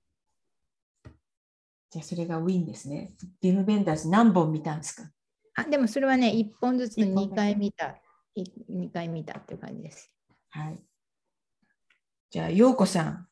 [1.90, 3.12] じゃあそれがウィンですね。
[3.40, 5.10] ビム・ベンダーズ何本見たんですか？
[5.54, 7.96] あでもそれはね、1本ずつ2回見た。
[8.36, 10.12] 2回見たっていう感じです。
[10.50, 10.78] はい。
[12.30, 13.26] じゃあ、ようこさん。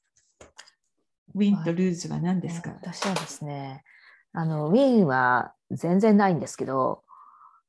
[1.34, 3.82] ウィンとルーズは何ですか、私はですね、
[4.32, 7.04] あのウィンは全然ないんですけど、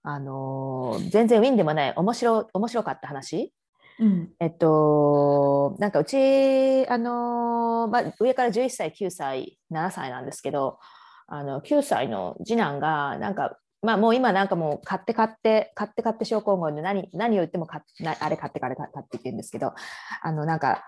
[0.08, 3.52] あの全然ウィンでもない面白面白かった話、
[4.00, 10.78] うん、えっとなんかうちあの、まあ、上から11歳9歳7歳なんですけど
[11.26, 17.82] あの9歳の次男がなんかまあもう今なんかもう買って買って買って買って症候群で何何を言っても買
[18.20, 19.74] あれ買ってあれ買ってって言うんですけど
[20.22, 20.84] あのなんか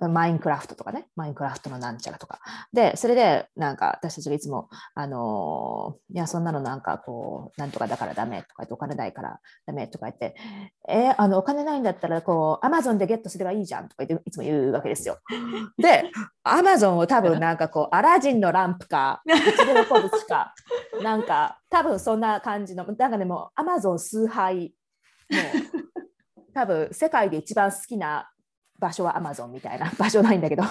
[0.00, 2.40] マインクラフトとかね、マインクラフトのなんちゃらとか。
[2.72, 10.36] で、それで、なんか私たちがいつも、あのー、いや、そんなのなんかこう、なんとかだからダメとか言って、お金ないからダメとか言って、
[10.88, 15.18] えー、あの、お金ないんだったら、こう、アマゾンでゲットすればいいじゃんとか言って、いつも言うわけですよ。
[15.78, 16.10] で、
[16.42, 20.54] アマゾンを多分なんかこう、アラジンのランプか、うちでの古物か、
[21.02, 24.74] なんか、多分そんな感じの、なんかでも、アマゾン崇拝、
[25.30, 25.86] もう、
[26.54, 28.30] 多分世界で一番好きな
[28.78, 30.64] 場所はアマゾンみたいな場所ないんだけど。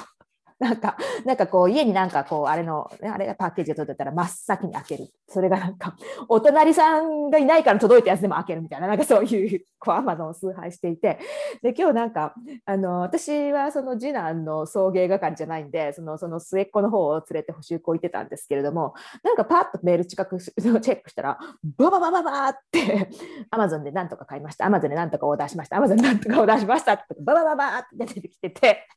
[0.60, 0.96] なんか、
[1.26, 5.10] なんかこう、家になんかこう、あれの、あれがパッケージを届いたら真っ先に開ける。
[5.28, 5.98] それがなんか、
[6.30, 11.20] お隣さんがいないから届いたやつでも開けるみたいな、なんかそういう、 こう、アマゾンを崇拝していて、
[11.62, 12.34] で、今日なんか、
[12.66, 21.38] あの、私はその次男の送迎係じゃないんで、その、その末っ子の方を連れて補修校行ってたんですけれども、なんかパッとメール近くチェックしたら、
[21.78, 23.10] バババババって、
[23.52, 28.88] アマゾンで何とか買いました、アマゾンで何とかオーダーしました、アマゾンで何とかオーダーしましたって、ババババって出てきてて、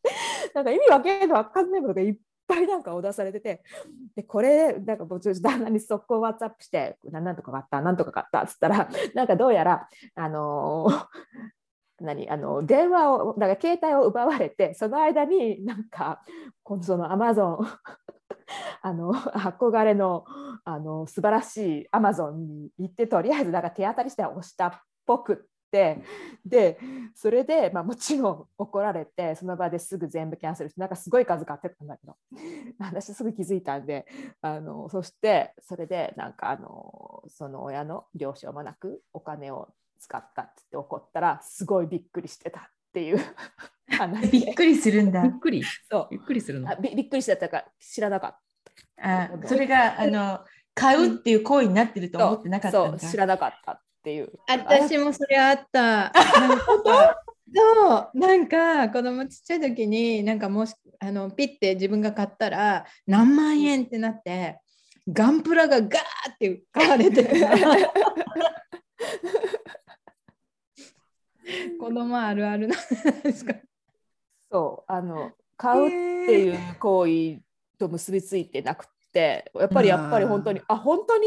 [0.55, 2.17] なんか意味わけのわかんないものがいっ
[2.49, 3.63] ぱいなんかオーダーされてて
[4.17, 11.07] でこれなんかぼちぼち旦那に速攻ワッツアップして何とか買った何とか買ったっつったら なんかどうやらあのー
[12.01, 16.23] 何あの電話をだから携帯を奪われてその間になんか
[16.63, 17.59] このそのアマゾン
[18.83, 20.25] あの憧れの
[20.65, 24.73] あの素晴らしいアマゾンに行ってとりあえずなんか手当たりして押したっ
[25.07, 26.03] ぽくって
[26.45, 26.79] で
[27.15, 32.17] それで、まあ、もちろん怒られてその場ですぐ全部キャンセルしてなんかすごい数買ってたんだけど
[32.81, 34.07] 私すぐ気づいたんで
[34.41, 39.69] あのそしてそれでなんかあのその親の了承もなくお金を
[39.99, 42.63] 使ったって怒ったらすごいびっくりしてたっ
[42.93, 43.19] ていう
[44.31, 45.23] びっくりするんだ。
[45.23, 45.63] びっくり。
[45.91, 46.09] そう。
[46.11, 46.75] びっくりするの？
[46.77, 48.39] びびっくりしてたか知らなかっ
[48.97, 49.25] た。
[49.25, 50.41] あそれがあの
[50.75, 53.11] 買うっていう行為になってると思ってなかったんだ、そう。
[53.11, 53.73] 知らなかった。
[53.73, 54.33] っていう。
[54.47, 56.13] 私もそれあった。
[57.55, 58.19] そう。
[58.19, 64.59] なんか子供ちっちゃい時になんかもしあのピッて自分が買ったら何万円ってなって
[65.11, 67.25] ガンプラがガーって買われて。
[71.81, 72.79] 子供あるあるなん
[73.23, 73.55] ですか？
[74.51, 77.41] そうあの買うっていう行為
[77.79, 81.27] と結びついてなくてやっぱりやっぱり本当にあ本当に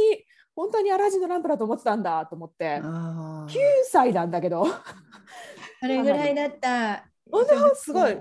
[0.61, 3.47] 本当にアラジンのランプだと思ってたんだと思って9
[3.89, 8.15] 歳なんだけどあれぐらいだった本当すごい、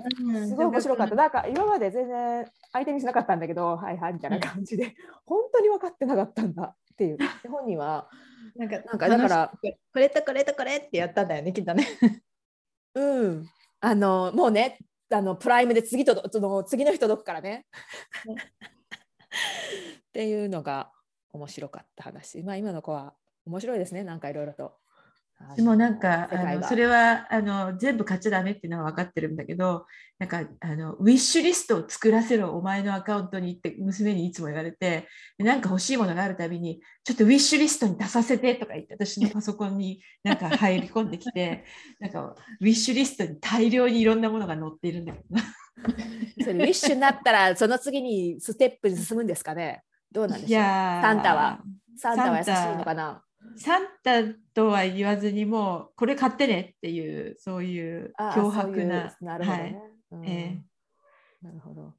[0.48, 1.16] すごい面白かった。
[1.16, 4.94] なんか今まで全然相手にしなかったんだけど、はいはいみたいな感じで、
[5.26, 7.18] 本当に分かってなかったんだっていう。
[7.50, 8.08] 本人は、
[8.54, 9.52] なんか、なんかだから、
[9.92, 11.88] これとこれとこれってやったんだよね、きっとね。
[12.94, 13.48] うん。
[13.80, 14.78] あの、もうね、
[15.12, 17.66] あのプライムで次とその次の人届くからね。
[20.08, 20.92] っていうのが
[21.32, 22.42] 面白かった話。
[22.42, 23.14] まあ今の子は
[23.46, 24.80] 面白いですね、なんかいろいろと。
[25.56, 29.86] でもなんかあのそれはあの全部買っちゃダメっていうのは分かってるんだけど
[30.18, 35.08] なんかあのウィッシュリストを作らせろお前のアカウントにって娘にいつも言われて
[35.38, 41.64] なんか欲しいものがあるたびにちょっとウィッシュリストに出させてとか言って私のパソコンになんか入り込んできて
[42.00, 45.38] なんかウィッシュリストに大量にいろんなものが載っているんだけど
[46.44, 49.82] それウィッシュになったらその次にステップに進むんですかね
[50.12, 50.62] どうなんでしょう？
[50.62, 51.60] サンタは？
[51.96, 53.22] サンタは優しいのかな？
[53.56, 54.22] サンタ
[54.54, 59.14] とは言わずにもうこれ買ってねっていうそういう脅迫な。
[59.20, 59.80] なるほどね。
[60.10, 61.86] はいえー、なるほど。
[61.88, 61.94] っ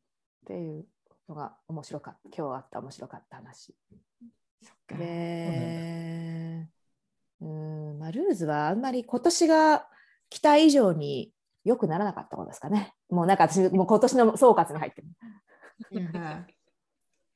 [0.46, 0.86] ていう
[1.30, 2.30] のが面白かった。
[2.38, 3.76] 今日あった面白かった話。
[4.64, 4.96] そっか。
[4.98, 6.68] で、
[7.42, 9.88] うんまあ、ルーズはあんまり今年が
[10.30, 11.34] 期待以上に
[11.64, 12.94] 良くならなかったことですかね。
[13.10, 15.08] もうなんか私もう今年の総括に入ってる。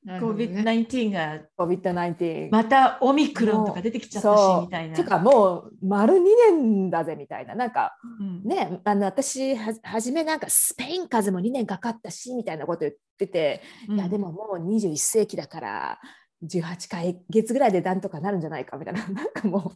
[0.08, 1.40] COVID-19 が。
[1.58, 4.96] COVID-19 またオミクロンとか出てきちゃったしみたいな。
[4.96, 6.20] てかもう丸2
[6.52, 7.56] 年だぜみたいな。
[7.56, 16.00] なんか、うん、ねあの私は初めなんかスペイン風邪も2年かかったしみたいなこと言ってて、うん、いやでももう21世紀だから
[16.44, 19.06] 18回月ぐらいでなんとかなるんじゃないかみたいな。
[19.10, 19.74] なんかも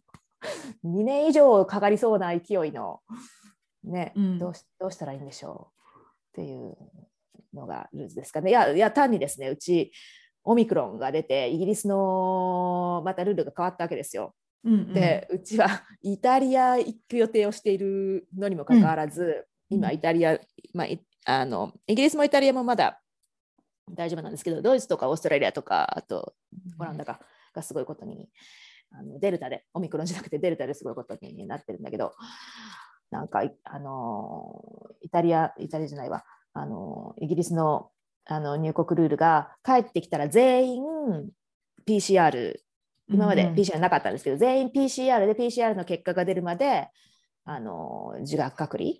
[0.83, 3.01] う2年以上かかりそうな勢いの
[3.83, 5.71] ね、うん、どうしどうしたらいいんでしょ
[6.35, 6.77] うっていう
[7.53, 8.51] のがルーズですかね。
[8.51, 9.91] いやいや単にですねうち
[10.43, 14.33] オミクロンが出てイギリスのまたルールが変わったわけですよ。
[14.63, 15.67] うんうん、でうちは
[16.01, 20.37] イタリア行く予定をしているのにもかかわらず、うん、今イタリア、
[20.73, 20.87] まあ、
[21.25, 23.01] あのイギリスもイタリアもまだ
[23.89, 26.33] 大丈夫なんですけどドイツとかオーストラリアとかあと
[26.77, 27.21] オランダか
[27.53, 28.29] がすごいことに
[28.91, 32.13] あのデルタでオミクロンじゃなくてデルタですごいことになってるんだけど
[33.11, 36.25] なんかあのイタリアイタリアじゃないわ。
[36.53, 37.91] あのイギリスの
[38.25, 40.83] あの入国ルールが帰ってきたら全員
[41.87, 42.59] PCR
[43.09, 46.89] 今まで PCR なかったんですけど、うん、全員 PCR で PCR の結果が出るまで
[47.45, 48.93] あの自学隔離っ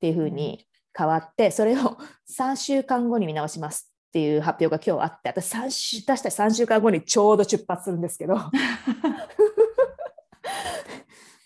[0.00, 0.66] ていうふうに
[0.96, 1.96] 変わってそれを
[2.30, 8.36] 3週間後に見直しますっていう発表が今日あって私3週出した3週間後にちょうど出発するんですけど。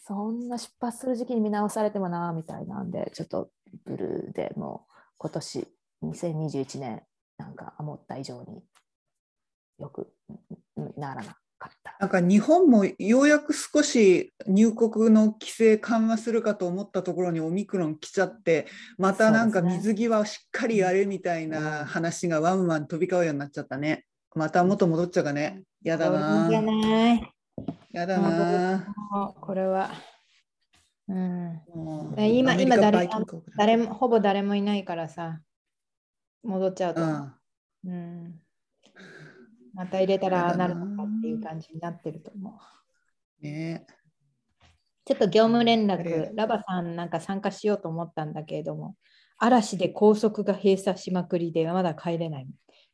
[0.07, 3.53] そんな出発する時期に見直されてもなみたいなんでちょっと
[3.85, 4.85] ブルーでも
[5.19, 5.69] 今年
[6.03, 7.03] 2021年
[7.41, 8.63] なんか思った以上に
[9.79, 10.13] よく
[10.99, 11.97] ならなかった。
[11.99, 18.67] なんか日本もようやく少し入国の規制緩和するかと思ったところにオミクロン来ちゃって
[18.99, 24.05] またなんか水際をしっかりやれみたいな話がワンワン飛び交うようになっちゃったね。
[24.35, 25.63] また元戻っちゃうかね。
[25.83, 26.51] やだな。
[27.91, 28.87] やだな。
[29.41, 29.91] これは。
[31.09, 31.61] うん、
[32.19, 33.09] 今、今誰
[33.57, 35.41] 誰も、ほぼ誰もいないからさ、
[36.43, 37.03] 戻っちゃうと。
[37.03, 37.33] うん、
[37.85, 38.41] うん、
[39.75, 43.45] また入れたらなるのかっていう感じになってると思う。
[43.45, 43.87] ね
[45.07, 48.95] ちょっと業務連絡、ラバさんなんか参加しようと思ったんだけれども、
[49.39, 52.47] 嵐で高速が閉鎖しまくりでまだ帰れない。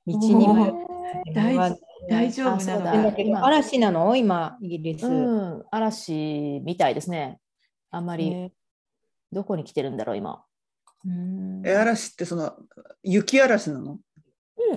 [0.06, 0.73] 道に迷っ
[1.24, 1.32] て
[2.09, 4.14] 大丈夫なのだ嵐なの？
[4.16, 5.64] 今、イギリス、うん。
[5.70, 7.39] 嵐みたいですね。
[7.90, 8.51] あんまり、
[9.32, 10.44] どこに来てるんだろう、今。
[11.65, 12.57] え、嵐ってその、
[13.03, 13.93] 雪嵐なの？
[13.93, 14.01] うん、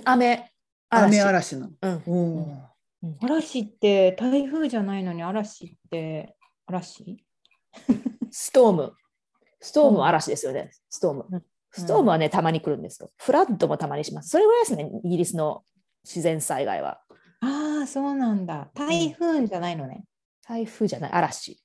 [0.05, 0.51] 雨。
[0.89, 2.01] 雨嵐なの？
[2.05, 6.35] うん嵐って台風じゃないのに嵐って
[6.65, 7.23] 嵐？
[8.29, 8.93] ストーム。
[9.61, 11.43] ストームは嵐ですよね、ストーム。
[11.71, 13.11] ストームはね、たまに来るんですよ。
[13.17, 14.29] フラッドもたまにします。
[14.29, 15.63] それぐらいですね、イギリスの
[16.03, 16.99] 自然災害は。
[17.41, 18.69] ああ、そうなんだ。
[18.73, 20.03] 台風じゃないのね。
[20.45, 21.61] 台風じゃない、嵐。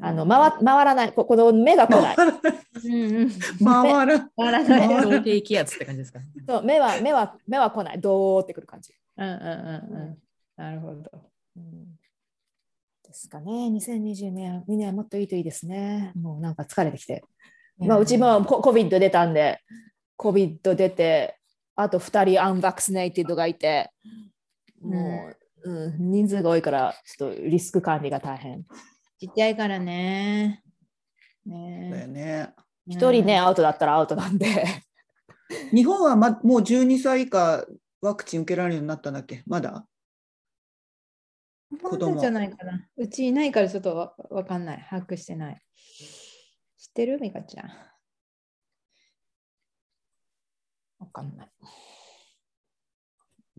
[0.00, 2.16] あの回回らない、ここの目が来ない。
[2.16, 5.22] 回ら回らない。
[5.22, 6.20] 低気圧って感じですか。
[6.46, 8.00] そう目は目は目は来ない。
[8.00, 8.92] どーってくる感じ。
[9.16, 10.18] うんうんうんうん。
[10.56, 11.10] なるほど。
[11.56, 11.98] うん、
[13.04, 13.50] ですかね。
[13.50, 16.12] 2020年、2年はもっといいといいですね。
[16.14, 17.24] もうなんか疲れてきて。
[17.78, 19.60] まあ、うちも COVID 出たんで、
[20.18, 21.38] COVID 出て、
[21.74, 23.90] あと2人アンバクスネイティドがいて、
[24.80, 25.32] も
[25.64, 28.64] う、うん、人数が多いから、ちょっとリスク管理が大変。
[29.22, 30.64] ちっちゃいからね。
[31.46, 32.52] ねだよね。
[32.88, 34.66] 一人ね、アウトだったらアウトなんで。
[35.72, 37.64] 日本は、ま、もう12歳以下
[38.00, 39.44] ワクチン受けられるようになったんだっけ？
[39.46, 39.86] まだ？
[41.80, 42.84] 子供じゃないかな。
[42.96, 44.84] うちいないからちょっとわわかんない。
[44.90, 45.62] 把握してない。
[46.76, 47.70] 知ってるミカちゃん。
[50.98, 51.48] わかんない。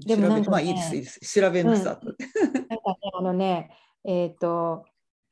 [0.05, 1.41] でもなんか、ね、まあいいです、いいです。
[1.41, 2.09] 調べます、うん、なんかね、
[3.17, 3.71] あのね、
[4.03, 4.85] えっ、ー、と、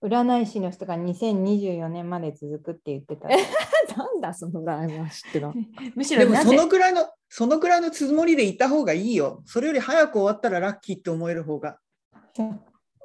[0.03, 3.27] 占い師の人が2024年まで続くって言ってた。
[3.97, 5.53] なんだその占い師っての。
[5.95, 9.43] むしろでもそのくらいのそのくらいのつもりでいた方がいいよ。
[9.45, 11.77] それより早く終わったらラッキーって思える方が。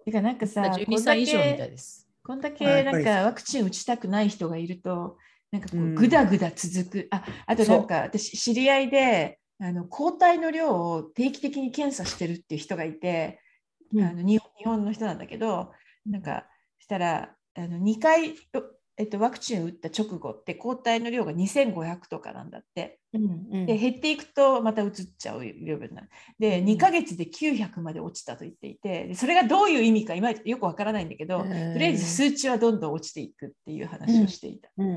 [0.05, 2.09] てかなんかさ、12歳以上みたいです。
[2.25, 5.19] こんだけなんかワクチン打ちたくない人がいると、
[5.53, 7.09] なんかこうぐだぐだ続く。
[7.11, 13.41] ああとなんか私知り合いであの抗体の量を定期的に検査してるっていう人がいて、
[13.93, 15.73] うん、あの日本の人なんだけど、
[16.07, 16.47] なんか
[16.87, 18.37] したらあの2回、
[18.97, 23.01] えっと、ワクチン打った直後って抗体の量が2500とかなんだって。
[23.13, 26.03] うんうん、で減っていくとまた移っちゃう量分な。
[26.39, 34.69] で、うん、2ヶ月で900まで落ちたと言っていてそれがどういう意味か今よくわからないんだけど、とりあえず数値はどんどん落ちていくっていう話をしていた。
[34.77, 34.89] うん。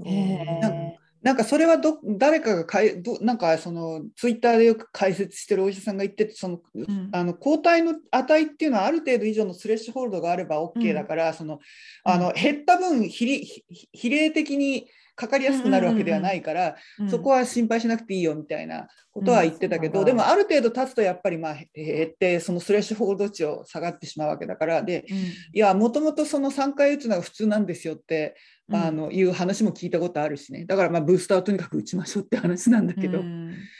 [0.00, 0.06] うん。
[0.06, 11.58] えーなんかそれはど誰かがかいどなんかそのツイッターでよく解説してるお医者さんが言っててその、うん、あの抗体の値っていうのはある程度以上のスレッシュホールドがあれば OK だから、うん、その
[12.04, 14.86] あの減った分比比例的に
[15.18, 16.76] かかりやすくなるわけではないから、
[17.10, 24.82] そこは心配しなくていいよみたいなことは言ってたけど、でもある程度経つとやっぱりまあ減ってそのスレッシュホールド値を下がってしまうわけだから。
[24.84, 25.06] で、
[25.52, 28.36] いやもともとその3回打つのが普通なんですよって、
[28.70, 33.22] あのいう話も聞いたことあるしねだからまあブースターをとにかく打ちましょうって話なんだけど。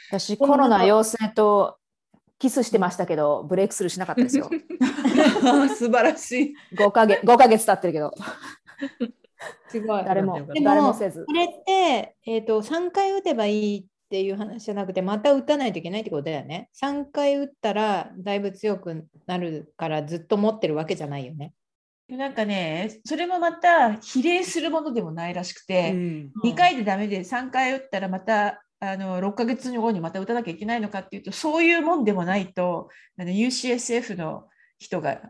[0.09, 1.77] 私コロナ陽性と
[2.39, 4.49] キスしてましたけど、ブレイクスルーしなかったですよ。
[5.77, 6.75] 素晴らしい。
[6.75, 8.13] 5ヶ月 ,5 ヶ月経ってるけど。
[9.67, 10.03] すごい。
[10.05, 11.25] 誰も、誰もせず。
[11.25, 16.69] これって、えーと、3回打てばいいっていう話じゃなくて、また打たないといけないってことだよね。
[16.81, 21.53] 3回打ったらだいぶ強くなるからずっと持ってるわけじゃないよね。
[22.09, 34.45] なんかね、それもまた比例するものでもないらしくて、うん、2回でダメで3回打ったらまたあの6ヶ月後にまた打たなきゃいけないのかっていうとそういうもんでもないとあの UCSF の
[34.79, 35.21] 人が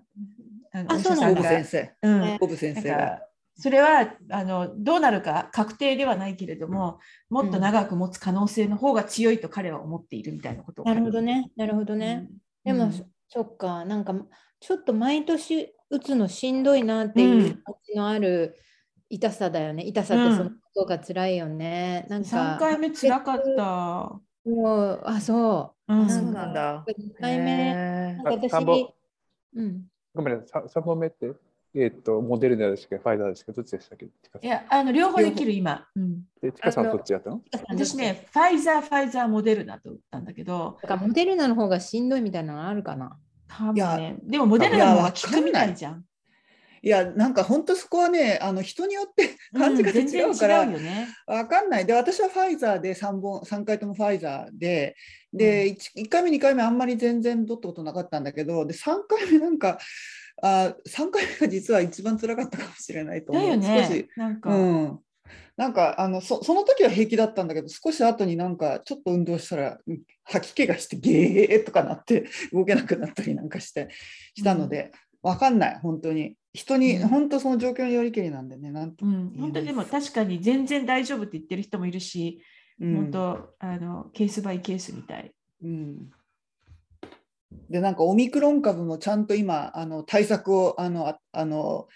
[0.71, 3.19] あのお医者さんが先生、うん、ボブ先生が。
[3.61, 6.99] それはあのどうなるか確定ではないけれども
[7.29, 11.51] もっと長く持つ可能性の方が強いと彼は思っているみたいなことを、なるほどね。
[11.57, 12.29] なるほどね、
[12.65, 13.83] うん、でも、うん、そっか。
[13.83, 14.15] なんか
[14.61, 18.55] ちょっと毎年打つのしんどいなっていう感じのある
[19.09, 19.83] 痛さだよね。
[19.85, 22.05] 痛さってそのことが辛いよね。
[22.09, 23.63] なんか3回目辛かった。
[24.49, 25.93] もうあそう。
[25.93, 26.85] うん、そうなんだ。
[26.87, 28.93] 1回目、なんか私、
[29.55, 31.31] うん、ごめんなさい、3本目って、
[31.73, 32.97] えっ、ー、と、モデルナですけ？
[32.97, 34.05] ど、ファイザーですけど、どっちでしたっけ？
[34.05, 35.87] いや、あの両方できる今。
[35.95, 37.41] うん、で、ちかさんどっちやったの？
[37.67, 40.77] 私ね、ファイザー、ファイザー、モデルナと打ったんだけど。
[40.81, 43.17] だからモデルナの方がしんどいみたいなのあるかな。
[43.49, 46.03] 多分ね、でもモデルナの方が効くみたいじゃん。
[46.81, 46.87] い。
[46.87, 51.85] やなんか本当そこはねあの人によって感じが違うから、うん、ね、分かんない。
[51.85, 54.95] で私はファイザーで3本3回ともファイザーで
[55.33, 59.79] で、うん、1, 1回目2回目あんまり全然取ったことなかったんだけどで3回目なんか
[60.41, 63.57] あ3回目が実は一番辛かったかもしれないと思う。
[63.57, 64.99] ね、少しなんか、うん、
[65.59, 69.77] なんかあのそその時は平気だったんだけど少し後になんかちょっと運動したら
[70.23, 73.89] 吐き気がしてゲーとかなって動けなくなったりなんかして
[74.35, 76.37] したので、うん、分かんない本当に。
[76.53, 82.41] 人に、うん、本当その状況によりけりなんでね、なんと、うん、本当でも確かに全然大丈夫って言ってる人もいるし、
[82.79, 85.31] うん、本当あのケースバイケースみたい。
[85.61, 86.09] うん、
[87.69, 91.87] でなんかオミクロン株もちゃんと今あの対策をあのああの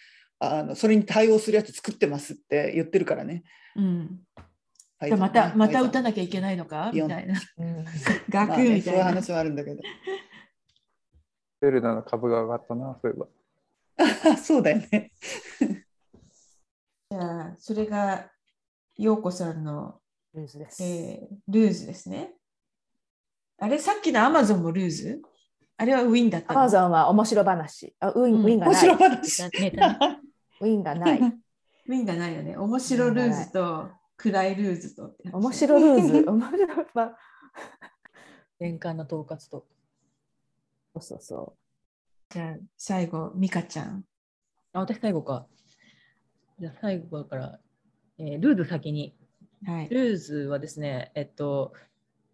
[0.44, 3.44] あのそれに対応するやつ作ってますって言ってるからね。
[3.76, 4.20] うん、
[5.18, 6.92] またまた打たなきゃいけないのか？
[6.94, 7.42] みたいな。
[7.58, 7.86] うん、
[8.30, 9.82] 学みたいな、そういう話はあるんだけど。
[11.62, 14.36] セルナの株が上がったな、そういえば。
[14.38, 15.12] そうだよね。
[17.10, 18.30] じゃあ、それが
[18.98, 20.02] 陽子さんの
[20.34, 20.84] ルーズです。
[20.84, 22.34] えー、ルーズですね。
[23.60, 25.22] あれ、さっきのアマゾンもルーズ？
[25.78, 27.96] あれはウィンだったアマゾンは面白話。
[28.00, 28.88] あウィン、うん、ウィンがない。
[28.90, 29.50] 面白話。
[30.64, 31.20] ウィンがない。
[31.20, 32.58] ウィンがないよね。
[32.58, 35.16] 面白ルーズと暗いルーズと。
[35.32, 36.24] 面白ルーズ。
[36.30, 37.18] 面白まあ、
[38.60, 39.68] 年間の統括と。
[40.94, 42.34] そうそうそう。
[42.34, 44.06] じゃあ最後、美香ちゃん。
[44.72, 45.48] あ、私最後か。
[46.58, 47.60] じゃあ最後から、
[48.18, 49.18] えー、ルーズ先に。
[49.66, 51.74] はい、ルーズはですね、えっと、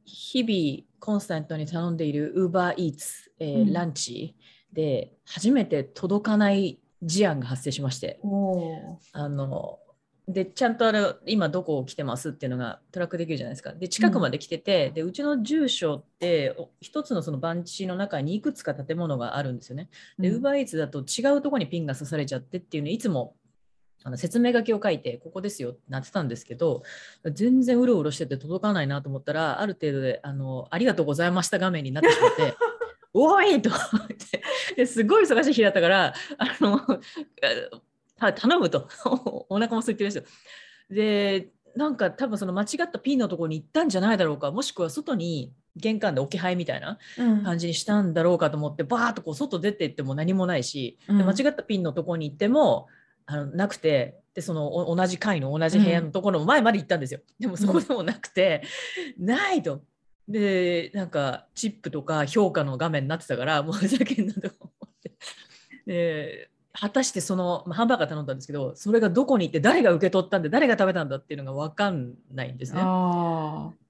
[0.04, 4.36] 日々コンスタントに頼んでいる UberEats、えー、うん、ランチ
[4.74, 8.20] で初めて届かない事案が発生しまして、
[9.14, 9.80] あの
[10.28, 13.74] でちゃんとあれ今どこ来てますっていうのがトラックできるじゃないですか。
[13.74, 19.90] で近くまで来てて、うん、でうちの住所って一つのその番地の中にいくつか建物があるんですよね。
[20.20, 23.36] で、ウーバーイーツだと違うとこにピンが刺されちゃってっていうのいつも
[24.04, 26.84] あの説明書きを書いてここですよってなってたんですけど
[27.34, 32.56] 全然うろうろしてて届かないなと思ったらある程度であのありがとうございました画面になってしまって。
[33.14, 34.08] おいと思っ
[34.76, 34.86] て。
[34.86, 36.82] すごい忙しい日だったからあの
[38.18, 38.88] 頼むと。
[39.50, 40.24] お腹も空いてるんですよ。
[40.90, 44.52] でなんか多分その間違ったピンのところに行ったんじゃないだろうか。
[44.52, 46.98] もしくは外に玄関で置き配みたいな
[47.44, 52.88] 感じにしたんだろうかと思って、うん、バーッとこう外出てっても何もないし、うん、で間違ったピンのところに行っても
[53.26, 54.18] あのなくて。
[54.36, 58.62] でその同じ階の同じ部屋のところの前まで行ったんですよ、うん、でもそこでもなくて、
[59.18, 59.82] ないと。
[60.30, 65.12] でなんかチップとか評価の画面になってたからもうふざけんなと思って。
[65.86, 72.82] で果たしてその、まあ、ハンバーガー頼んだんですけどそれがどこに行って誰が受け取ったんで誰が食べたんだっていうのが分かんないんですね。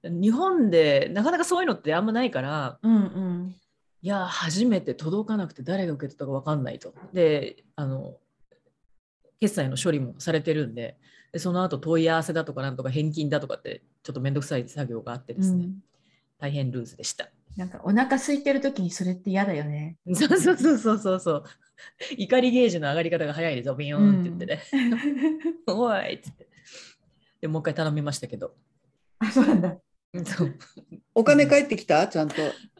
[0.02, 3.56] 日本でなかなかそういうのってあんまないから、うんうん、
[4.02, 6.94] いや初めて届かなくて誰が受け取ったか分かんないと。
[7.12, 8.16] であの
[9.40, 10.96] 決済の処理もされてるんで
[11.32, 15.82] でその後問い合わせだとかなんとか返金だとかってちょっと面倒くさい作業があってですね、うん、
[16.40, 17.28] 大変ルーズでした。
[17.56, 19.98] なんかお腹空いてる時にそれって嫌だよね。
[20.14, 21.44] そうそうそうそうそうそう。
[22.16, 24.62] 怒りゲージの上がり方が早いですよ、ビヨーンって言ってね。
[25.66, 26.48] うん、おいっつって。
[27.40, 28.54] でもう一回頼みましたけど。
[29.18, 29.76] あ、そうなんだ。
[30.24, 30.54] そう
[31.14, 32.06] お金返ってきた？
[32.08, 32.34] ちゃんと。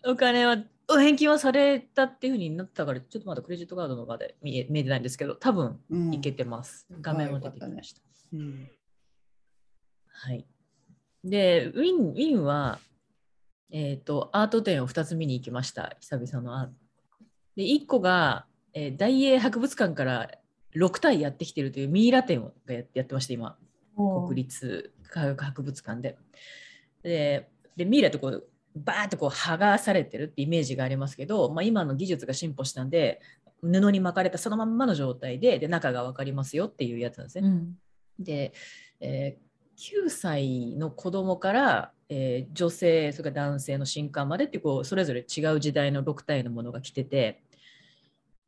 [0.04, 0.58] お金は、
[0.88, 5.80] 返金はされたっていうふうになったから、ちょっとまだクレジットカードの場で見え見えてないんですけど、多分
[6.12, 6.86] いけてます。
[6.90, 8.02] うん、画面も出てきました。
[8.32, 8.70] うん、
[10.08, 10.46] はい。
[11.22, 12.78] で、ウィンウィンは、
[13.70, 16.72] えっ、ー、と、アート展を2つ見に行きました、久々のアート。
[17.56, 20.30] で、1個が、えー、大英博物館から
[20.74, 23.56] 6体やってきてるというミイラ展をやってました、今。
[23.96, 26.16] 国立科学博物館で。
[27.02, 33.20] ででミイラってこうバーッとこう剥がされてるってイメージがありますけど、まあ、今の技術が進歩したんで
[33.62, 37.48] 布に巻かれたそのまんまの状態でで中が分かりますよっていうやつなんですね。
[37.48, 37.78] うん、
[38.18, 38.52] で、
[39.00, 47.40] えー、9歳の子供から、えー、女性それから男性の新刊までってこうそれぞれ違う時代の6体のものが来てて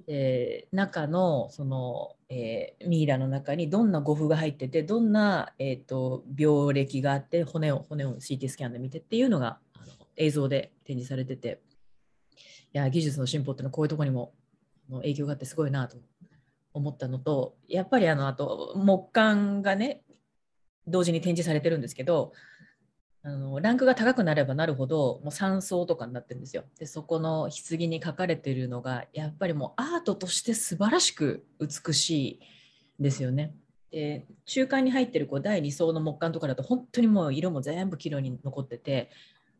[0.09, 11.61] えー、中のその、えー、ミイラの中にどんな護符が入っててどんな、えーと、病歴があって骨を骨を CT スキャンで見てっていうのがあの映像で展示されてて
[12.75, 14.33] いや技術の進歩っていうのはこういうとこにも
[14.91, 15.97] 影響があってすごいなと
[16.75, 20.03] 思ったのとやっぱりあのあと木簡がね
[20.87, 22.33] 同時に展示されてるんですけど
[23.25, 26.65] あのランクが高くなればなるほどもう3層とかになってるんですよ。
[26.79, 32.41] でそこの棺に書かれてるのがやっぱりもうアートとして素晴らしく美しい
[33.01, 33.55] ですよね。
[33.93, 39.11] で中間に入ってるこう第2層の木簡とかだと本当にもう色も全部黄色に残ってて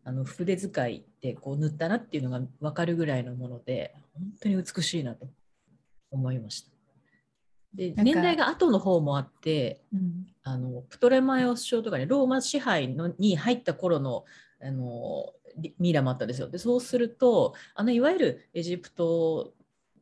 [0.05, 5.29] あの筆使いでこう塗ったなっていうのが分かるぐらいのもので本当に美しいなと
[6.11, 6.72] 思いました。
[7.75, 14.25] で年代が後の方もあって、うん、あのプトレマイオス朝とかねローマ支配のに入った頃の
[14.63, 15.33] あの
[15.79, 16.49] ミイラもあったんですよ。
[16.49, 19.53] でそうするとあのいわゆるエジプト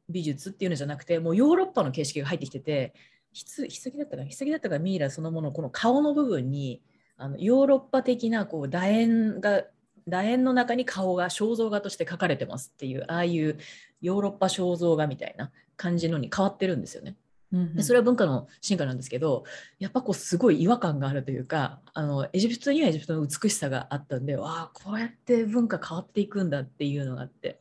[0.09, 2.95] 美術っていうのじゃなくてもうヨーロッパの形式が入ってきてて
[3.33, 6.83] 棺だったか棺だったかミイラそのものこの顔の部分に
[7.17, 9.65] あのヨーロッパ的なこう楕円が
[10.07, 13.59] 楕円の中に顔が肖像画として描かれてますっていうああいう
[14.01, 17.17] ヨーロッパ肖像画みたいな感じのに変わってるんですよね。
[17.53, 19.45] でそれは文化の進化なんですけど
[19.81, 27.61] やっぱこうすごい違和感があるというかあのエジプトにはエジプトの美しさがあったんでわあこうやって文化変わっていくんだっていうのがあって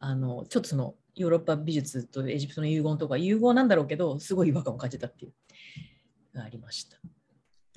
[0.00, 5.32] あのちょっとそのヨーロッパ美術とエジプトの融合とか融合なんだろうけどすごい違和感を感じたっていう
[6.34, 6.98] がありました。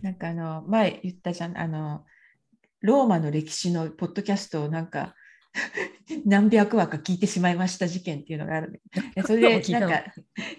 [0.02, 2.04] なんかあの前言ったじゃんあの
[2.82, 5.16] ローマの歴史のポッドキャストをなんか
[6.26, 8.82] 何百話か聞いてしまいました事件っていうのがある
[9.26, 10.04] それでなんか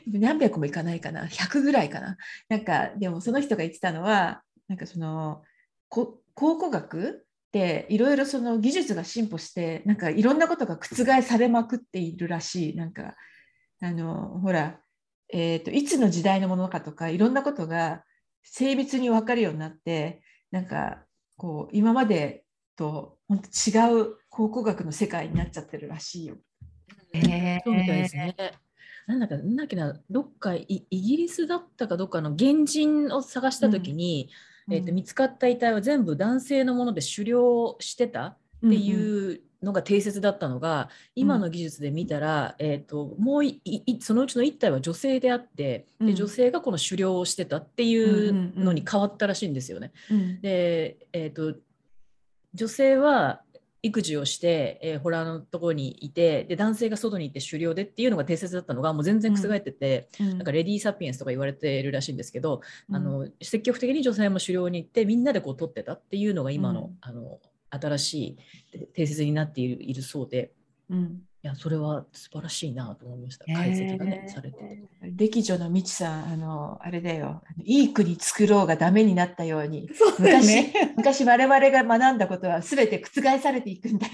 [0.06, 1.26] 何百もいかないかな。
[1.26, 2.16] 100ぐらいかな。
[2.48, 5.42] なんかでもその人が言ってたのはなんかその
[5.88, 12.76] 考古学っていろいろその技術が進歩してなんかいろんなことが覆されまくっているらしい。
[12.76, 13.14] なんか
[13.80, 14.80] あのほら、
[15.28, 18.04] えーと、いつの時代のものかとかいろんなことが
[18.42, 21.04] 精密に分かるようになってなんか
[21.36, 22.44] こう今まで
[22.76, 26.36] と本当違う考古学の世界になっちゃってるらしいよ。
[27.12, 28.36] えー、そうみたいですね。
[29.06, 34.30] なんだかなんだっけなどっかイギリスだったかどっかの原人を探した時に、
[34.66, 43.44] うん、えーと、見つかった遺体は全部男性のもので狩猟してたっていうのが定説だったのが、うん、今の技術で見たら、えーと、もう
[44.00, 49.92] そのうちの1体は女性であって、で女性がこの狩猟をしてたっていうのに変わったらしいんですよね。
[50.42, 51.58] で、えーと
[52.56, 53.42] 女性は
[53.82, 67.38] 育児をして、えー、ホラーのところにいてで男性が外に行って狩猟でっていうのが定説だったのがもう全然覆ってて、うん、なんかレディー・サピエンスとか言われてるらしいんですけど、うん、あの積極的に女性も狩猟に行ってみんなでこう取ってたっていうのが今のうん、あの
[67.68, 68.14] 新し
[68.72, 70.52] い定説になっているいるそうで、
[70.88, 74.82] うん、いやそれは素晴らしいなと思いました解析がね、えー、されてて
[75.16, 84.12] 歴女のみちさんあのあれだよいい国作ろうがダメになったように昔ね、昔我々が学んだことは全て覆されていくんだよ。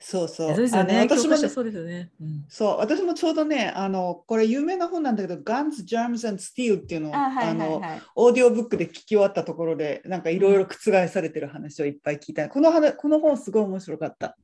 [0.00, 0.54] そうそう。
[0.54, 1.00] そうですよね。
[1.00, 2.10] 私もそうですよね。
[2.20, 12.48] うん、そう、私もちょうどね、あのこれ有名な本なんだけど、Guns, Germs and Steel っていうのをあ、はいはいはい、あのオーディオブックで聞き終わったところで、なんかいろいろ覆されてる話をいっぱい聞いた。
[12.48, 14.36] この話この本すごい面白かった。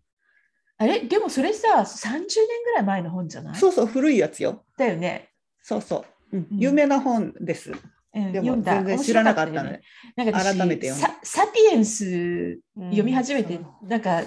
[0.79, 1.01] あれ？
[1.01, 2.27] でもそれさ、30年
[2.65, 3.55] ぐらい前の本じゃない？
[3.55, 4.65] そうそう、古いやつよ。
[4.77, 5.31] だよね。
[5.63, 6.37] そうそう。
[6.37, 7.73] うん、有名な本です。
[8.15, 9.83] うん、でも全然知らなかったので、ね、
[10.17, 14.23] なんか改めて読んサピエンス読み始めて、うん、なんか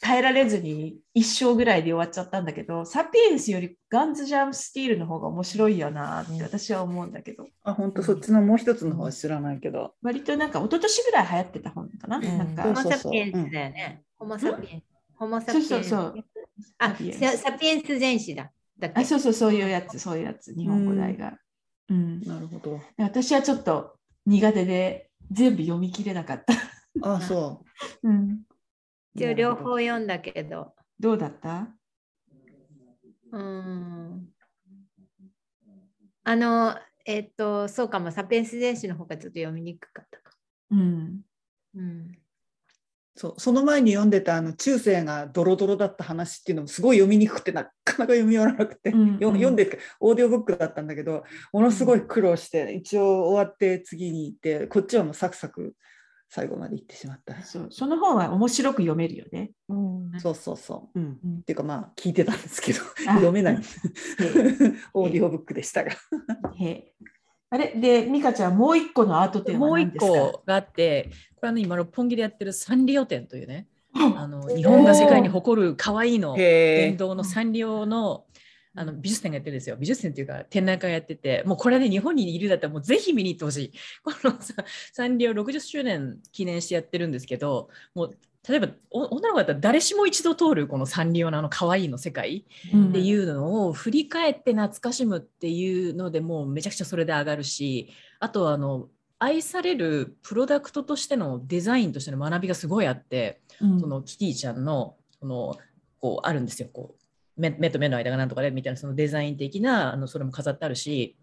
[0.00, 7.46] 耐えられずに一生ぐらいで終わっちゃったんだけど、サピエンスよりガンズ・ジャム・スティールの方が面白いよなって私は思うんだけど。
[7.62, 9.94] あ、本当そっちのもう一つの方は知らないけど。
[10.02, 12.16] 割となんか一昨年ぐらい流行ってた本かな？
[12.16, 14.02] うん、なんかホモ・サピエンスだよね。
[14.18, 14.84] ホモ・サピエンス。
[15.22, 15.68] ホモ・サピエンス。
[15.68, 16.24] そうそうそう
[16.78, 16.96] あ
[17.36, 18.52] サピエンス全史だ。
[18.78, 21.38] だあそうそうそういうやつそういうやつ日本語題が、
[21.88, 23.96] うん、なるほど私はちょっと
[24.26, 26.54] 苦手で全部読み切れなかった。
[27.08, 27.64] あそ
[28.02, 28.02] う。
[28.08, 28.42] うん。
[29.14, 30.74] 一応両方読んだけど。
[30.98, 31.68] どうだった？
[33.32, 34.28] うん。
[36.24, 40.36] あの、えっと、そうかも、サピエンス電子の方がちょっと読みにくかったか。
[40.70, 41.22] うん。
[41.74, 42.12] うん。
[43.14, 55.74] そうその前に読んでたあの中世がドロドロだった話っていうのもすごい読みにくくてなかなか読み終わらなくて、うんうん、読んでオーディオブックだったんだけどものすごい苦労して一応終わって次に行ってこっちはもうサクサク
[56.30, 57.42] 最後まで行ってしまった。
[57.42, 63.58] そうその本は面白く読めるよね、うん、そうそうそう、うん、っていうかまあ聞いてたんですけど 読めない。
[64.94, 65.90] オーディオブックでしたが
[67.52, 67.74] あれ？
[67.76, 70.06] で美香ちゃんもう一個のアート展は何ですか？
[70.06, 78.24] もう一個があってこれは、ね、今六本木でやってるサンリオ展というねあの日本が世界に誇る可愛いの伝統のサンリオの
[78.74, 79.76] あの美術展がやってるんですよ。
[79.76, 83.72] 美術展っていうか展覧会やってて、もうこれね、日本にいるだったらもうぜひ見に行ってほしい。
[84.02, 84.34] この
[84.94, 97.88] サンリオ60周年記念してやってるんですけど、もう例えば女の子だったら誰しも一度通るこのサンリオのあの可愛いの世界っていうのを振り返って懐かしむっていうのでもうめちゃくちゃそれで上がるし
[98.18, 98.88] あとはあの
[99.20, 105.56] 愛されるプロダクトとしてのデザインとしての学びがすごいあって、うん、そのキティちゃんのこの
[106.00, 106.68] こうあるんですよ。
[106.72, 111.16] こう目目と目の間がなんとかでみたいなそのデザイン的なあのそれも飾ってあるし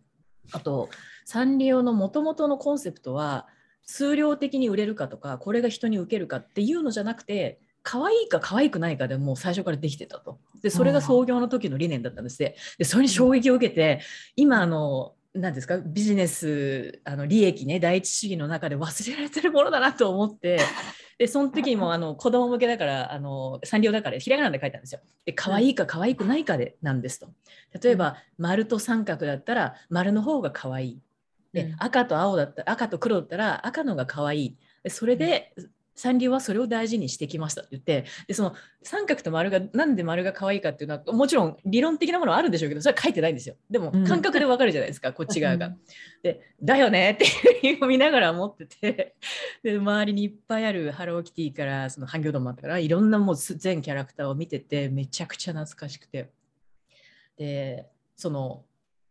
[0.54, 0.90] あと
[1.26, 3.48] サンリオのもともとのコンセプトは
[3.92, 10.38] 数量的に売れるかとかこれが人に受けるかっていうのじゃなくて可愛いか可愛くないかでもう最初からできてたと。
[10.62, 14.02] でそれが創業の時の理念だったんですでそれに衝撃を受けて
[14.36, 20.60] 今あの何ですかビジネスあの利益ね第一主義の中で忘れられてるものだなと思って
[21.18, 25.02] でその時もあの子供向けだからあの産業だからひらがなで書いたんですよ。
[25.26, 27.28] で可愛いか可愛くないかでなんですと。
[27.82, 31.00] 例えば丸と三角だったら丸の方が可愛い
[31.54, 34.58] で、うん、赤と青だった赤と黒だったら赤のが可愛い。
[34.84, 35.54] でそれで、
[36.00, 38.54] サンリオはそれを大事にしてきましたって言ってでその
[38.84, 43.56] 三角と丸がなんで丸が可愛いかっていうのはもちろん理論的なものはあるんでしょうけどそれは書いてないんですよ。
[43.70, 45.76] でも感覚でわかるじゃないですか、うん、こっち側が。
[46.24, 49.16] でだよねっていう見ながら思ってて
[49.62, 56.30] で周りにいっぱいあるハローキティからその半魚丼もあったからいろんなもう全キャラクターを見ててめちゃくちゃ懐かしくて。
[57.36, 58.64] でその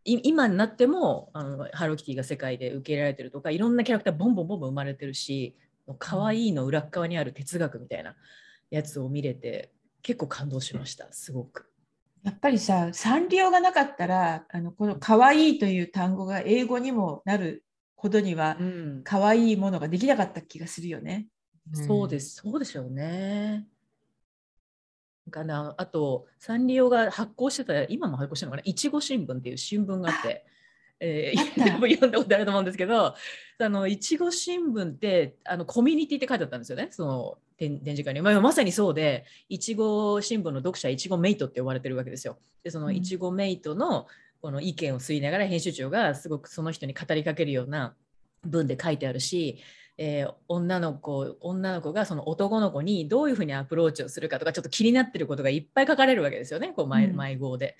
[0.05, 5.55] 今になってもあのハローキティが世界で受け入れられてるとかいろんなキャラクターボンボンボンボン生まれてるし
[5.97, 8.15] 可愛いの裏側にある哲学みたいな
[8.69, 9.71] やつを見れて
[10.01, 11.65] 結構感動しましたすごく。
[12.23, 17.63] やっぱりさサンリオがなかったらあのこの可愛いという単語が英語にもなる
[17.95, 21.27] ほどには、うん、可愛いものができなかった気がするよね。
[21.73, 23.67] そうです、そうでしょうね。
[25.29, 25.75] かな。
[25.77, 28.63] あとサンリオが発行してた今も発行してるのかな？
[28.65, 30.45] いちご新聞っていう新聞があって。
[31.01, 31.39] えー、
[31.79, 33.15] 読んだことあると思うんですけど
[33.57, 36.89] あのいちご新聞ってあのコミュニティって書いてあったんですよね。
[36.91, 42.37] その展示会に、まあ、まさにそうでいちご新聞の読者いちごメイトって呼ばれてるわけですよ。
[42.63, 44.07] でそのいちごメイトの
[44.41, 47.95] この意見を吸いながら編集長がすごくその人に語りかけるような
[48.45, 49.59] 文で書いてあるし
[50.01, 57.75] えー、女の子女の子がその男の子にどういうふうにアプローチをするかとかちょっと気になってることがいっぱい書かれるわけですよねこう迷,、迷子で。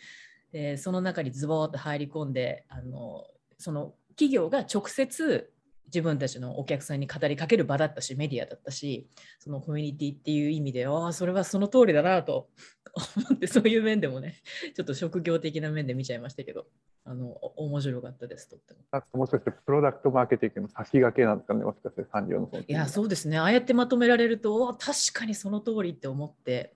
[0.51, 3.23] でその中にズボーッと入り込んであの
[3.57, 5.49] その企業が直接
[5.93, 9.09] 自分たちのお客さんに語りかける場だったしメディアだったし
[9.39, 12.49] そのコミュニティっていう意味でああそれはその通りだなと
[13.17, 14.35] 思ってそういう面でもね
[14.75, 16.67] ちょっと職業的な面で見ちゃいましたけど
[17.05, 18.79] あの面白かったですとっても。
[19.13, 21.89] もしかしてプロダクトマーケティングの先駆けなんですかねもしか？
[21.89, 23.37] して産業の方いやそうですね。
[23.37, 26.75] ああやってまとめられると確かにその通りって思って。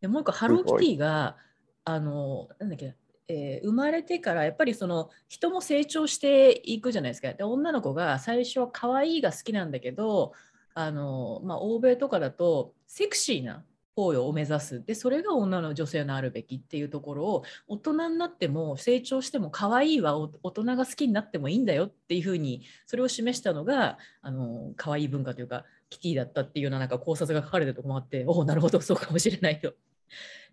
[0.00, 1.36] でもう一個ハローキティが
[1.84, 2.96] あのなんだっけ
[3.32, 7.32] えー、生まれてからやっぱりその人も成長していくじゃないですか。
[7.32, 10.34] で女の子が最初は可愛いが好きなんだけど
[10.74, 13.64] あの、まあ、欧米とかだとセクシーな
[13.94, 29.74] 方を目指すでそれが女の女性のあるべきっていうところを大人になっても成長しても可愛いは大人が好きになってもいいんだよっていうふうにそれを示したのがあの可愛い文化というかキティだったっていうようななんか考察が書かれてるとこもあっておおなるほどそうかもしれないと。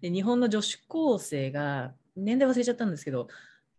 [0.02, 1.94] で日本の女子高生が
[2.24, 3.28] 年代忘れちゃったんですけど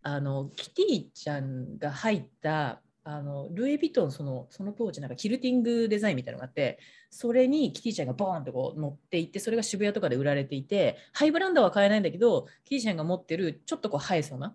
[0.02, 6.78] あのキティちゃんが入ったあのルイ・ヴィトンそのその当時なんかキルティングデザインみたいなのがあって
[7.10, 14.54] それにキティちゃんがボーンとこう乗っていってそれが渋谷とかで売られていてハイブランドは買えないんだけどキティちゃんが持ってるちょっとこう映えそうな、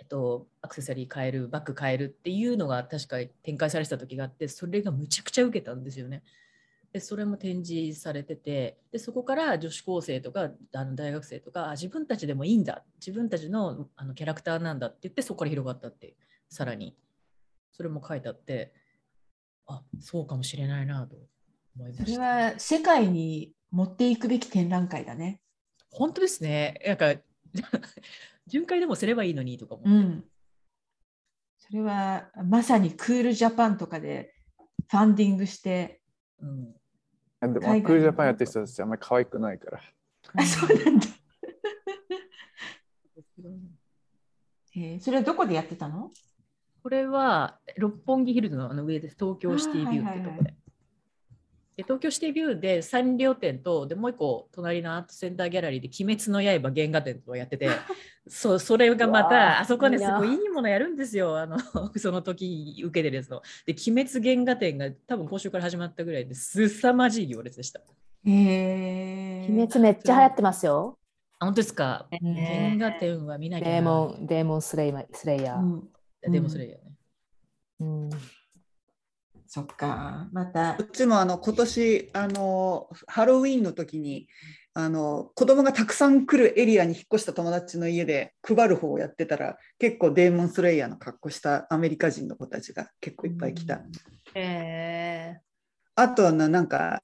[0.00, 6.22] えっと、アクセサリー買えるバッグ買えるっていうのが確か展開されてた時があってそれがむちゃくちゃ受けたんですよね。
[6.92, 16.14] でそれも展示されててでそこから女子高生とかあの大学生とか自分たちでもいいんだ自分たちのあのキャラクターなんだって言ってそこから広がったって
[16.50, 16.94] さらに
[17.72, 18.74] それも書いてあって
[19.66, 21.16] あそうかもしれないなと
[21.76, 22.04] 思いました。
[22.04, 25.40] それは世界に持っていくべき展覧会だね。
[25.90, 26.78] 本当ですね。
[26.86, 27.14] なんか
[28.46, 29.82] 巡回でもすればいいのにとかも。
[29.84, 30.24] うん。
[31.58, 34.34] それはまさにクールジャパンとかで
[34.90, 36.02] ファンディングして。
[36.40, 36.74] うん、
[37.48, 39.80] でもクールジャパンやってる人たちあんまり可愛くないから。
[40.36, 41.06] あ、そうなんだ。
[44.74, 46.12] えー、それはどこでやってたの？
[46.82, 49.16] これは六本木ヒルズのあの上です。
[49.18, 50.54] 東京シティビューってとこで。
[51.76, 57.68] で東京シティビューでサンリオ店とでもう一個隣のアートセンターギャラリーで「鬼滅の刃」原画展とやってて
[58.28, 61.58] そうそれがまたあそこですごいいいものやるんですよあの
[61.96, 63.42] その時受けてるやつの。
[63.64, 67.80] で鬼滅原画展が多分今週から始まったぐらいですさまじい行列でした。
[67.80, 67.84] へ
[68.26, 70.98] え鬼滅めっちゃ流行ってますよ。
[71.38, 75.60] あ本当ですか、原画展は見なきゃデーモンデーモンスレイスレイヤー。
[75.60, 75.88] うん、
[76.20, 76.92] デーモンスレイヤーね。
[77.80, 78.10] うん
[79.54, 80.76] そっか、また。
[80.78, 84.26] こっちもあの今年あのハロウィーンの時に
[84.72, 93.82] あの子供がたくさん来るエリアに引っ越した友達の家で配る方をやってたら結構デーモンスレイヤーの格好したアメリカ人の子たちが結構いっぱい来た。
[94.34, 95.40] えー、
[95.96, 97.02] あとはなんか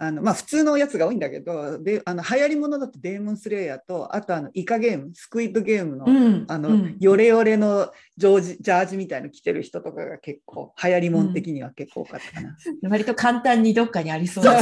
[0.00, 14.44] あのまあ、普通のやつが多いんだけどであの流行りものだとデーモンスレイヤーとあとあのイカゲームスクイッドゲームのうん、あの、うん、ヨレヨレのジョージジャージみたいの着てる人とかが結構流行りもん的には結構多かったかな、うん、割と簡単にどっかにありそう。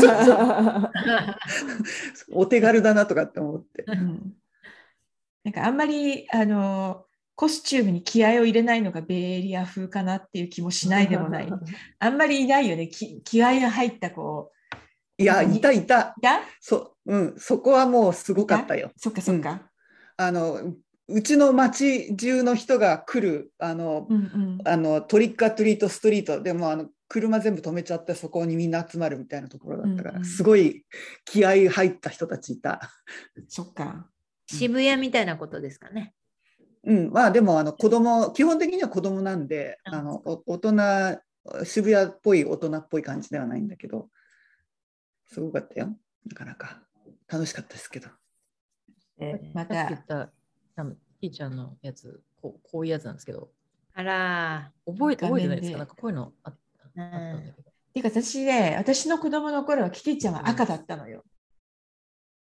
[2.33, 7.05] お手軽だなとかって思って、なんかあんまりあの
[7.35, 11.49] コスチュームに気合を入れないのがベイエリア風かなっていう気もしないでもない。
[12.01, 12.89] あんまりいないよね。
[12.89, 14.56] 気合が入ったこう
[15.19, 16.15] いや、いたいた。
[16.61, 18.93] そ,、うん、そこはもうすごかったよ。
[18.97, 19.61] そっかそっか、うん、
[20.17, 20.75] あの
[21.09, 30.85] うちの町中の人が来るあの、うんうん、あのトリックアトリートストリートでもあの車全部止めちゃってそこにみんな集まるみたいなところだったから、うんうん、すごい
[31.25, 32.81] 気合入った人たちいた。
[33.49, 34.09] そっか。
[34.49, 36.13] 渋谷みたいなことですかね。
[36.85, 40.73] うん、まあでもあの子供基本的には子供なんで、あの大人
[41.65, 44.09] 渋谷っぽい大人っぽい感じではないんだけど、
[45.27, 45.97] すごかったよ。
[46.27, 46.83] なかなか
[47.29, 48.09] 楽しかったですけど。
[49.19, 50.31] えー、また言った
[50.77, 53.51] あのひーちゃんのやつこう、こういうやつなんですけど。
[53.95, 55.79] あら、覚えて覚えてないですか？
[55.79, 56.55] なんかこういうのあっ
[56.95, 57.71] たんだけど。
[57.93, 61.25] ていうか私ね、私の子供の頃はキティちゃんは赤だったのよ。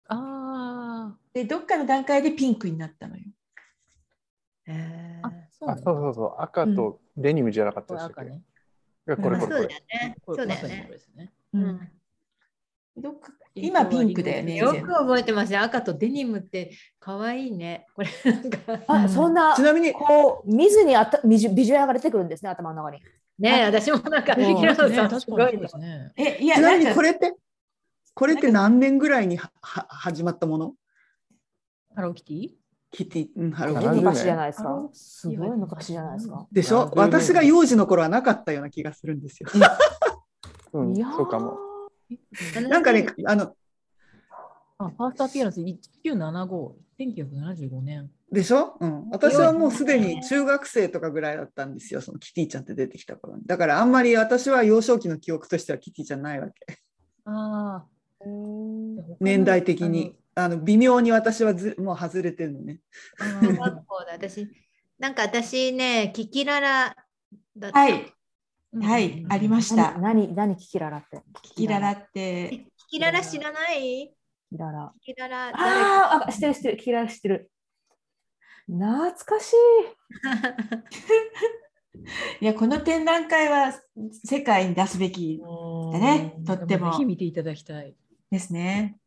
[0.09, 1.17] うん、ああ。
[1.33, 3.23] で、どっかの段階でピンクになったのよ。
[4.67, 8.43] えー、あそうそうそう赤とデニムじゃなかったでしたっけ、うんね、
[9.05, 9.69] これこれこれ。
[10.25, 10.89] そうだよね。
[10.89, 11.33] そうだよね。
[11.53, 11.91] うん
[12.97, 14.55] どっか今ピンクだよね。
[14.55, 15.57] よく覚えてますね。
[15.57, 17.85] 赤とデニムって可愛いね。
[17.95, 18.57] これなんか。
[18.87, 19.55] あ、そんな。
[19.55, 22.51] ちなみにこう見ずにあたビジビジュアルが出てくるんですね。
[22.51, 23.01] 頭の中に。
[23.39, 26.11] ね私もなんか平野さんすごいですね。
[26.17, 27.35] えいやちなみにこれって
[28.13, 30.73] これって何年ぐらいには始まったもの？
[31.95, 32.49] ハローキティ？
[32.89, 33.95] キティ、うん、ハローキティ。
[33.95, 34.89] 昔じゃないですか。
[34.93, 36.47] すごい昔じゃないですか。
[36.51, 36.91] でしょ？
[36.95, 39.49] 私が幼児の頃はなかったような気がするんですよ。
[40.73, 41.57] うん、そうかも。
[42.69, 43.53] なんかね、あの、
[44.79, 48.09] あ、ファーストアピアランス1975、1975年。
[48.31, 53.43] でしょ、うん、私はもうすでに中学生とかぐらいだったんですよ、そのキティちゃんって出てきた頃に。
[53.45, 56.77] だからあんまり私は幼少期の記憶としてはキティちゃんないわけ。
[57.25, 57.85] ああ。
[59.19, 60.15] 年代的に。
[60.35, 62.79] あの微妙に私はずもう外れてるのね。
[64.11, 64.47] 私、
[64.99, 66.95] なんか私ね、キキララ
[67.57, 67.79] だった。
[67.79, 68.13] はい。
[68.73, 69.97] はい、ありました。
[69.97, 71.23] 何、何、キキララって？
[71.41, 72.49] キキララって。
[72.77, 74.13] キキララ知らない？
[74.51, 74.91] キララ。
[75.01, 75.49] キララ。
[75.49, 77.51] ああ、知ってる、知ってる、キキララ知ってる。
[78.67, 79.55] 懐かしい。
[82.41, 83.73] いや、この展覧会は
[84.23, 85.41] 世界に出すべき
[85.93, 86.91] だね、とっても。
[86.91, 87.95] ぜひ見ていただきたい。
[88.29, 88.97] ですね。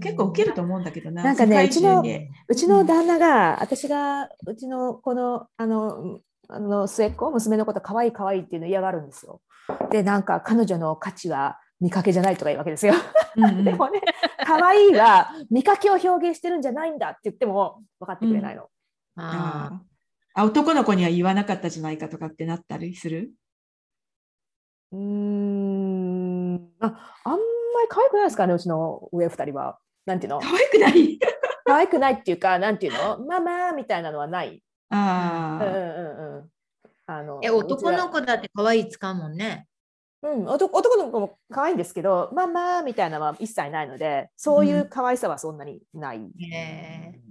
[0.00, 1.24] 結構受けると思うんだけどな。
[1.24, 2.00] なんかね、うちの、
[2.48, 6.20] うちの旦那が、私が、うちのこの、あの、
[6.52, 9.40] あの末っ子娘のこと可愛い可愛いっていうの嫌がるんですよ。
[9.90, 12.94] でなんか彼女の価値は見かけじゃないとか言うわけですよ。
[13.36, 14.00] うんうん、 でもね
[14.44, 18.68] 可愛いは見かけを表現してるんじゃないんだって言っても分かってくれないの。
[19.16, 19.82] うん、あ
[20.34, 23.30] あ男の子には言わなかったじゃないかとかってなったりする？
[24.92, 29.78] うんああんまり可愛くないですかねうちの上2人は。
[30.06, 30.40] なんていうの？
[30.40, 31.18] 可愛くない？
[31.64, 33.24] 可愛くないっていうかなんていうの？
[33.24, 34.62] ママみたいなのはない。
[34.90, 35.64] ああ。
[35.64, 36.50] うんうんうん。
[37.06, 39.66] あのえ男の子だって可愛い使うもんね。
[40.22, 46.18] うん、男男の子も可愛いんですけど、ママみたいなのは一切ないので、そういう可愛さはそんなにない。
[46.18, 47.29] うん、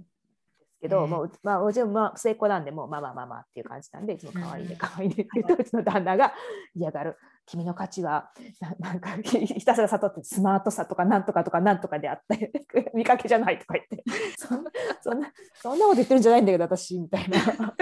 [0.80, 6.32] けど、もうまあうちまあ末っ子なんでもうまあまあまあまあっていう感じなんでいつも可愛いね可愛いねって言うとうちの旦那が
[6.74, 7.16] 嫌がる
[7.46, 8.30] 君の価値は
[8.78, 12.52] なんかひたすら悟ってスマートさとかなんとかとかなんとかであって
[12.94, 14.04] 見かけじゃないとか言って
[14.36, 14.70] そんな
[15.02, 17.74] そんなそんなこと言ってるんじゃないんだけど私みたいな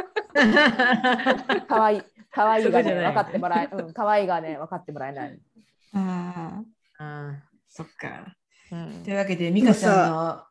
[1.69, 5.39] 可愛い可愛いがね分かってもらえうん可愛いがね分かってもらえない
[5.95, 6.63] あ
[6.99, 7.35] あ
[7.69, 8.35] そっか、
[8.73, 10.43] うん、というわけで美香さんの、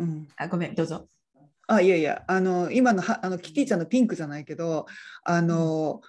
[0.00, 1.06] うん、あごめんどうぞ
[1.66, 4.86] あいやいやあの今のはあのキティちゃんのピンクじゃないけど
[5.24, 6.00] あの、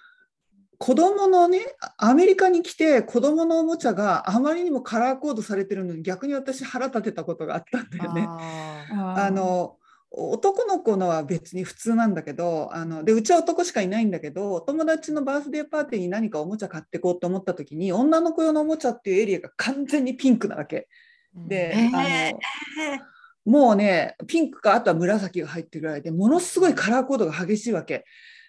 [0.78, 1.60] 子供のね
[1.96, 8.26] アメリカに来て子供のおもちゃがあまりにもカラーコードされてるのに逆に私腹立てたことがあったんだよね。
[8.28, 9.76] あの
[10.10, 20.88] 男の子のは別に普通なんだけどあのでうちは男しかいないんだけどお友達のバースデーパーティーに何かおもちゃ買ってこうと思った時に女の子用のおもちゃっていうエリアが完全にピンクなわけ。
[21.34, 23.04] で、えー、あの
[23.48, 28.04] もうねピンクかあとは紫が入ってるぐらいでものすごいカラーコードが激しいわけ。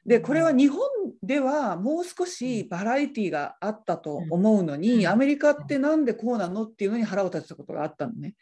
[0.05, 0.80] でこれは日本
[1.21, 8.34] ではもう少しバラエティーがあったと思うのに、アメリカってなんでこうなのっていうのに腹を立てたことがあったのね。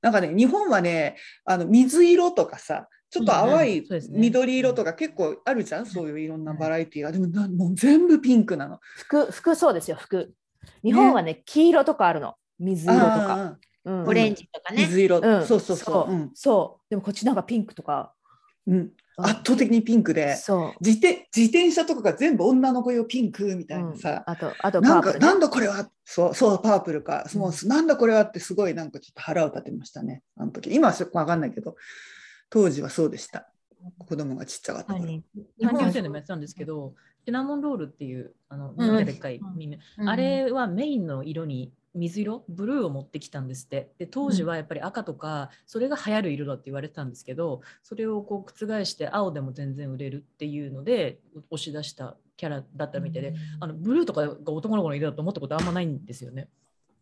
[0.00, 7.12] なんかね日本はねあの水色とかさちょっと淡い緑色とか結構あるじゃん、そういういろんなバラエティーが。
[7.12, 8.80] でももう全部ピンクなの。
[8.96, 10.34] 服服そうですよ服。
[10.82, 13.58] 日本はね、ね、黄色とかあるの水色とか。
[13.84, 14.86] うん、オレンジとかね。
[14.86, 16.12] 水色、うん、そうそうそう。
[16.12, 16.14] う。
[16.14, 16.90] ん、そう。
[16.90, 18.12] でもこっちなんかピンクとか。
[18.66, 20.36] うん、圧倒的にピンクで。
[20.36, 25.88] 自転自転車とかが全部女の子用ピンクみたいなさ、うん、あとあとなんかなんだこれは。
[26.04, 30.22] そうそうパープルか、うん、もうなんだこれはってすごいなんかちょっと腹を立てましたね。
[30.36, 30.74] あの時。
[30.74, 31.74] 今はちょっと分かんないけど
[32.50, 33.48] 当時はそうでした。
[33.98, 35.06] 子供がちっちゃかった頃。
[35.06, 35.24] 日
[35.60, 36.94] 本生でもやってたんですけど
[37.24, 51.18] シナモンロールっていうあの、うん、でっかい、うん、あれはメインの色に水色ブルーを持ってきたんですってで当時はやっぱり赤とか、それが流行る色だって言われてたんですけどそれをこう覆して青でも全然売れるっていうので
[51.50, 56.48] 押し出したキャラだったみたいで、うん、あのブルーとかが男の子の色だと思ったことあんまないんですよね。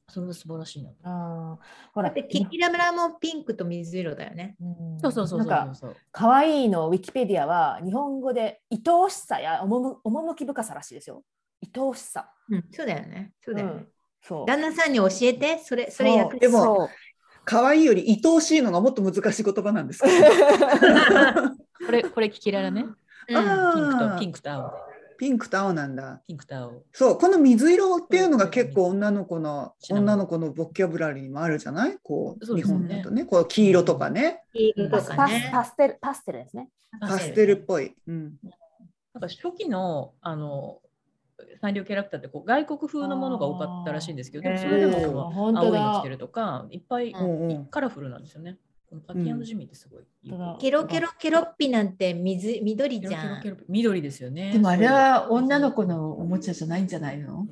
[0.09, 0.91] それが素晴らしいな。
[1.05, 1.59] あ
[1.95, 4.57] ほら、キキラムラもピンクと水色だよね。
[4.61, 5.97] うん、そうそうそうそうそう。
[6.11, 11.23] 可愛いのウィキペディアは日本語で愛おしさや趣深さらしいですよ。
[11.63, 12.29] 愛おしさ。
[12.49, 13.33] うん、そうだよね。
[13.41, 13.73] そうだよね。
[13.73, 13.89] うん
[14.23, 14.47] そう。
[14.47, 16.89] 旦那さんに教えてそれそれ役でも
[17.45, 20.09] 可愛いより愛おしいのがもっと難しい言葉なんですか
[21.87, 22.95] これこれ聞きられね、うん、
[23.27, 23.43] ピン
[23.93, 24.91] クとピンクと青
[25.21, 26.23] ピンクと青なんだ。
[26.27, 26.83] ピンクと青。
[26.95, 31.99] そう、この水色っていうのが結構女の子の、女の子のボキャブラリーにもあるじゃない？
[32.03, 34.43] こう、日本だとね、こう黄色とかね。
[34.55, 35.51] 黄色とかね。
[35.53, 36.71] パステル、パステルですね。
[37.03, 37.95] パステルっぽい。
[38.07, 38.39] うん。
[39.13, 40.81] なんか初期の、あの、
[41.61, 47.15] サンリオキャラクターってこう外国風のものが多かったらしいんですけど、でもそれでも青いの着てるとか、いっぱい
[47.71, 48.59] カラフルなんですよね。
[48.89, 50.03] このパッキージミーってすごい
[50.59, 53.41] ケロケロケロッピなんて水緑じゃん。
[53.41, 54.53] ケロケロ緑ですよね。
[54.53, 57.47] でもあれは女の子のおもちゃじゃないんじゃないの？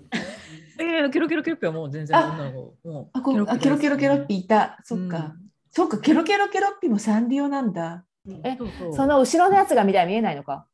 [0.81, 2.89] えー、ケロケロケロッピはもう全然女の子。
[2.89, 4.81] もうあケロケロケロッピいた。
[4.82, 5.16] そっか。
[5.16, 5.32] うん、
[5.70, 8.05] そっか、ケロケロケロッピもサンリオなんだ。
[8.43, 8.59] え、
[8.97, 10.66] その後ろのやつが見たら見えないのか？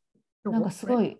[0.45, 1.19] なんかすごい。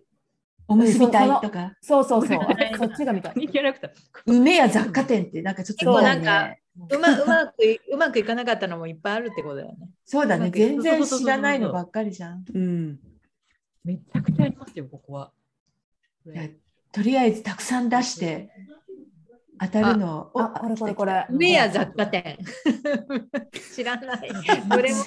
[0.67, 1.73] おむすび隊とか。
[1.81, 2.39] そうそうそう。
[2.77, 3.47] そっちが見たい。
[3.47, 3.91] キャラクター。
[4.25, 6.55] 梅や雑貨店ってなんかちょっと、ね、なんか
[6.89, 7.53] うまうまく
[7.91, 9.89] うまくいかなかったのもいっぱいあるってことだよね。
[10.05, 10.49] そうだね。
[10.49, 12.43] 全然知らないのばっかりじゃん。
[12.53, 12.99] うん。
[13.83, 15.31] めちゃくちゃありますよ、ここは。
[16.91, 18.49] とりあえずたくさん出して
[19.59, 20.31] 当たるの。
[20.35, 21.25] あ、これこれこれ。
[21.29, 22.37] 梅や雑貨店。
[23.73, 24.29] 知らない。
[24.69, 25.03] これも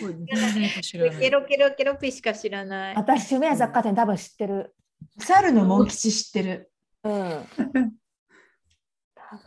[0.80, 1.20] 知らない。
[1.20, 2.94] ケロケロケロピしか知らない。
[2.97, 4.74] 私、梅や雑貨店多分知ってる。
[5.19, 6.70] 猿のモン吉知ってる。
[7.05, 7.12] うん。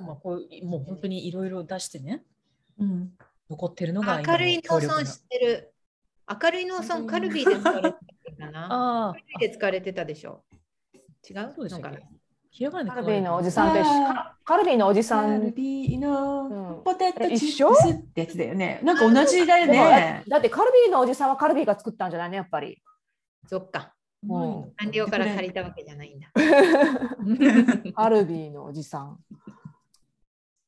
[0.06, 2.24] まあ、こうもう本当にいろいろ出してね、
[2.78, 3.12] うん、
[3.50, 5.74] 残ってるのが明るい農村知ってる。
[6.44, 7.98] 明るい農村カルビーで使われて
[8.38, 8.74] たかな。
[8.74, 9.14] ああ。
[9.14, 10.44] カルビ ーで使われてたでしょ。
[11.30, 11.52] 違う？
[11.56, 12.70] そうでしたっけ？
[12.70, 13.82] カルビーのおじさんと
[14.44, 15.40] カルビーのおじさん。
[15.40, 17.34] カルビーのポテトチ
[17.64, 18.82] ップスってやつだよね。
[18.84, 20.24] なんか同じだよね。
[20.28, 22.84] だってカルビーのおじさんはカルビーが作ったんじゃないね、やっぱり。
[23.48, 23.94] そっか。
[24.24, 24.76] もう。
[24.78, 26.32] 官僚から借りたわけじゃないんだ。
[27.96, 29.20] カルビーのおじさん。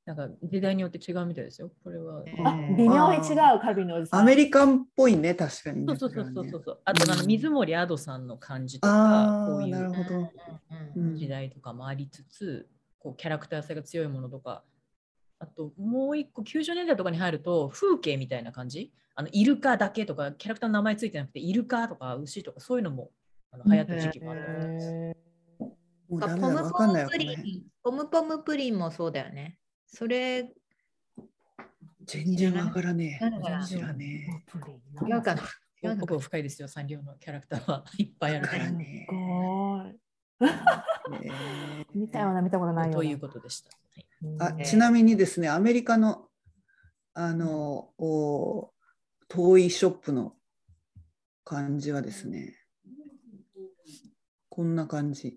[0.05, 1.71] なんか時代によって違うみたいですよ。
[1.83, 2.23] これは。
[2.43, 4.19] あ微妙に違うカルビーのおじさん。
[4.19, 6.79] アメリカンっぽいね、確かに、ね、そうそうそうそうそう。
[6.83, 12.67] あとあの水森アドさんの感じとか、こういう時代とかもありつつ、
[12.99, 14.63] こうキャラクター性が強いものとか。
[15.39, 18.93] あともう一個90年代とかに入ると風景みたいな感じ？
[19.15, 23.11] あのイルカだけとかキャラクターの名前ついてなくてイルカとか牛とかそういうのも
[23.53, 25.15] あの流行った時期もあったと思います。
[26.09, 26.17] ポ
[26.49, 29.59] ムポムプリン、ポムポムプリンもそうだよね。
[29.87, 30.51] それ、
[32.05, 33.65] 全然わからねえ。
[33.65, 35.07] 知らねえ。
[35.07, 35.43] 違うかな。
[36.01, 38.65] 奥深いですよ、サンリオのキャラクターはいっぱいあるから。
[38.65, 38.73] す
[39.07, 39.99] ごい。
[41.93, 43.69] 見たような見たことないよということでした。
[44.39, 46.27] あちなみにですね、アメリカの
[47.13, 48.73] あの、お
[49.27, 50.35] トイショップの
[51.43, 52.55] 感じはですね、
[54.55, 55.35] こんな感じ。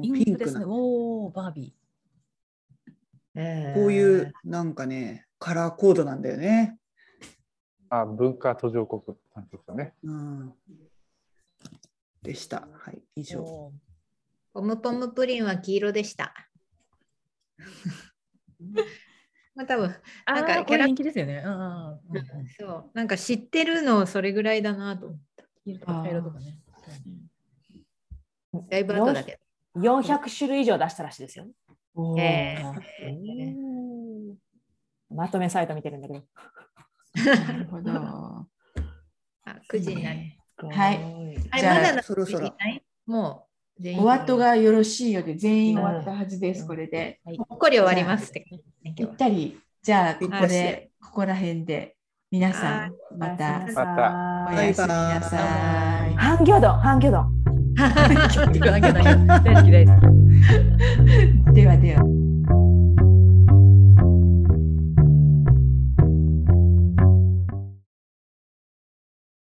[0.00, 0.62] ピンクな。
[0.68, 3.74] おー、バービー。
[3.74, 6.78] こういうなんかね、カラーコードなんだよね。
[7.88, 9.02] あ、文化途上国
[9.34, 9.94] なんですかね。
[10.04, 10.54] うん。
[12.22, 12.68] でした。
[12.72, 13.72] はい、以上。
[14.52, 16.32] ポムポムプリンは黄色でした。
[19.56, 19.92] まあ多分
[20.24, 21.42] なんかキャラ人気ですよね。
[22.60, 25.44] そう、なんか知ってるのそれぐらいだなと思った。
[25.64, 26.60] 黄色とかね。
[28.68, 29.38] だいぶ後だけど。
[29.80, 31.46] 400種類以上出したらしいですよ。
[32.18, 34.34] えー、
[35.14, 36.22] まとめサイト見てるんだけど。
[37.24, 37.92] なるほど。
[37.92, 38.46] あ、
[39.70, 40.18] 9時になる。
[40.70, 41.02] はい。
[41.50, 42.54] はい、じゃあ、まだそろそろ。
[43.06, 43.46] も
[43.80, 47.20] う、お後がよろしいようで、全員終わったはずです、これで。
[47.24, 49.60] ほっこり終わりますぴったり。
[49.82, 51.96] じゃあ、ここで、ここら辺で、
[52.30, 56.14] 皆さん、また、また、おやすみなさい。
[56.14, 57.35] 半魚丼、半魚丼。
[57.76, 61.52] 半魚丼、大好き大好き。
[61.52, 62.25] ではでは。